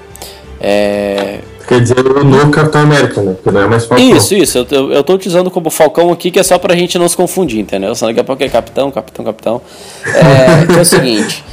É... 0.61 1.39
Quer 1.67 1.81
dizer 1.81 1.99
o 1.99 2.23
novo 2.23 2.51
Capitão 2.51 2.81
América, 2.81 3.21
né? 3.21 3.35
Que 3.43 3.51
não 3.51 3.61
é 3.61 3.67
mais 3.67 3.85
Falcão. 3.85 4.15
Isso, 4.15 4.35
isso. 4.35 4.57
Eu, 4.59 4.67
eu, 4.69 4.91
eu 4.93 5.03
tô 5.03 5.13
utilizando 5.13 5.49
como 5.49 5.69
Falcão 5.69 6.11
aqui, 6.11 6.29
que 6.29 6.39
é 6.39 6.43
só 6.43 6.57
pra 6.57 6.75
gente 6.75 6.97
não 6.97 7.07
se 7.07 7.17
confundir, 7.17 7.59
entendeu? 7.59 7.95
Só 7.95 8.07
daqui 8.07 8.19
a 8.19 8.23
pouco 8.23 8.43
é 8.43 8.49
Capitão, 8.49 8.91
Capitão, 8.91 9.25
Capitão. 9.25 9.61
É, 10.05 10.65
que 10.65 10.77
é 10.77 10.81
o 10.81 10.85
seguinte. 10.85 11.43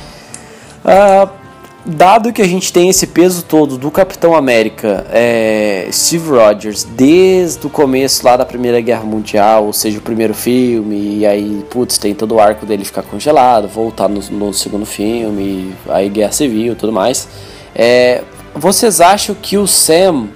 Uh, 0.85 1.31
dado 1.85 2.33
que 2.33 2.43
a 2.43 2.47
gente 2.47 2.73
tem 2.73 2.89
esse 2.89 3.07
peso 3.07 3.43
todo 3.43 3.79
do 3.79 3.91
Capitão 3.91 4.35
América, 4.35 5.07
é, 5.11 5.89
Steve 5.91 6.29
Rogers, 6.31 6.85
desde 6.85 7.67
o 7.67 7.71
começo 7.71 8.25
lá 8.25 8.37
da 8.37 8.45
Primeira 8.45 8.81
Guerra 8.81 9.05
Mundial, 9.05 9.67
ou 9.67 9.73
seja, 9.73 9.99
o 9.99 10.03
primeiro 10.03 10.35
filme, 10.35 11.19
e 11.19 11.27
aí, 11.27 11.65
putz, 11.71 11.99
tem 11.99 12.15
todo 12.15 12.35
o 12.35 12.41
arco 12.41 12.67
dele 12.67 12.85
ficar 12.85 13.03
congelado, 13.03 13.67
voltar 13.69 14.09
no, 14.09 14.21
no 14.31 14.53
segundo 14.53 14.85
filme, 14.85 15.75
aí 15.89 16.09
Guerra 16.09 16.33
Civil 16.33 16.75
e 16.75 16.77
tudo 16.77 16.93
mais. 16.93 17.27
É, 17.75 18.23
vocês 18.55 19.01
acham 19.01 19.35
que 19.35 19.57
o 19.57 19.67
Sam, 19.67 20.29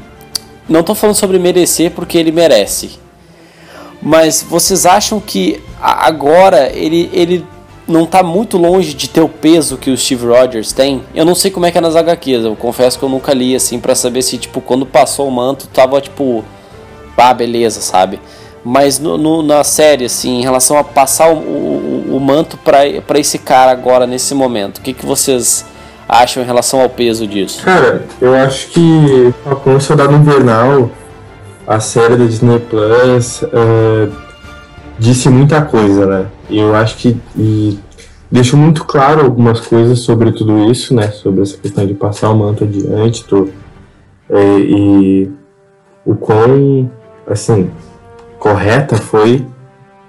não 0.68 0.80
estou 0.80 0.94
falando 0.94 1.16
sobre 1.16 1.38
merecer 1.38 1.90
porque 1.90 2.16
ele 2.16 2.32
merece, 2.32 2.98
mas 4.00 4.42
vocês 4.42 4.86
acham 4.86 5.20
que 5.20 5.62
agora 5.80 6.70
ele, 6.74 7.10
ele 7.12 7.44
não 7.86 8.06
tá 8.06 8.22
muito 8.22 8.56
longe 8.56 8.94
de 8.94 9.08
ter 9.08 9.20
o 9.20 9.28
peso 9.28 9.76
que 9.76 9.90
o 9.90 9.96
Steve 9.96 10.26
Rogers 10.26 10.72
tem. 10.72 11.02
Eu 11.14 11.24
não 11.24 11.34
sei 11.34 11.50
como 11.50 11.66
é 11.66 11.70
que 11.70 11.78
é 11.78 11.80
nas 11.80 11.96
HQs, 11.96 12.44
eu 12.44 12.56
confesso 12.56 12.98
que 12.98 13.04
eu 13.04 13.08
nunca 13.08 13.32
li 13.34 13.54
assim 13.54 13.78
para 13.78 13.94
saber 13.94 14.22
se 14.22 14.38
tipo 14.38 14.60
quando 14.60 14.86
passou 14.86 15.28
o 15.28 15.30
manto 15.30 15.66
tava 15.68 16.00
tipo, 16.00 16.44
ah, 17.16 17.34
beleza, 17.34 17.80
sabe? 17.80 18.18
Mas 18.64 18.98
no, 18.98 19.18
no, 19.18 19.42
na 19.42 19.62
série, 19.62 20.06
assim, 20.06 20.38
em 20.38 20.42
relação 20.42 20.78
a 20.78 20.82
passar 20.82 21.28
o, 21.28 21.36
o, 21.36 22.16
o 22.16 22.20
manto 22.20 22.56
para 22.56 23.18
esse 23.18 23.38
cara 23.38 23.70
agora, 23.70 24.06
nesse 24.06 24.34
momento, 24.34 24.78
o 24.78 24.80
que, 24.80 24.94
que 24.94 25.04
vocês 25.04 25.66
acham 26.08 26.42
em 26.42 26.46
relação 26.46 26.80
ao 26.80 26.88
peso 26.88 27.26
disso? 27.26 27.62
Cara, 27.62 28.06
eu 28.22 28.34
acho 28.34 28.68
que 28.68 29.34
Falcão 29.44 29.78
Soldado 29.78 30.14
Invernal, 30.14 30.90
a 31.66 31.78
série 31.78 32.16
da 32.16 32.24
Disney 32.24 32.58
Plus, 32.58 33.42
uh, 33.42 34.23
disse 34.98 35.28
muita 35.28 35.62
coisa, 35.62 36.06
né? 36.06 36.26
E 36.48 36.58
eu 36.58 36.74
acho 36.74 36.96
que 36.96 37.16
deixou 38.30 38.58
muito 38.58 38.84
claro 38.84 39.22
algumas 39.22 39.60
coisas 39.60 40.00
sobre 40.00 40.32
tudo 40.32 40.70
isso, 40.70 40.94
né? 40.94 41.08
Sobre 41.10 41.42
essa 41.42 41.56
questão 41.56 41.86
de 41.86 41.94
passar 41.94 42.30
o 42.30 42.36
manto 42.36 42.64
adiante 42.64 43.24
tô, 43.24 43.48
é, 44.28 44.58
e 44.58 45.30
o 46.04 46.14
quão, 46.14 46.90
assim, 47.26 47.70
correta 48.38 48.96
foi 48.96 49.44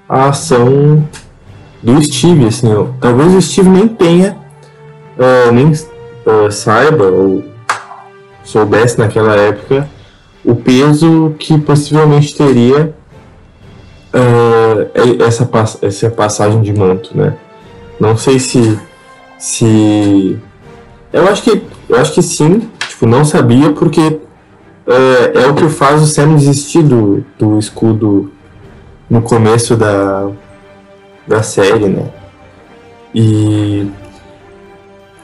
a 0.08 0.30
ação 0.30 1.04
do 1.82 2.02
Steve, 2.04 2.48
assim, 2.48 2.68
talvez 3.00 3.34
o 3.34 3.42
Steve 3.42 3.70
nem 3.70 3.88
tenha, 3.88 4.38
uh, 5.18 5.52
nem 5.52 5.68
uh, 5.68 6.52
saiba 6.52 7.06
ou 7.06 7.44
soubesse 8.44 9.00
naquela 9.00 9.36
época 9.36 9.88
o 10.44 10.56
peso 10.56 11.36
que 11.40 11.58
possivelmente 11.60 12.36
teria 12.36 12.94
uh, 14.16 15.24
essa, 15.24 15.50
essa 15.82 16.10
passagem 16.10 16.62
de 16.62 16.74
manto, 16.74 17.16
né? 17.16 17.36
Não 18.00 18.18
sei 18.18 18.40
se 18.40 18.80
se 19.38 20.40
eu 21.12 21.28
acho 21.28 21.44
que 21.44 21.62
eu 21.90 21.98
acho 21.98 22.14
que 22.14 22.22
sim, 22.22 22.70
tipo 22.88 23.06
não 23.06 23.26
sabia 23.26 23.72
porque 23.74 24.02
uh, 24.02 25.38
é 25.38 25.48
o 25.48 25.54
que 25.54 25.68
faz 25.70 26.02
o 26.02 26.08
Sam 26.08 26.36
desistir 26.36 26.84
do, 26.84 27.24
do 27.38 27.60
escudo 27.60 28.32
no 29.10 29.22
começo 29.22 29.76
da 29.76 30.30
da 31.28 31.44
série, 31.44 31.88
né? 31.88 32.10
E 33.14 33.88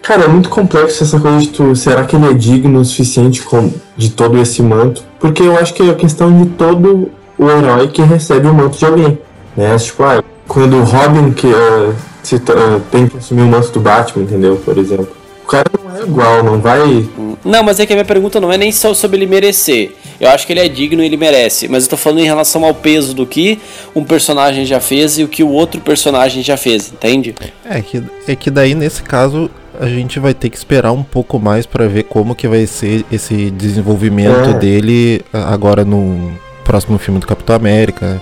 Cara, 0.01 0.23
é 0.23 0.27
muito 0.27 0.49
complexo 0.49 1.03
essa 1.03 1.19
coisa 1.19 1.37
de 1.37 1.49
tu. 1.49 1.75
Será 1.75 2.03
que 2.03 2.15
ele 2.15 2.25
é 2.25 2.33
digno 2.33 2.79
o 2.79 2.85
suficiente 2.85 3.43
com, 3.43 3.71
de 3.95 4.09
todo 4.09 4.35
esse 4.39 4.61
manto? 4.63 5.03
Porque 5.19 5.43
eu 5.43 5.55
acho 5.55 5.75
que 5.75 5.83
é 5.83 5.91
a 5.91 5.95
questão 5.95 6.41
de 6.41 6.49
todo 6.49 7.11
o 7.41 7.49
herói 7.49 7.87
que 7.87 8.03
recebe 8.03 8.47
o 8.47 8.53
manto 8.53 8.77
de 8.77 8.85
alguém. 8.85 9.17
Né? 9.57 9.75
Tipo, 9.77 10.03
ah, 10.03 10.23
quando 10.47 10.77
o 10.77 10.83
Robin 10.83 11.31
que, 11.31 11.47
uh, 11.47 11.93
se, 12.21 12.35
uh, 12.35 12.79
tem 12.91 13.07
que 13.07 13.17
assumir 13.17 13.41
o 13.41 13.47
manto 13.47 13.71
do 13.71 13.79
Batman, 13.79 14.23
entendeu? 14.23 14.61
Por 14.63 14.77
exemplo. 14.77 15.09
O 15.43 15.47
cara 15.47 15.65
não 15.83 15.97
é 15.97 16.03
igual, 16.03 16.43
não 16.43 16.61
vai. 16.61 17.09
Não, 17.43 17.63
mas 17.63 17.79
é 17.79 17.85
que 17.85 17.91
a 17.91 17.95
minha 17.95 18.05
pergunta 18.05 18.39
não 18.39 18.51
é 18.51 18.57
nem 18.57 18.71
só 18.71 18.93
sobre 18.93 19.17
ele 19.17 19.25
merecer. 19.25 19.91
Eu 20.19 20.29
acho 20.29 20.45
que 20.45 20.53
ele 20.53 20.59
é 20.59 20.69
digno 20.69 21.01
e 21.01 21.05
ele 21.07 21.17
merece. 21.17 21.67
Mas 21.67 21.85
eu 21.85 21.89
tô 21.89 21.97
falando 21.97 22.19
em 22.19 22.25
relação 22.25 22.63
ao 22.63 22.75
peso 22.75 23.13
do 23.15 23.25
que 23.25 23.59
um 23.95 24.03
personagem 24.03 24.63
já 24.65 24.79
fez 24.79 25.17
e 25.17 25.23
o 25.23 25.27
que 25.27 25.43
o 25.43 25.49
outro 25.49 25.81
personagem 25.81 26.43
já 26.43 26.55
fez, 26.55 26.93
entende? 26.93 27.35
É 27.65 27.81
que, 27.81 28.03
é 28.27 28.35
que 28.35 28.51
daí, 28.51 28.75
nesse 28.75 29.01
caso, 29.01 29.49
a 29.79 29.87
gente 29.87 30.19
vai 30.19 30.33
ter 30.33 30.49
que 30.49 30.57
esperar 30.57 30.91
um 30.91 31.03
pouco 31.03 31.39
mais 31.39 31.65
para 31.65 31.87
ver 31.87 32.03
como 32.03 32.35
que 32.35 32.47
vai 32.47 32.67
ser 32.67 33.03
esse 33.11 33.49
desenvolvimento 33.49 34.51
é. 34.51 34.53
dele 34.53 35.21
agora 35.33 35.83
no 35.83 36.31
próximo 36.71 36.97
filme 36.97 37.19
do 37.19 37.27
Capitão 37.27 37.53
América, 37.53 38.21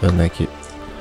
né, 0.00 0.30
que 0.32 0.48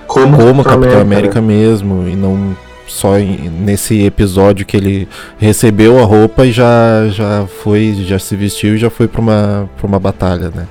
como, 0.07 0.35
como 0.35 0.63
Capitão 0.63 0.99
América, 0.99 1.37
América 1.37 1.41
mesmo 1.41 2.07
e 2.07 2.15
não 2.15 2.57
só 2.87 3.19
nesse 3.19 4.03
episódio 4.03 4.65
que 4.65 4.75
ele 4.75 5.07
recebeu 5.37 5.99
a 5.99 6.03
roupa 6.03 6.43
e 6.47 6.51
já 6.51 7.07
já 7.09 7.45
foi, 7.61 8.03
já 8.07 8.17
se 8.17 8.35
vestiu 8.35 8.73
e 8.73 8.77
já 8.79 8.89
foi 8.89 9.07
para 9.07 9.21
uma 9.21 9.69
para 9.77 9.85
uma 9.85 9.99
batalha, 9.99 10.49
né? 10.49 10.67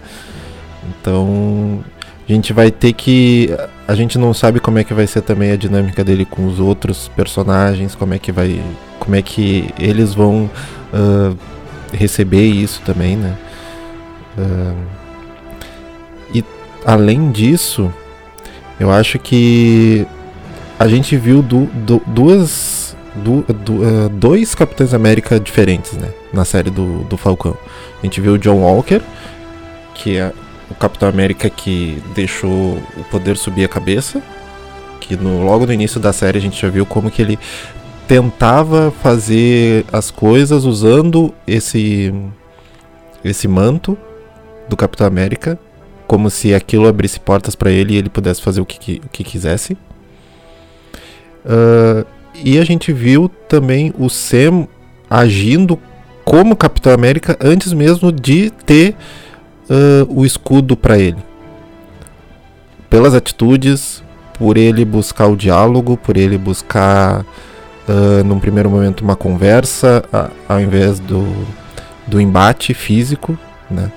Então, 0.89 1.85
a 2.29 2.33
gente 2.33 2.53
vai 2.53 2.73
ter 2.73 2.93
que 2.93 3.57
a 3.87 3.95
gente 3.95 4.19
não 4.19 4.35
sabe 4.35 4.59
como 4.59 4.81
é 4.81 4.85
que 4.85 4.93
vai 4.93 5.07
ser 5.07 5.21
também 5.21 5.53
a 5.53 5.57
dinâmica 5.57 6.03
dele 6.03 6.25
com 6.25 6.45
os 6.49 6.59
outros 6.59 7.07
personagens, 7.15 7.95
como 7.95 8.15
é 8.15 8.19
que 8.19 8.33
vai 8.33 8.61
como 8.99 9.15
é 9.15 9.23
que 9.23 9.69
eles 9.79 10.13
vão 10.13 10.51
uh, 10.93 11.37
receber 11.93 12.47
isso 12.47 12.83
também, 12.85 13.15
né? 13.15 13.37
Uh, 14.37 15.06
além 16.87 17.33
disso, 17.33 17.93
eu 18.79 18.91
acho 18.93 19.19
que 19.19 20.07
a 20.79 20.87
gente 20.87 21.17
viu 21.17 21.43
du, 21.43 21.65
du, 21.67 22.01
duas, 22.07 22.97
du, 23.17 23.41
uh, 23.41 24.09
dois 24.11 24.55
Capitães 24.55 24.95
América 24.95 25.41
diferentes, 25.41 25.95
né? 25.95 26.11
Na 26.33 26.45
série 26.45 26.71
do, 26.71 27.01
do 27.05 27.17
Falcão. 27.17 27.57
A 28.01 28.07
gente 28.07 28.21
viu 28.21 28.35
o 28.35 28.39
John 28.39 28.61
Walker, 28.61 29.01
que 29.95 30.17
é 30.17 30.33
o 30.71 30.75
Capitão 30.75 31.09
América 31.09 31.51
que 31.51 32.01
deixou 32.15 32.79
o 32.97 33.05
poder 33.11 33.37
subir 33.37 33.65
a 33.65 33.69
cabeça. 33.69 34.23
Que 35.01 35.17
no, 35.17 35.43
logo 35.45 35.67
no 35.67 35.73
início 35.73 35.99
da 35.99 36.13
série 36.13 36.39
a 36.39 36.41
gente 36.41 36.61
já 36.61 36.69
viu 36.69 36.87
como 36.87 37.11
que 37.11 37.21
ele 37.21 37.39
tentava 38.07 38.93
fazer 39.03 39.85
as 39.93 40.11
coisas 40.11 40.65
usando 40.65 41.35
esse 41.47 42.15
esse 43.25 43.49
manto 43.49 43.99
do 44.69 44.77
Capitão 44.77 45.07
América, 45.07 45.59
como 46.07 46.31
se 46.31 46.55
aquilo 46.55 46.87
abrisse 46.87 47.19
portas 47.19 47.55
para 47.55 47.71
ele 47.71 47.95
e 47.95 47.97
ele 47.97 48.09
pudesse 48.09 48.41
fazer 48.41 48.61
o 48.61 48.67
que, 48.67 49.01
o 49.05 49.09
que 49.09 49.25
quisesse. 49.25 49.77
Uh, 51.45 52.07
e 52.43 52.59
a 52.59 52.65
gente 52.65 52.93
viu 52.93 53.29
também 53.49 53.93
o 53.99 54.09
Sam 54.09 54.67
agindo 55.09 55.79
como 56.25 56.57
Capitão 56.57 56.93
América 56.93 57.37
antes 57.41 57.73
mesmo 57.73 58.11
de 58.11 58.51
ter 58.51 58.95
uh, 59.71 60.07
o 60.09 60.25
escudo 60.25 60.77
para 60.77 60.99
ele. 60.99 61.19
Pelas 62.91 63.15
atitudes, 63.15 64.03
por 64.35 64.57
ele 64.57 64.85
buscar 64.85 65.27
o 65.27 65.37
diálogo, 65.37 65.97
por 65.97 66.17
ele 66.17 66.37
buscar 66.37 67.25
uh, 67.89 68.25
num 68.25 68.39
primeiro 68.39 68.71
momento 68.71 69.03
uma 69.03 69.17
conversa 69.17 70.05
a, 70.13 70.31
ao 70.49 70.61
invés 70.61 70.99
do, 70.99 71.25
do 72.07 72.21
embate 72.21 72.75
físico, 72.75 73.39
né? 73.71 73.91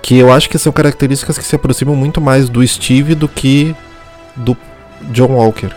Que 0.00 0.18
eu 0.18 0.32
acho 0.32 0.48
que 0.48 0.58
são 0.58 0.72
características 0.72 1.38
que 1.38 1.44
se 1.44 1.56
aproximam 1.56 1.96
muito 1.96 2.20
mais 2.20 2.48
do 2.48 2.66
Steve 2.66 3.14
do 3.14 3.28
que 3.28 3.74
do 4.36 4.56
John 5.12 5.32
Walker. 5.32 5.70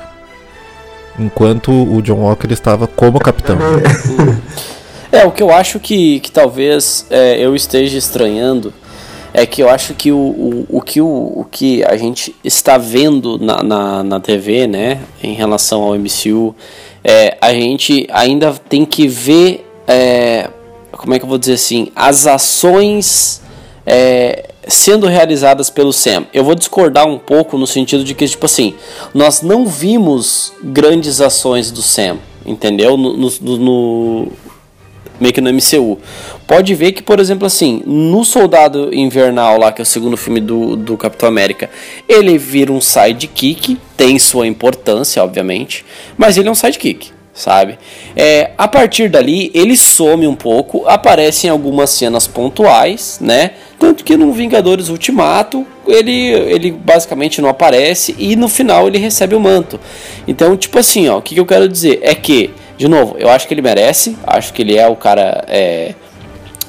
Enquanto 1.18 1.72
o 1.72 2.02
John 2.02 2.20
Walker 2.20 2.52
estava 2.52 2.88
como 2.88 3.20
capitão. 3.20 3.58
É, 5.12 5.26
o 5.26 5.32
que 5.32 5.42
eu 5.42 5.52
acho 5.52 5.80
que, 5.80 6.20
que 6.20 6.32
talvez 6.32 7.06
é, 7.10 7.44
eu 7.44 7.56
esteja 7.56 7.98
estranhando 7.98 8.72
é 9.34 9.46
que 9.46 9.62
eu 9.62 9.70
acho 9.70 9.94
que 9.94 10.12
o, 10.12 10.18
o, 10.18 10.66
o, 10.70 10.82
que, 10.82 11.02
o, 11.02 11.08
o 11.08 11.48
que 11.50 11.84
a 11.84 11.96
gente 11.98 12.36
está 12.44 12.78
vendo 12.78 13.38
na, 13.38 13.64
na, 13.64 14.04
na 14.04 14.20
TV, 14.20 14.68
né, 14.68 15.00
em 15.24 15.34
relação 15.34 15.82
ao 15.82 15.96
MCU, 15.96 16.56
é, 17.04 17.38
a 17.42 17.54
gente 17.54 18.08
ainda 18.12 18.54
tem 18.54 18.86
que 18.86 19.08
ver, 19.08 19.66
é, 19.88 20.50
como 20.92 21.14
é 21.14 21.20
que 21.20 21.26
eu 21.26 21.30
vou 21.30 21.38
dizer 21.38 21.54
assim, 21.54 21.92
as 21.96 22.28
ações 22.28 23.42
é, 23.90 24.52
sendo 24.68 25.08
realizadas 25.08 25.72
pelo 25.72 25.92
Sam. 25.92 26.28
Eu 26.32 26.44
vou 26.44 26.54
discordar 26.54 27.08
um 27.08 27.18
pouco 27.18 27.58
no 27.58 27.66
sentido 27.66 28.04
de 28.04 28.14
que, 28.14 28.28
tipo 28.28 28.46
assim, 28.46 28.76
nós 29.16 29.42
não 29.42 29.66
vimos 29.66 30.54
grandes 30.64 31.20
ações 31.20 31.72
do 31.72 31.82
Sam, 31.82 32.20
entendeu? 32.46 32.96
No, 32.96 33.18
no, 33.18 33.58
no, 33.58 34.32
meio 35.20 35.34
que 35.34 35.42
no 35.42 35.52
MCU. 35.52 35.98
Pode 36.46 36.76
ver 36.76 36.92
que, 36.92 37.02
por 37.02 37.20
exemplo, 37.20 37.48
assim, 37.48 37.82
no 37.84 38.24
Soldado 38.24 38.94
Invernal, 38.94 39.58
lá, 39.58 39.72
que 39.72 39.82
é 39.82 39.84
o 39.84 39.86
segundo 39.86 40.16
filme 40.16 40.40
do, 40.40 40.76
do 40.76 40.96
Capitão 40.96 41.28
América, 41.28 41.68
ele 42.08 42.38
vira 42.38 42.72
um 42.72 42.80
sidekick, 42.80 43.76
tem 43.98 44.20
sua 44.20 44.46
importância, 44.46 45.24
obviamente, 45.24 45.84
mas 46.16 46.38
ele 46.38 46.48
é 46.48 46.52
um 46.52 46.56
sidekick, 46.56 47.12
sabe? 47.40 47.78
É, 48.16 48.52
a 48.58 48.68
partir 48.68 49.10
dali, 49.10 49.52
ele 49.54 49.78
some 49.78 50.28
um 50.28 50.36
pouco, 50.36 50.86
aparece 50.88 51.48
em 51.48 51.50
algumas 51.50 51.90
cenas 51.92 52.28
pontuais, 52.28 53.18
né? 53.22 53.52
Tanto 53.80 54.04
que 54.04 54.18
no 54.18 54.32
Vingadores 54.34 54.90
Ultimato, 54.90 55.66
ele, 55.88 56.32
ele 56.32 56.72
basicamente 56.72 57.42
não 57.42 57.50
aparece 57.50 58.16
e 58.18 58.36
no 58.36 58.48
final 58.48 58.88
ele 58.88 58.98
recebe 58.98 59.36
o 59.36 59.40
manto. 59.40 59.80
Então, 60.28 60.56
tipo 60.58 60.78
assim, 60.78 61.08
ó, 61.08 61.18
o 61.18 61.22
que, 61.22 61.34
que 61.34 61.40
eu 61.40 61.46
quero 61.46 61.68
dizer 61.68 62.00
é 62.02 62.14
que 62.14 62.52
de 62.80 62.88
novo, 62.88 63.18
eu 63.20 63.30
acho 63.30 63.46
que 63.46 63.54
ele 63.54 63.62
merece. 63.62 64.16
Acho 64.26 64.54
que 64.54 64.62
ele 64.62 64.78
é 64.78 64.88
o 64.88 64.96
cara. 64.96 65.44
É, 65.50 65.94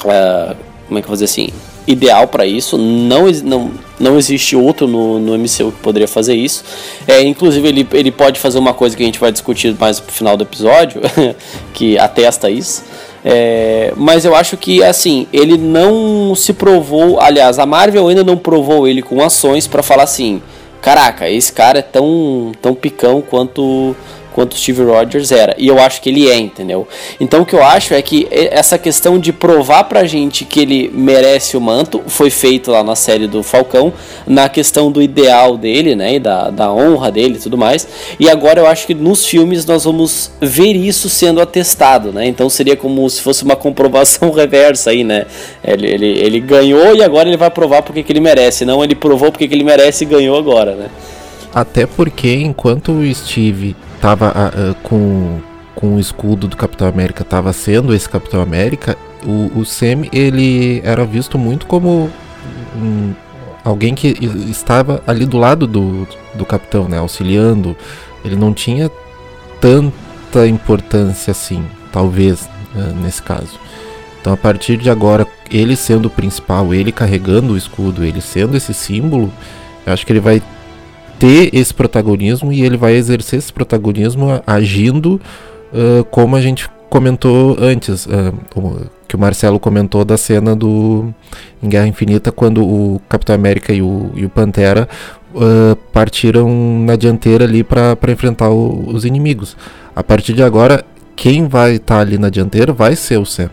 é, 0.04 0.56
como 0.88 0.98
é 0.98 1.02
que 1.02 1.06
eu 1.06 1.08
vou 1.08 1.14
dizer 1.14 1.26
assim? 1.26 1.50
Ideal 1.86 2.28
para 2.28 2.46
isso. 2.46 2.76
Não, 2.78 3.26
não, 3.44 3.70
não 3.98 4.18
existe 4.18 4.54
outro 4.54 4.86
no, 4.86 5.18
no 5.18 5.38
MCU 5.38 5.72
que 5.72 5.80
poderia 5.82 6.08
fazer 6.08 6.34
isso. 6.34 6.64
É, 7.06 7.22
inclusive, 7.22 7.66
ele, 7.66 7.88
ele 7.92 8.10
pode 8.10 8.38
fazer 8.38 8.58
uma 8.58 8.74
coisa 8.74 8.96
que 8.96 9.02
a 9.02 9.06
gente 9.06 9.18
vai 9.18 9.32
discutir 9.32 9.74
mais 9.78 9.98
pro 9.98 10.12
final 10.12 10.36
do 10.36 10.44
episódio, 10.44 11.00
que 11.72 11.98
atesta 11.98 12.50
isso. 12.50 12.84
É, 13.24 13.92
mas 13.96 14.24
eu 14.24 14.34
acho 14.34 14.56
que 14.56 14.82
assim, 14.82 15.26
ele 15.32 15.58
não 15.58 16.34
se 16.34 16.52
provou. 16.52 17.20
Aliás, 17.20 17.58
a 17.58 17.66
Marvel 17.66 18.08
ainda 18.08 18.24
não 18.24 18.36
provou 18.36 18.88
ele 18.88 19.02
com 19.02 19.22
ações 19.22 19.66
para 19.66 19.82
falar 19.82 20.04
assim: 20.04 20.40
caraca, 20.80 21.28
esse 21.28 21.52
cara 21.52 21.80
é 21.80 21.82
tão, 21.82 22.52
tão 22.60 22.74
picão 22.74 23.20
quanto 23.20 23.94
quanto 24.32 24.54
o 24.54 24.56
Steve 24.56 24.82
Rogers 24.82 25.32
era. 25.32 25.54
E 25.58 25.68
eu 25.68 25.78
acho 25.78 26.00
que 26.00 26.08
ele 26.08 26.28
é, 26.28 26.38
entendeu? 26.38 26.86
Então 27.18 27.42
o 27.42 27.46
que 27.46 27.54
eu 27.54 27.62
acho 27.62 27.94
é 27.94 28.02
que 28.02 28.26
essa 28.30 28.78
questão 28.78 29.18
de 29.18 29.32
provar 29.32 29.84
pra 29.84 30.04
gente 30.04 30.44
que 30.44 30.60
ele 30.60 30.90
merece 30.92 31.56
o 31.56 31.60
manto 31.60 32.02
foi 32.06 32.30
feito 32.30 32.70
lá 32.70 32.82
na 32.82 32.94
série 32.94 33.26
do 33.26 33.42
Falcão, 33.42 33.92
na 34.26 34.48
questão 34.48 34.90
do 34.90 35.02
ideal 35.02 35.56
dele, 35.56 35.94
né? 35.94 36.14
E 36.14 36.18
da, 36.20 36.50
da 36.50 36.72
honra 36.72 37.10
dele 37.10 37.34
e 37.36 37.38
tudo 37.38 37.58
mais. 37.58 37.86
E 38.18 38.28
agora 38.28 38.60
eu 38.60 38.66
acho 38.66 38.86
que 38.86 38.94
nos 38.94 39.26
filmes 39.26 39.64
nós 39.64 39.84
vamos 39.84 40.30
ver 40.40 40.74
isso 40.74 41.08
sendo 41.08 41.40
atestado, 41.40 42.12
né? 42.12 42.26
Então 42.26 42.48
seria 42.48 42.76
como 42.76 43.08
se 43.08 43.20
fosse 43.20 43.44
uma 43.44 43.56
comprovação 43.56 44.30
reversa 44.32 44.90
aí, 44.90 45.04
né? 45.04 45.26
Ele, 45.62 45.86
ele, 45.86 46.06
ele 46.18 46.40
ganhou 46.40 46.94
e 46.94 47.02
agora 47.02 47.28
ele 47.28 47.36
vai 47.36 47.50
provar 47.50 47.82
porque 47.82 48.02
que 48.02 48.12
ele 48.12 48.20
merece. 48.20 48.64
Não 48.64 48.82
ele 48.82 48.94
provou 48.94 49.30
porque 49.30 49.48
que 49.48 49.54
ele 49.54 49.64
merece 49.64 50.04
e 50.04 50.06
ganhou 50.06 50.36
agora, 50.36 50.74
né? 50.74 50.88
Até 51.52 51.86
porque 51.86 52.32
enquanto 52.34 52.92
o 52.92 53.14
Steve 53.14 53.74
tava 54.00 54.30
uh, 54.30 54.74
com, 54.82 55.40
com 55.74 55.96
o 55.96 56.00
escudo 56.00 56.48
do 56.48 56.56
Capitão 56.56 56.88
América, 56.88 57.24
tava 57.24 57.52
sendo 57.52 57.94
esse 57.94 58.08
Capitão 58.08 58.40
América, 58.40 58.96
o, 59.24 59.60
o 59.60 59.64
Sam 59.64 60.06
ele 60.12 60.80
era 60.84 61.04
visto 61.04 61.38
muito 61.38 61.66
como 61.66 62.10
um, 62.76 63.12
alguém 63.64 63.94
que 63.94 64.16
estava 64.48 65.02
ali 65.06 65.26
do 65.26 65.38
lado 65.38 65.66
do, 65.66 66.08
do 66.34 66.46
Capitão, 66.46 66.88
né, 66.88 66.98
auxiliando. 66.98 67.76
Ele 68.24 68.36
não 68.36 68.52
tinha 68.52 68.90
tanta 69.60 70.46
importância 70.46 71.30
assim, 71.30 71.64
talvez, 71.92 72.48
uh, 72.74 72.94
nesse 73.02 73.22
caso. 73.22 73.58
Então 74.20 74.32
a 74.32 74.36
partir 74.36 74.76
de 74.76 74.90
agora, 74.90 75.26
ele 75.50 75.76
sendo 75.76 76.06
o 76.06 76.10
principal, 76.10 76.74
ele 76.74 76.92
carregando 76.92 77.54
o 77.54 77.56
escudo, 77.56 78.04
ele 78.04 78.20
sendo 78.20 78.56
esse 78.56 78.74
símbolo, 78.74 79.32
eu 79.86 79.92
acho 79.92 80.04
que 80.04 80.12
ele 80.12 80.20
vai 80.20 80.42
ter 81.20 81.54
esse 81.54 81.72
protagonismo 81.72 82.50
e 82.50 82.62
ele 82.64 82.78
vai 82.78 82.94
exercer 82.94 83.38
esse 83.38 83.52
protagonismo 83.52 84.42
agindo 84.46 85.20
uh, 85.70 86.02
como 86.06 86.34
a 86.34 86.40
gente 86.40 86.68
comentou 86.88 87.56
antes, 87.60 88.06
uh, 88.06 88.90
que 89.06 89.14
o 89.14 89.18
Marcelo 89.18 89.60
comentou 89.60 90.02
da 90.02 90.16
cena 90.16 90.56
do 90.56 91.12
em 91.62 91.68
Guerra 91.68 91.86
Infinita 91.86 92.32
quando 92.32 92.64
o 92.64 93.00
Capitão 93.06 93.34
América 93.34 93.70
e 93.72 93.82
o, 93.82 94.10
e 94.14 94.24
o 94.24 94.30
Pantera 94.30 94.88
uh, 95.34 95.76
partiram 95.92 96.48
na 96.80 96.96
dianteira 96.96 97.44
ali 97.44 97.62
para 97.62 97.96
enfrentar 98.08 98.48
o, 98.48 98.88
os 98.88 99.04
inimigos. 99.04 99.56
A 99.94 100.02
partir 100.02 100.32
de 100.32 100.42
agora, 100.42 100.82
quem 101.14 101.46
vai 101.46 101.74
estar 101.74 101.96
tá 101.96 102.00
ali 102.00 102.16
na 102.16 102.30
dianteira 102.30 102.72
vai 102.72 102.96
ser 102.96 103.18
o 103.18 103.26
Sam. 103.26 103.50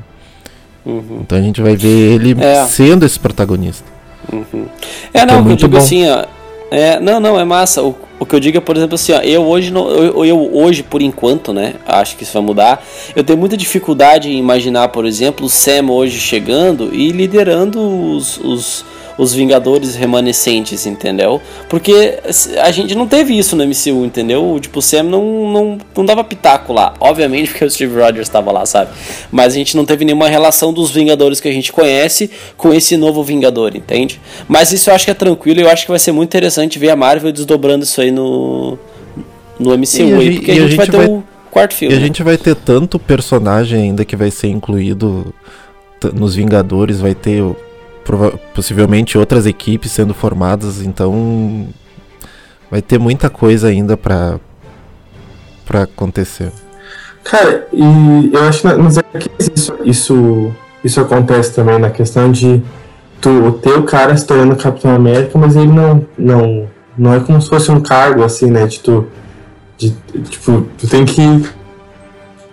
Uhum. 0.86 1.20
Então 1.22 1.38
a 1.38 1.42
gente 1.42 1.62
vai 1.62 1.76
ver 1.76 2.14
ele 2.14 2.34
é. 2.42 2.66
sendo 2.66 3.06
esse 3.06 3.20
protagonista. 3.20 3.84
Uhum. 4.32 4.68
É, 5.14 5.26
não, 5.26 5.44
que, 5.44 5.50
é 5.50 5.52
eu 5.52 5.56
digo 5.58 5.72
bom. 5.74 5.78
assim, 5.78 6.10
ó, 6.10 6.26
é, 6.70 7.00
não, 7.00 7.20
não, 7.20 7.40
é 7.40 7.44
massa. 7.44 7.82
O, 7.82 7.96
o 8.20 8.26
que 8.26 8.36
eu 8.36 8.40
digo 8.40 8.58
é, 8.58 8.62
por 8.62 8.76
exemplo, 8.76 8.96
assim, 8.96 9.14
ó, 9.14 9.22
eu 9.22 9.44
hoje, 9.44 9.72
não, 9.72 9.90
eu, 9.90 10.26
eu, 10.26 10.56
hoje, 10.56 10.84
por 10.84 11.02
enquanto, 11.02 11.54
né, 11.54 11.76
acho 11.86 12.18
que 12.18 12.24
isso 12.24 12.34
vai 12.34 12.42
mudar. 12.42 12.84
Eu 13.16 13.24
tenho 13.24 13.40
muita 13.40 13.56
dificuldade 13.56 14.30
em 14.30 14.38
imaginar, 14.38 14.90
por 14.90 15.06
exemplo, 15.06 15.46
o 15.46 15.50
Sam 15.50 15.92
hoje 15.92 16.20
chegando 16.20 16.94
e 16.94 17.12
liderando 17.12 17.80
os, 17.80 18.38
os 18.38 18.86
os 19.18 19.34
Vingadores 19.34 19.96
remanescentes, 19.96 20.86
entendeu? 20.86 21.42
Porque 21.68 22.20
a 22.62 22.72
gente 22.72 22.94
não 22.94 23.08
teve 23.08 23.38
isso 23.38 23.56
no 23.56 23.66
MCU, 23.66 24.06
entendeu? 24.06 24.58
Tipo, 24.62 24.80
o 24.80 24.82
Sam 24.82 25.04
não, 25.04 25.52
não, 25.52 25.78
não 25.96 26.06
dava 26.06 26.24
pitaco 26.24 26.72
lá. 26.72 26.94
Obviamente 27.00 27.50
porque 27.50 27.66
o 27.66 27.70
Steve 27.70 28.00
Rogers 28.00 28.28
estava 28.28 28.52
lá, 28.52 28.66
sabe? 28.66 28.92
Mas 29.32 29.54
a 29.54 29.56
gente 29.56 29.76
não 29.76 29.86
teve 29.86 30.06
nenhuma 30.06 30.28
relação 30.28 30.72
dos 30.72 30.92
Vingadores 30.92 31.40
que 31.40 31.48
a 31.48 31.52
gente 31.52 31.72
conhece 31.72 32.30
com 32.56 32.74
esse 32.74 32.96
novo 32.96 33.24
Vingador, 33.24 33.76
entende? 33.76 34.22
Mas 34.48 34.72
isso 34.72 34.90
eu 34.90 34.94
acho 34.94 35.06
que 35.06 35.12
é 35.12 35.16
tranquilo 35.16 35.60
e 35.60 35.64
eu 35.64 35.70
acho 35.70 35.86
que 35.86 35.92
vai 35.92 36.00
ser 36.00 36.12
muito 36.12 36.30
interessante 36.30 36.78
ver 36.78 36.92
a 36.92 36.96
Marvel 36.96 37.32
desdobrando 37.32 37.84
isso 37.84 38.00
aí 38.00 38.12
no, 38.12 38.78
no 39.60 39.78
MCU, 39.78 39.98
e 39.98 40.14
aí, 40.14 40.36
porque 40.36 40.52
a 40.52 40.54
gente, 40.54 40.64
a 40.64 40.68
gente, 40.68 40.78
vai 40.78 40.88
ter 40.88 40.98
vai... 40.98 41.08
o 41.08 41.24
quarto 41.50 41.74
filme. 41.74 41.96
E 41.96 41.98
a 41.98 42.00
gente 42.00 42.24
vai 42.24 42.38
ter 42.38 42.56
tanto 42.56 43.00
personagem 43.00 43.82
ainda 43.82 44.06
que 44.06 44.16
vai 44.16 44.30
ser 44.30 44.48
incluído 44.48 45.34
nos 46.14 46.36
Vingadores, 46.36 47.00
vai 47.00 47.16
ter 47.16 47.44
possivelmente 48.54 49.18
outras 49.18 49.46
equipes 49.46 49.92
sendo 49.92 50.14
formadas, 50.14 50.82
então 50.82 51.68
vai 52.70 52.82
ter 52.82 53.00
muita 53.00 53.30
coisa 53.30 53.68
ainda 53.68 53.98
para 53.98 54.40
para 55.66 55.84
acontecer. 55.84 56.52
Cara, 57.24 57.68
e 57.74 58.30
eu 58.34 58.44
acho 58.48 58.62
que 59.20 59.52
isso, 59.54 59.76
isso 59.84 60.52
isso 60.84 61.02
acontece 61.02 61.54
também 61.54 61.78
na 61.78 61.90
questão 61.90 62.32
de 62.32 62.62
tu 63.20 63.30
o 63.30 63.84
cara 63.84 64.16
se 64.16 64.26
tornando 64.26 64.56
Capitão 64.56 64.96
América, 64.96 65.38
mas 65.38 65.56
ele 65.56 65.72
não 65.72 66.06
não 66.18 66.70
não 66.98 67.14
é 67.14 67.20
como 67.20 67.42
se 67.42 67.50
fosse 67.50 67.70
um 67.72 67.82
cargo 67.82 68.24
assim, 68.24 68.50
né, 68.50 68.66
de 68.66 68.80
tu 68.80 69.08
de, 69.78 69.92
tipo, 70.30 70.66
tu 70.78 70.88
tem 70.88 71.06
que 71.06 71.22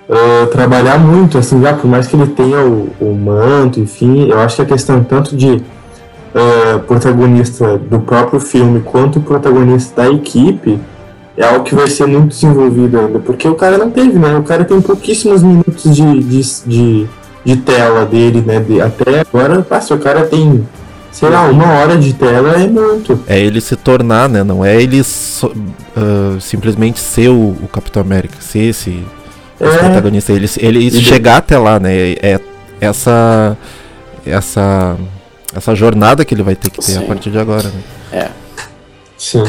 uh, 0.09 0.47
trabalhar 0.49 0.99
muito, 0.99 1.39
assim, 1.39 1.61
já 1.61 1.75
por 1.75 1.89
mais 1.89 2.07
que 2.07 2.17
ele 2.17 2.27
tenha 2.27 2.61
o, 2.61 2.91
o 3.01 3.15
manto, 3.15 3.81
enfim, 3.81 4.29
eu 4.29 4.39
acho 4.41 4.57
que 4.57 4.63
a 4.63 4.67
questão 4.67 5.03
tanto 5.03 5.37
de 5.37 5.53
uh, 5.55 6.81
protagonista 6.87 7.79
do 7.79 8.01
próprio 8.01 8.41
filme 8.41 8.81
quanto 8.81 9.21
protagonista 9.21 10.03
da 10.03 10.11
equipe 10.11 10.79
é 11.37 11.45
algo 11.45 11.65
que 11.65 11.75
vai 11.75 11.89
ser 11.89 12.07
muito 12.07 12.29
desenvolvido 12.29 12.99
ainda, 12.99 13.19
porque 13.19 13.49
o 13.49 13.55
cara 13.55 13.77
não 13.77 13.91
teve, 13.91 14.19
né? 14.19 14.37
O 14.37 14.43
cara 14.45 14.65
tem 14.65 14.81
pouquíssimos 14.81 15.43
minutos 15.43 15.95
de, 15.95 16.21
de, 16.23 16.41
de, 16.65 17.09
de 17.45 17.57
tela 17.57 18.07
dele, 18.07 18.43
né? 18.47 18.61
De, 18.61 18.81
até 18.81 19.21
agora, 19.21 19.63
passa, 19.63 19.95
o 19.95 19.99
cara 19.99 20.27
tem 20.27 20.65
sei 21.15 21.29
lá, 21.31 21.49
uma 21.49 21.69
hora 21.75 21.97
de 21.97 22.13
tela 22.13 22.61
é 22.61 22.67
muito. 22.67 23.21
É 23.27 23.39
ele 23.39 23.61
se 23.61 23.77
tornar, 23.77 24.29
né? 24.29 24.43
Não 24.43 24.65
é 24.65 24.81
ele 24.83 25.03
so, 25.05 25.47
uh, 25.47 26.41
simplesmente 26.41 26.99
ser 26.99 27.29
o, 27.29 27.51
o, 27.63 27.69
Capitão 27.73 28.03
América, 28.03 28.37
ser 28.41 28.71
esse 28.71 29.05
é. 29.69 29.79
protagonista, 29.79 30.33
ele, 30.33 30.49
ele 30.59 30.91
chegar 31.01 31.39
até 31.39 31.59
lá, 31.59 31.79
né? 31.79 32.13
É 32.23 32.41
essa 32.81 33.57
essa 34.27 34.97
essa 35.55 35.75
jornada 35.75 36.25
que 36.25 36.35
ele 36.35 36.43
vai 36.43 36.55
ter 36.55 36.71
que 36.71 36.77
ter 36.79 36.93
Sim. 36.93 37.05
a 37.05 37.07
partir 37.07 37.31
de 37.31 37.39
agora, 37.39 37.69
né? 37.69 37.83
É. 38.13 38.29
Sim. 39.17 39.45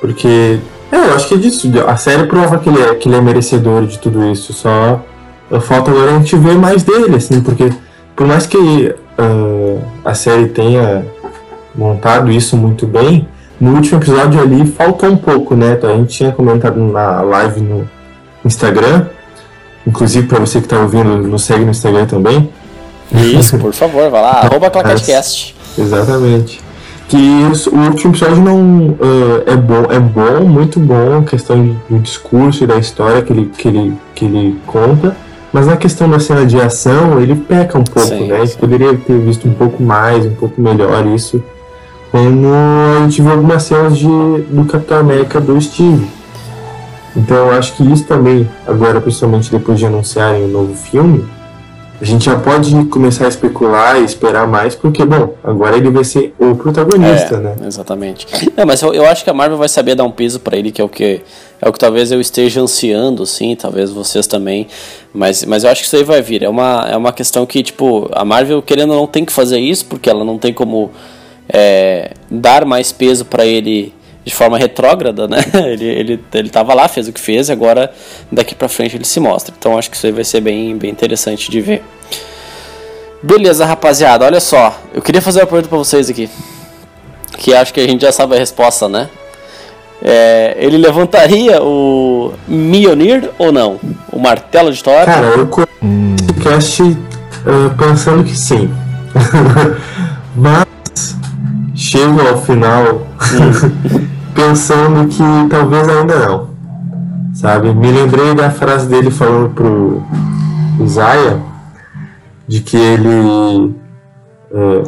Porque 0.00 0.58
é, 0.90 0.96
eu 0.96 1.14
acho 1.14 1.28
que 1.28 1.34
é 1.34 1.38
disso. 1.38 1.70
A 1.86 1.96
série 1.96 2.24
prova 2.26 2.58
que 2.58 2.68
ele 2.68 2.82
é, 2.82 2.94
que 2.94 3.08
ele 3.08 3.16
é 3.16 3.20
merecedor 3.20 3.86
de 3.86 3.98
tudo 3.98 4.30
isso. 4.30 4.52
Só 4.52 5.00
falta 5.60 5.90
agora 5.90 6.12
a 6.12 6.18
gente 6.18 6.36
ver 6.36 6.56
mais 6.56 6.82
dele, 6.82 7.16
assim, 7.16 7.40
porque 7.40 7.70
por 8.14 8.26
mais 8.26 8.46
que 8.46 8.56
uh, 8.58 9.82
a 10.04 10.14
série 10.14 10.46
tenha 10.46 11.04
montado 11.74 12.30
isso 12.30 12.56
muito 12.56 12.86
bem, 12.86 13.28
no 13.60 13.74
último 13.74 14.00
episódio 14.00 14.40
ali 14.40 14.66
faltou 14.66 15.10
um 15.10 15.16
pouco, 15.16 15.54
né? 15.54 15.78
A 15.82 15.96
gente 15.96 16.16
tinha 16.16 16.32
comentado 16.32 16.80
na 16.80 17.20
live 17.22 17.60
no, 17.60 17.88
Instagram. 18.46 19.06
Inclusive, 19.86 20.26
para 20.26 20.40
você 20.40 20.58
que 20.58 20.66
está 20.66 20.78
ouvindo, 20.80 21.16
nos 21.18 21.44
segue 21.44 21.64
no 21.64 21.70
Instagram 21.70 22.06
também. 22.06 22.50
Isso, 23.12 23.56
por 23.58 23.72
favor, 23.72 24.10
vai 24.10 24.20
lá, 24.20 24.40
arroba 24.40 24.68
Clacatecast. 24.68 25.54
Exatamente. 25.78 26.60
Que 27.08 27.16
isso, 27.52 27.70
o 27.70 27.78
último 27.78 28.10
episódio 28.10 28.42
não 28.42 28.88
uh, 28.88 29.42
é 29.46 29.56
bom, 29.56 29.84
é 29.90 30.00
bom, 30.00 30.44
muito 30.44 30.80
bom, 30.80 31.18
a 31.18 31.22
questão 31.22 31.76
do 31.88 32.00
discurso 32.00 32.64
e 32.64 32.66
da 32.66 32.76
história 32.78 33.22
que 33.22 33.32
ele, 33.32 33.50
que 33.56 33.68
ele, 33.68 33.94
que 34.12 34.24
ele 34.24 34.58
conta. 34.66 35.16
Mas 35.52 35.68
na 35.68 35.76
questão 35.76 36.10
da 36.10 36.18
cena 36.18 36.44
de 36.44 36.60
ação, 36.60 37.20
ele 37.20 37.36
peca 37.36 37.78
um 37.78 37.84
pouco, 37.84 38.08
sim, 38.08 38.26
né? 38.26 38.44
Sim. 38.44 38.58
poderia 38.58 38.94
ter 38.96 39.18
visto 39.20 39.48
um 39.48 39.54
pouco 39.54 39.82
mais, 39.82 40.26
um 40.26 40.34
pouco 40.34 40.60
melhor 40.60 41.06
isso. 41.06 41.42
Quando 42.10 42.48
a 42.98 43.02
gente 43.02 43.22
viu 43.22 43.30
algumas 43.30 43.62
cenas 43.62 43.96
de, 43.96 44.06
do 44.06 44.64
Capitão 44.64 44.98
América 44.98 45.40
do 45.40 45.60
Steve. 45.60 46.06
Então 47.16 47.36
eu 47.36 47.50
acho 47.52 47.74
que 47.74 47.82
isso 47.90 48.04
também, 48.04 48.48
agora 48.66 49.00
principalmente 49.00 49.50
depois 49.50 49.78
de 49.78 49.86
anunciarem 49.86 50.42
o 50.42 50.44
um 50.46 50.48
novo 50.48 50.74
filme, 50.74 51.24
a 51.98 52.04
gente 52.04 52.26
já 52.26 52.38
pode 52.38 52.84
começar 52.86 53.24
a 53.24 53.28
especular 53.28 53.98
e 53.98 54.04
esperar 54.04 54.46
mais, 54.46 54.74
porque, 54.74 55.02
bom, 55.02 55.34
agora 55.42 55.78
ele 55.78 55.90
vai 55.90 56.04
ser 56.04 56.34
o 56.38 56.54
protagonista, 56.54 57.36
é, 57.36 57.40
né? 57.40 57.56
Exatamente. 57.66 58.26
É, 58.54 58.66
mas 58.66 58.82
eu, 58.82 58.92
eu, 58.92 59.06
acho 59.06 59.24
que 59.24 59.30
a 59.30 59.32
Marvel 59.32 59.56
vai 59.56 59.68
saber 59.68 59.94
dar 59.94 60.04
um 60.04 60.10
peso 60.10 60.38
para 60.40 60.58
ele, 60.58 60.70
que 60.70 60.80
é 60.80 60.84
o 60.84 60.88
que 60.90 61.22
é 61.58 61.66
o 61.66 61.72
que 61.72 61.78
talvez 61.78 62.12
eu 62.12 62.20
esteja 62.20 62.60
ansiando, 62.60 63.24
sim, 63.24 63.56
talvez 63.56 63.90
vocês 63.90 64.26
também. 64.26 64.66
Mas, 65.12 65.42
mas 65.46 65.64
eu 65.64 65.70
acho 65.70 65.80
que 65.80 65.86
isso 65.86 65.96
aí 65.96 66.04
vai 66.04 66.20
vir. 66.20 66.42
É 66.42 66.48
uma, 66.50 66.86
é 66.86 66.96
uma 66.96 67.12
questão 67.14 67.46
que, 67.46 67.62
tipo, 67.62 68.10
a 68.12 68.26
Marvel, 68.26 68.60
querendo 68.60 68.92
ou 68.92 69.00
não, 69.00 69.06
tem 69.06 69.24
que 69.24 69.32
fazer 69.32 69.58
isso, 69.58 69.86
porque 69.86 70.10
ela 70.10 70.22
não 70.22 70.36
tem 70.36 70.52
como 70.52 70.90
é, 71.48 72.12
dar 72.30 72.66
mais 72.66 72.92
peso 72.92 73.24
para 73.24 73.46
ele 73.46 73.94
de 74.26 74.34
forma 74.34 74.58
retrógrada, 74.58 75.28
né? 75.28 75.38
Ele, 75.54 75.84
ele, 75.84 76.24
ele 76.34 76.50
tava 76.50 76.74
lá, 76.74 76.88
fez 76.88 77.06
o 77.06 77.12
que 77.12 77.20
fez, 77.20 77.48
agora 77.48 77.92
daqui 78.30 78.56
pra 78.56 78.68
frente 78.68 78.96
ele 78.96 79.04
se 79.04 79.20
mostra. 79.20 79.54
Então 79.56 79.78
acho 79.78 79.88
que 79.88 79.96
isso 79.96 80.04
aí 80.04 80.12
vai 80.12 80.24
ser 80.24 80.40
bem, 80.40 80.76
bem 80.76 80.90
interessante 80.90 81.48
de 81.48 81.60
ver. 81.60 81.84
Beleza, 83.22 83.64
rapaziada, 83.64 84.24
olha 84.24 84.40
só. 84.40 84.76
Eu 84.92 85.00
queria 85.00 85.22
fazer 85.22 85.40
uma 85.40 85.46
pergunta 85.46 85.68
pra 85.68 85.78
vocês 85.78 86.10
aqui. 86.10 86.28
Que 87.38 87.54
acho 87.54 87.72
que 87.72 87.80
a 87.80 87.86
gente 87.86 88.02
já 88.02 88.10
sabe 88.10 88.34
a 88.34 88.38
resposta, 88.38 88.88
né? 88.88 89.08
É, 90.02 90.56
ele 90.58 90.76
levantaria 90.76 91.62
o 91.62 92.32
Mjolnir 92.48 93.30
ou 93.38 93.52
não? 93.52 93.78
O 94.10 94.18
martelo 94.18 94.72
de 94.72 94.82
Thor? 94.82 95.04
Cara, 95.04 95.26
eu 95.26 95.46
podcast 95.46 96.82
uh, 96.82 96.96
pensando 97.78 98.24
que 98.24 98.36
sim. 98.36 98.68
Mas 100.34 100.66
chego 101.76 102.20
ao 102.26 102.38
final 102.38 103.06
pensando 104.34 105.06
que 105.08 105.22
talvez 105.48 105.88
ainda 105.88 106.28
não. 106.28 106.48
sabe? 107.34 107.72
Me 107.74 107.92
lembrei 107.92 108.34
da 108.34 108.50
frase 108.50 108.88
dele 108.88 109.10
falando 109.10 109.50
pro 109.50 110.02
Isaiah 110.80 111.38
de 112.48 112.60
que 112.60 112.76
ele. 112.76 113.74
é, 114.52 114.82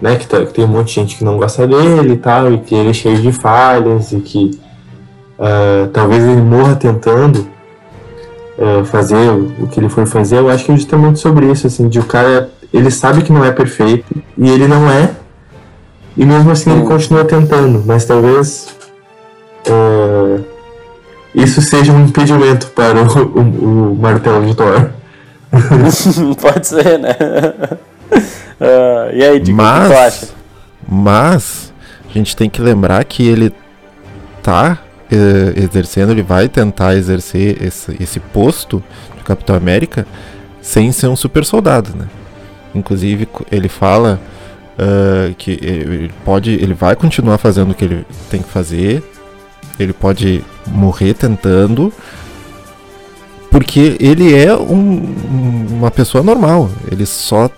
né, 0.00 0.16
que, 0.16 0.26
tá- 0.26 0.44
que 0.44 0.52
tem 0.52 0.64
um 0.64 0.68
monte 0.68 0.88
de 0.88 0.92
gente 0.94 1.16
que 1.16 1.24
não 1.24 1.38
gosta 1.38 1.66
dele 1.66 2.12
e 2.12 2.16
tal, 2.18 2.52
e 2.52 2.58
que 2.58 2.74
ele 2.74 2.90
é 2.90 2.92
cheio 2.92 3.18
de 3.20 3.32
falhas 3.32 4.12
e 4.12 4.20
que 4.20 4.50
é, 5.38 5.88
talvez 5.92 6.22
ele 6.22 6.42
morra 6.42 6.74
tentando 6.76 7.46
é, 8.58 8.84
fazer 8.84 9.30
o, 9.30 9.66
que 9.68 9.80
ele 9.80 9.88
for 9.88 10.06
fazer. 10.06 10.38
Eu 10.38 10.50
acho 10.50 10.64
que 10.64 10.72
é 10.72 10.76
justamente 10.76 11.18
sobre 11.18 11.50
isso, 11.50 11.66
assim, 11.66 11.88
de 11.88 11.98
o 11.98 12.04
cara. 12.04 12.50
Ele 12.72 12.90
sabe 12.90 13.22
que 13.22 13.32
não 13.32 13.44
é 13.44 13.52
perfeito 13.52 14.04
e 14.36 14.50
ele 14.50 14.66
não 14.66 14.90
é, 14.90 15.10
e 16.16 16.24
mesmo 16.24 16.50
assim 16.50 16.70
ele 16.72 16.82
continua 16.86 17.24
tentando, 17.24 17.82
mas 17.86 18.04
talvez. 18.04 18.68
é, 19.66 20.40
isso 21.34 21.60
seja 21.60 21.92
um 21.92 22.04
impedimento 22.06 22.68
para 22.68 23.02
o, 23.02 23.22
o- 23.38 23.92
o 23.92 23.96
martelo 23.96 24.46
de 24.46 24.54
Thor. 24.54 24.90
Pode 26.40 26.66
ser, 26.66 26.98
né? 26.98 27.14
Ah, 28.58 29.10
e 29.12 29.22
aí, 29.22 29.38
Diego, 29.38 29.60
o 29.60 29.64
que 29.64 29.86
tu 29.88 29.98
acha? 29.98 30.28
Mas, 30.88 30.88
mas 30.88 31.72
a 32.08 32.12
gente 32.14 32.34
tem 32.34 32.48
que 32.48 32.62
lembrar 32.62 33.04
que 33.04 33.26
ele 33.28 33.52
tá 34.42 34.78
eh, 35.12 35.52
exercendo, 35.62 36.10
ele 36.12 36.22
vai 36.22 36.48
tentar 36.48 36.94
exercer 36.94 37.62
esse, 37.62 37.94
esse 38.00 38.18
posto 38.18 38.82
de 39.18 39.22
Capitão 39.24 39.54
América 39.54 40.06
sem 40.62 40.90
ser 40.90 41.08
um 41.08 41.16
super 41.16 41.44
soldado, 41.44 41.90
né? 41.94 42.06
Inclusive 42.74 43.28
ele 43.52 43.68
fala 43.68 44.18
ah, 44.78 45.32
que 45.36 45.52
ele 45.62 46.10
pode, 46.24 46.50
ele 46.50 46.74
vai 46.74 46.94
continuar 46.96 47.38
fazendo 47.38 47.70
o 47.70 47.74
que 47.74 47.84
ele 47.84 48.06
tem 48.30 48.42
que 48.42 48.48
fazer, 48.48 49.02
ele 49.78 49.92
pode 49.92 50.42
morrer 50.66 51.14
tentando, 51.14 51.92
porque 53.50 53.96
ele 54.00 54.34
é 54.34 54.54
um- 54.56 55.14
um- 55.30 55.66
uma 55.78 55.90
pessoa 55.90 56.22
normal, 56.22 56.70
ele 56.90 57.06
só 57.06 57.50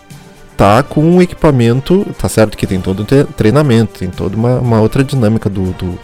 tá 0.57 0.83
com 0.83 1.01
um 1.03 1.23
equipamento, 1.23 2.05
tá 2.19 2.29
certo 2.29 2.57
que 2.57 2.67
tem 2.67 2.81
todo 2.81 3.03
um 3.03 3.05
tre- 3.07 3.25
treinamento, 3.37 3.99
tem 4.01 4.09
toda 4.11 4.37
uma, 4.37 4.59
uma 4.59 4.81
outra 4.81 5.05
dinâmica 5.05 5.49
do, 5.49 5.73
do, 5.73 5.99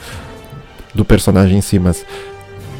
do 0.94 1.04
personagem 1.04 1.58
em 1.58 1.60
si, 1.60 1.78
mas 1.78 2.04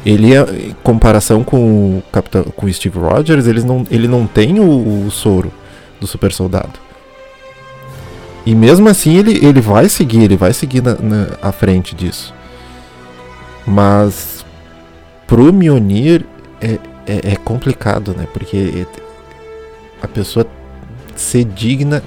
ele, 0.05 0.33
é, 0.33 0.41
em 0.69 0.75
comparação 0.83 1.43
com 1.43 1.97
o, 1.97 2.03
Capitão, 2.11 2.43
com 2.43 2.65
o 2.65 2.73
Steve 2.73 2.97
Rogers, 2.97 3.45
eles 3.47 3.63
não, 3.65 3.85
ele 3.91 4.07
não 4.07 4.25
tem 4.25 4.59
o, 4.59 5.05
o 5.05 5.11
soro 5.11 5.51
do 5.99 6.07
super 6.07 6.31
soldado. 6.31 6.84
E 8.45 8.53
mesmo 8.53 8.87
assim 8.87 9.17
ele, 9.17 9.43
ele 9.45 9.59
vai 9.59 9.89
seguir, 9.89 10.23
ele 10.23 10.37
vai 10.37 10.53
seguir 10.53 10.81
na, 10.83 10.93
na- 10.95 11.27
à 11.41 11.51
frente 11.51 11.95
disso. 11.95 12.33
Mas 13.65 14.45
pro 15.25 15.51
Mjolnir 15.51 16.23
é, 16.61 16.77
é, 17.07 17.31
é 17.33 17.35
complicado, 17.43 18.13
né? 18.15 18.27
Porque 18.31 18.85
a 20.01 20.07
pessoa 20.07 20.45
ser 21.15 21.43
digna 21.45 22.03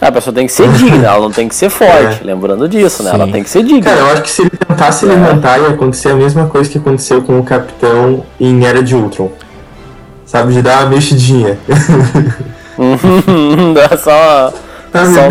Ah, 0.00 0.08
A 0.08 0.12
pessoa 0.12 0.34
tem 0.34 0.46
que 0.46 0.52
ser 0.52 0.68
digna, 0.72 1.06
ela 1.06 1.20
não 1.20 1.30
tem 1.30 1.46
que 1.48 1.54
ser 1.54 1.70
forte. 1.70 2.24
Lembrando 2.24 2.68
disso, 2.68 3.04
né? 3.04 3.10
Ela 3.14 3.26
Sim. 3.26 3.32
tem 3.32 3.42
que 3.44 3.50
ser 3.50 3.62
digna. 3.62 3.82
Cara, 3.82 4.00
eu 4.00 4.06
acho 4.10 4.22
que 4.22 4.30
se 4.30 4.42
ele 4.42 4.50
tentasse 4.50 5.06
levantar, 5.06 5.60
ia 5.60 5.68
acontecer 5.68 6.08
a 6.10 6.14
mesma 6.14 6.46
coisa 6.48 6.68
que 6.68 6.78
aconteceu 6.78 7.22
com 7.22 7.38
o 7.38 7.44
Capitão 7.44 8.24
em 8.40 8.64
Era 8.66 8.82
de 8.82 8.96
Ultron. 8.96 9.30
Sabe, 10.24 10.52
de 10.52 10.60
dar 10.62 10.80
uma 10.82 10.90
mexidinha. 10.90 11.56
Dá 13.74 13.96
só. 13.96 14.52
Só 15.04 15.20
um 15.20 15.28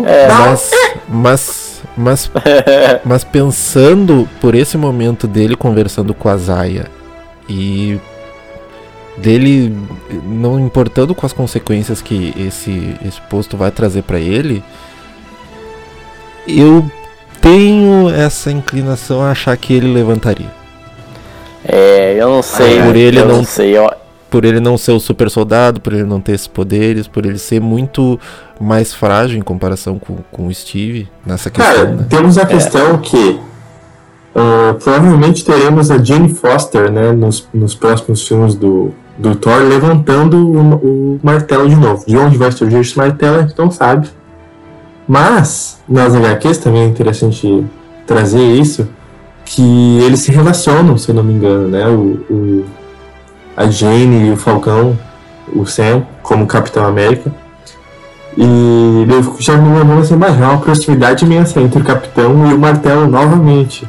não. 0.00 0.06
É. 0.08 0.28
não. 0.28 0.38
Mas, 0.46 0.70
mas, 1.08 1.80
mas, 1.96 2.30
mas 3.04 3.24
pensando 3.24 4.28
por 4.40 4.54
esse 4.54 4.76
momento 4.78 5.26
dele 5.26 5.56
conversando 5.56 6.14
com 6.14 6.28
a 6.28 6.36
Zaya 6.36 6.86
e 7.48 7.98
dele 9.16 9.76
não 10.24 10.58
importando 10.58 11.14
com 11.14 11.26
as 11.26 11.32
consequências 11.32 12.00
que 12.00 12.32
esse, 12.38 12.96
esse 13.06 13.20
posto 13.22 13.56
vai 13.56 13.70
trazer 13.70 14.02
pra 14.02 14.18
ele, 14.18 14.62
eu 16.46 16.90
tenho 17.40 18.08
essa 18.10 18.50
inclinação 18.50 19.22
a 19.22 19.30
achar 19.30 19.56
que 19.56 19.72
ele 19.72 19.92
levantaria. 19.92 20.50
É, 21.66 22.16
eu 22.18 22.28
não 22.28 22.42
sei. 22.42 22.80
Por 22.82 22.96
ele 22.96 23.18
eu 23.20 23.26
não- 23.26 23.36
não 23.38 23.44
sei. 23.44 23.76
Eu, 23.76 23.90
Por 24.30 24.44
ele 24.44 24.60
não 24.60 24.78
ser 24.78 24.92
o 24.92 25.00
super 25.00 25.28
soldado, 25.28 25.80
por 25.80 25.92
ele 25.92 26.04
não 26.04 26.20
ter 26.20 26.32
esses 26.32 26.46
poderes, 26.46 27.08
por 27.08 27.26
ele 27.26 27.38
ser 27.38 27.60
muito 27.60 28.18
mais 28.60 28.94
frágil 28.94 29.38
em 29.38 29.42
comparação 29.42 29.98
com, 29.98 30.18
com 30.30 30.46
o 30.46 30.54
Steve 30.54 31.08
nessa 31.26 31.50
questão, 31.50 31.74
Cara, 31.74 31.90
né? 31.90 32.06
temos 32.08 32.38
a 32.38 32.46
questão 32.46 32.98
que 32.98 33.40
ah, 34.34 34.76
provavelmente 34.82 35.44
teremos 35.44 35.90
a 35.90 35.98
Jane 35.98 36.28
Foster, 36.32 36.92
né, 36.92 37.10
nos, 37.12 37.48
nos 37.52 37.74
próximos 37.74 38.26
filmes 38.26 38.54
do, 38.54 38.92
do 39.18 39.34
Thor, 39.34 39.62
levantando 39.62 40.36
o, 40.36 40.74
o 41.16 41.20
martelo 41.22 41.68
de 41.68 41.74
novo. 41.74 42.04
De 42.06 42.16
onde 42.16 42.36
vai 42.38 42.52
surgir 42.52 42.78
esse 42.78 42.96
martelo, 42.96 43.38
a 43.38 43.42
gente 43.42 43.58
não 43.58 43.70
sabe. 43.70 44.08
Mas, 45.08 45.78
nas 45.88 46.14
HQs 46.14 46.58
também 46.58 46.82
é 46.82 46.86
interessante 46.86 47.64
trazer 48.06 48.44
isso, 48.54 48.88
que 49.44 49.98
eles 50.04 50.20
se 50.20 50.30
relacionam, 50.30 50.96
se 50.96 51.08
eu 51.08 51.14
não 51.16 51.24
me 51.24 51.32
engano, 51.34 51.66
né? 51.66 51.88
O, 51.88 52.20
o- 52.30 52.64
a 53.60 53.66
Jane 53.70 54.28
e 54.28 54.32
o 54.32 54.36
Falcão, 54.38 54.98
o 55.54 55.66
Sam, 55.66 56.02
como 56.22 56.46
Capitão 56.46 56.86
América. 56.86 57.30
E 58.36 59.06
eu 59.10 59.36
já 59.38 59.54
me 59.56 59.76
lembrando 59.78 60.00
assim, 60.00 60.16
mas 60.16 60.40
é 60.40 60.44
uma 60.44 60.58
proximidade 60.58 61.24
imensa 61.26 61.60
entre 61.60 61.82
o 61.82 61.84
Capitão 61.84 62.48
e 62.50 62.54
o 62.54 62.58
Martelo 62.58 63.06
novamente. 63.06 63.86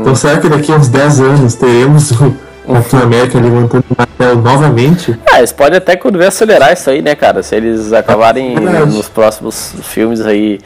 Então 0.00 0.14
será 0.16 0.38
que 0.40 0.48
daqui 0.48 0.72
a 0.72 0.76
uns 0.76 0.88
10 0.88 1.20
anos 1.20 1.54
teremos 1.54 2.10
o 2.10 2.34
Capitão 2.72 3.02
América 3.02 3.38
levantando 3.38 3.84
o 3.90 3.94
Martelo 3.96 4.42
novamente? 4.42 5.16
Ah, 5.30 5.38
eles 5.38 5.52
podem 5.52 5.78
até 5.78 5.94
quando 5.96 6.18
ver 6.18 6.26
acelerar 6.26 6.72
isso 6.72 6.90
aí, 6.90 7.00
né, 7.00 7.14
cara? 7.14 7.42
Se 7.42 7.54
eles 7.54 7.92
acabarem 7.92 8.54
Verdade. 8.58 8.96
nos 8.96 9.08
próximos 9.08 9.74
filmes 9.82 10.22
aí 10.22 10.58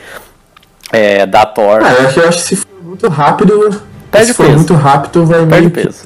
é, 0.90 1.26
da 1.26 1.44
Thor. 1.44 1.80
Ah, 1.84 1.92
eu 1.92 2.06
acho, 2.08 2.20
eu 2.20 2.28
acho 2.28 2.38
que 2.38 2.44
se 2.44 2.56
for 2.56 2.68
muito 2.82 3.08
rápido. 3.08 3.82
Perde 4.10 4.28
se 4.28 4.34
for 4.34 4.46
peso. 4.46 4.56
muito 4.56 4.74
rápido, 4.74 5.26
vai 5.26 5.44
Perde 5.44 5.54
meio. 5.54 5.70
peso. 5.70 6.04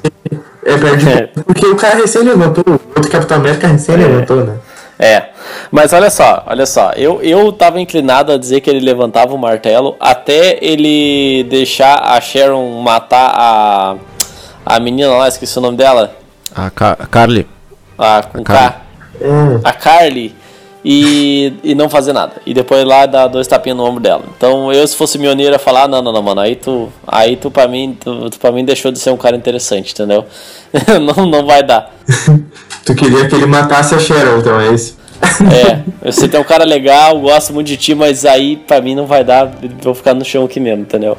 É, 0.67 0.77
perde 0.77 1.09
É. 1.09 1.27
Porque 1.45 1.65
o 1.65 1.75
cara 1.75 1.95
recém 1.95 2.23
levantou, 2.23 2.63
o 2.67 2.71
outro 2.95 3.09
Capitão 3.09 3.37
América 3.37 3.67
recém 3.67 3.95
levantou, 3.95 4.43
né? 4.43 4.57
É, 4.99 5.25
mas 5.71 5.93
olha 5.93 6.09
só, 6.09 6.43
olha 6.47 6.65
só, 6.65 6.91
eu, 6.95 7.21
eu 7.21 7.51
tava 7.53 7.79
inclinado 7.79 8.31
a 8.31 8.37
dizer 8.37 8.61
que 8.61 8.69
ele 8.69 8.79
levantava 8.79 9.31
o 9.33 9.37
martelo 9.37 9.95
até 9.99 10.57
ele 10.59 11.43
deixar 11.51 11.99
a 12.03 12.19
Sharon 12.19 12.81
matar 12.81 13.31
a, 13.35 13.95
a 14.65 14.79
menina 14.79 15.11
lá, 15.15 15.27
esqueci 15.27 15.55
o 15.59 15.61
nome 15.61 15.77
dela, 15.77 16.15
A, 16.55 16.71
Ca- 16.71 16.97
a 16.99 17.05
Carly. 17.05 17.47
a, 17.95 18.23
com 18.23 18.43
K, 18.43 18.53
Carly. 18.53 18.73
É. 19.21 19.59
a 19.63 19.71
Carly, 19.71 20.35
e, 20.89 21.51
e 21.65 21.75
não 21.75 21.89
fazer 21.89 22.13
nada. 22.13 22.35
E 22.45 22.53
depois 22.53 22.85
lá 22.85 23.05
dar 23.05 23.27
dois 23.27 23.45
tapinhas 23.45 23.77
no 23.77 23.83
ombro 23.83 24.01
dela. 24.01 24.23
Então 24.37 24.71
eu, 24.71 24.87
se 24.87 24.95
fosse 24.95 25.17
mioneira, 25.17 25.59
falar, 25.59 25.85
não, 25.85 26.01
não, 26.01 26.13
não, 26.13 26.21
mano, 26.21 26.39
aí 26.39 26.55
tu, 26.55 26.87
aí 27.05 27.35
tu 27.35 27.51
pra 27.51 27.67
mim, 27.67 27.97
tu, 27.99 28.29
tu 28.29 28.39
pra 28.39 28.53
mim 28.53 28.63
deixou 28.63 28.89
de 28.89 28.97
ser 28.97 29.09
um 29.09 29.17
cara 29.17 29.35
interessante, 29.35 29.91
entendeu? 29.91 30.23
não, 31.01 31.25
não 31.25 31.45
vai 31.45 31.61
dar. 31.61 31.93
Tu 32.85 32.95
queria 32.95 33.27
que 33.27 33.35
ele 33.35 33.45
matasse 33.45 33.93
a 33.95 33.99
Sharon, 33.99 34.37
então 34.37 34.61
é 34.61 34.73
isso. 34.73 34.97
É, 35.51 35.83
você 36.09 36.25
tem 36.25 36.39
um 36.39 36.43
cara 36.45 36.63
legal, 36.63 37.19
gosto 37.19 37.53
muito 37.53 37.67
de 37.67 37.75
ti, 37.75 37.93
mas 37.93 38.23
aí 38.23 38.55
pra 38.55 38.79
mim 38.79 38.95
não 38.95 39.05
vai 39.05 39.25
dar, 39.25 39.51
vou 39.81 39.93
ficar 39.93 40.13
no 40.13 40.23
chão 40.23 40.45
aqui 40.45 40.57
mesmo, 40.57 40.83
entendeu? 40.83 41.17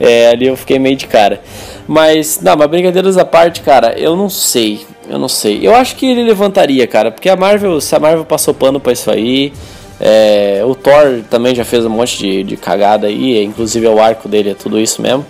É, 0.00 0.30
ali 0.30 0.46
eu 0.46 0.56
fiquei 0.56 0.78
meio 0.78 0.96
de 0.96 1.06
cara. 1.06 1.40
Mas, 1.86 2.40
não, 2.40 2.56
mas 2.56 2.68
brincadeiras 2.68 3.16
à 3.16 3.24
parte, 3.24 3.60
cara, 3.62 3.98
eu 3.98 4.14
não 4.16 4.28
sei, 4.28 4.86
eu 5.08 5.18
não 5.18 5.28
sei. 5.28 5.66
Eu 5.66 5.74
acho 5.74 5.96
que 5.96 6.06
ele 6.06 6.22
levantaria, 6.22 6.86
cara, 6.86 7.10
porque 7.10 7.28
a 7.28 7.36
Marvel, 7.36 7.80
se 7.80 7.94
a 7.96 7.98
Marvel 7.98 8.24
passou 8.24 8.52
pano 8.52 8.78
pra 8.78 8.92
isso 8.92 9.10
aí, 9.10 9.52
é, 10.00 10.62
o 10.64 10.74
Thor 10.74 11.22
também 11.28 11.54
já 11.54 11.64
fez 11.64 11.84
um 11.84 11.90
monte 11.90 12.18
de, 12.18 12.44
de 12.44 12.56
cagada 12.56 13.06
aí, 13.06 13.42
inclusive 13.42 13.86
o 13.86 14.00
arco 14.00 14.28
dele 14.28 14.50
é 14.50 14.54
tudo 14.54 14.78
isso 14.78 15.02
mesmo. 15.02 15.24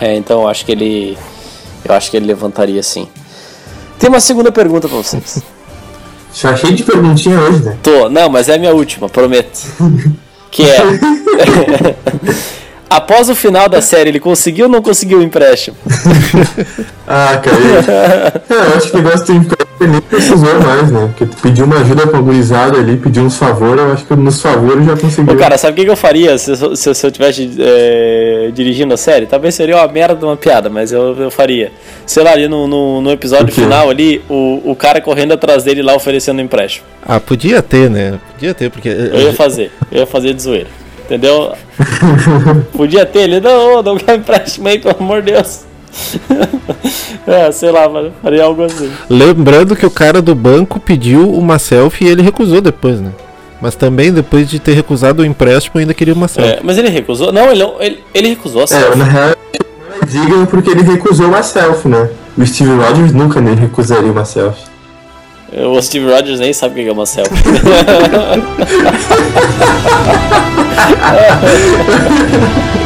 É, 0.00 0.14
então 0.14 0.42
eu 0.42 0.48
acho 0.48 0.64
que 0.64 0.72
ele, 0.72 1.16
eu 1.84 1.94
acho 1.94 2.10
que 2.10 2.16
ele 2.16 2.26
levantaria 2.26 2.82
sim. 2.82 3.08
Tem 3.98 4.08
uma 4.08 4.20
segunda 4.20 4.50
pergunta 4.52 4.88
pra 4.88 4.98
vocês. 4.98 5.42
Já 6.34 6.56
cheio 6.56 6.74
de 6.74 6.82
perguntinha 6.82 7.38
hoje, 7.38 7.62
né? 7.62 7.78
Tô, 7.80 8.08
não, 8.08 8.28
mas 8.28 8.48
é 8.48 8.56
a 8.56 8.58
minha 8.58 8.74
última, 8.74 9.08
prometo. 9.08 9.60
Que 10.50 10.62
é. 10.62 10.76
Após 12.96 13.28
o 13.28 13.34
final 13.34 13.68
da 13.68 13.80
série, 13.80 14.08
ele 14.10 14.20
conseguiu 14.20 14.66
ou 14.66 14.70
não 14.70 14.80
conseguiu 14.80 15.18
o 15.18 15.22
empréstimo? 15.22 15.76
Ah, 17.06 17.36
cara. 17.36 17.56
Eu, 17.58 18.56
é, 18.56 18.66
eu 18.70 18.76
acho 18.78 18.90
que 18.90 18.96
o 18.96 19.02
negócio 19.02 19.26
do 19.26 19.32
empréstimo 19.34 19.92
nem 19.92 20.00
precisou 20.00 20.58
mais, 20.62 20.90
né? 20.90 21.00
Porque 21.08 21.26
tu 21.26 21.36
pediu 21.42 21.66
uma 21.66 21.76
ajuda 21.80 22.06
pra 22.06 22.18
gurizada 22.18 22.78
ali, 22.78 22.96
pediu 22.96 23.22
uns 23.24 23.36
favores, 23.36 23.78
eu 23.84 23.92
acho 23.92 24.04
que 24.06 24.16
nos 24.16 24.40
favores 24.40 24.86
já 24.86 24.96
conseguiu. 24.96 25.34
Ô, 25.34 25.36
cara, 25.36 25.58
sabe 25.58 25.78
o 25.82 25.84
que, 25.84 25.90
eu 25.90 25.96
faria 25.96 26.38
se, 26.38 26.52
eu- 26.52 26.74
se, 26.74 26.88
eu- 26.88 26.94
se 26.94 27.06
eu 27.06 27.10
tivesse 27.10 27.50
é, 27.58 28.50
dirigindo 28.54 28.94
a 28.94 28.96
série? 28.96 29.26
Talvez 29.26 29.54
seria 29.54 29.76
uma 29.76 29.86
merda 29.86 30.14
de 30.14 30.24
uma 30.24 30.34
piada, 30.36 30.70
mas 30.70 30.92
eu, 30.92 31.14
eu 31.20 31.30
faria. 31.30 31.70
Sei 32.06 32.22
lá, 32.22 32.30
ali 32.32 32.48
no, 32.48 32.66
no, 32.66 33.02
no 33.02 33.10
episódio 33.10 33.54
final 33.54 33.90
ali, 33.90 34.22
o, 34.30 34.62
o 34.70 34.74
cara 34.74 34.98
correndo 35.02 35.32
atrás 35.32 35.62
dele 35.62 35.82
lá 35.82 35.94
oferecendo 35.94 36.40
empréstimo. 36.40 36.86
Ah, 37.06 37.20
podia 37.20 37.60
ter, 37.60 37.90
né? 37.90 38.18
Podia 38.32 38.54
ter, 38.54 38.70
porque. 38.70 38.88
Eu 38.88 39.20
ia 39.20 39.32
fazer, 39.34 39.70
eu 39.92 39.98
ia 40.00 40.06
fazer 40.06 40.32
de 40.32 40.40
zoeira. 40.40 40.68
Entendeu? 41.04 41.52
Podia 42.72 43.04
ter 43.04 43.20
ele, 43.20 43.40
não, 43.40 43.82
não 43.82 43.96
quer 43.96 44.16
empréstimo 44.16 44.68
aí, 44.68 44.78
pelo 44.78 44.96
amor 44.98 45.22
de 45.22 45.32
Deus. 45.32 45.64
é, 47.26 47.52
sei 47.52 47.70
lá, 47.70 47.88
mano. 47.88 48.12
Faria 48.22 48.44
algo 48.44 48.64
assim. 48.64 48.90
Lembrando 49.08 49.76
que 49.76 49.86
o 49.86 49.90
cara 49.90 50.20
do 50.22 50.34
banco 50.34 50.80
pediu 50.80 51.30
uma 51.30 51.58
selfie 51.58 52.06
e 52.06 52.08
ele 52.08 52.22
recusou 52.22 52.60
depois, 52.60 53.00
né? 53.00 53.10
Mas 53.60 53.74
também 53.76 54.12
depois 54.12 54.48
de 54.48 54.58
ter 54.58 54.72
recusado 54.72 55.22
o 55.22 55.24
empréstimo 55.26 55.78
ainda 55.80 55.94
queria 55.94 56.14
uma 56.14 56.28
selfie. 56.28 56.52
É, 56.54 56.60
mas 56.62 56.76
ele 56.78 56.88
recusou? 56.88 57.32
Não, 57.32 57.50
ele, 57.50 57.62
ele, 57.80 58.04
ele 58.12 58.28
recusou 58.30 58.62
a 58.62 58.64
É, 58.64 58.66
selfie. 58.66 58.98
na 58.98 59.04
real, 59.04 59.28
não 59.28 59.96
é 60.02 60.06
digno 60.06 60.46
porque 60.46 60.70
ele 60.70 60.82
recusou 60.82 61.26
uma 61.28 61.42
selfie, 61.42 61.88
né? 61.88 62.10
O 62.36 62.44
Steve 62.44 62.70
Rogers 62.74 63.12
nunca 63.12 63.40
nem 63.40 63.54
recusaria 63.54 64.10
uma 64.10 64.24
selfie. 64.24 64.73
O 65.56 65.80
Steve 65.80 66.10
Rogers 66.10 66.40
nem 66.40 66.52
sabe 66.52 66.80
o 66.80 66.84
que 66.84 66.90
é 66.90 66.92
uma 66.92 67.06
selfie. 67.06 67.32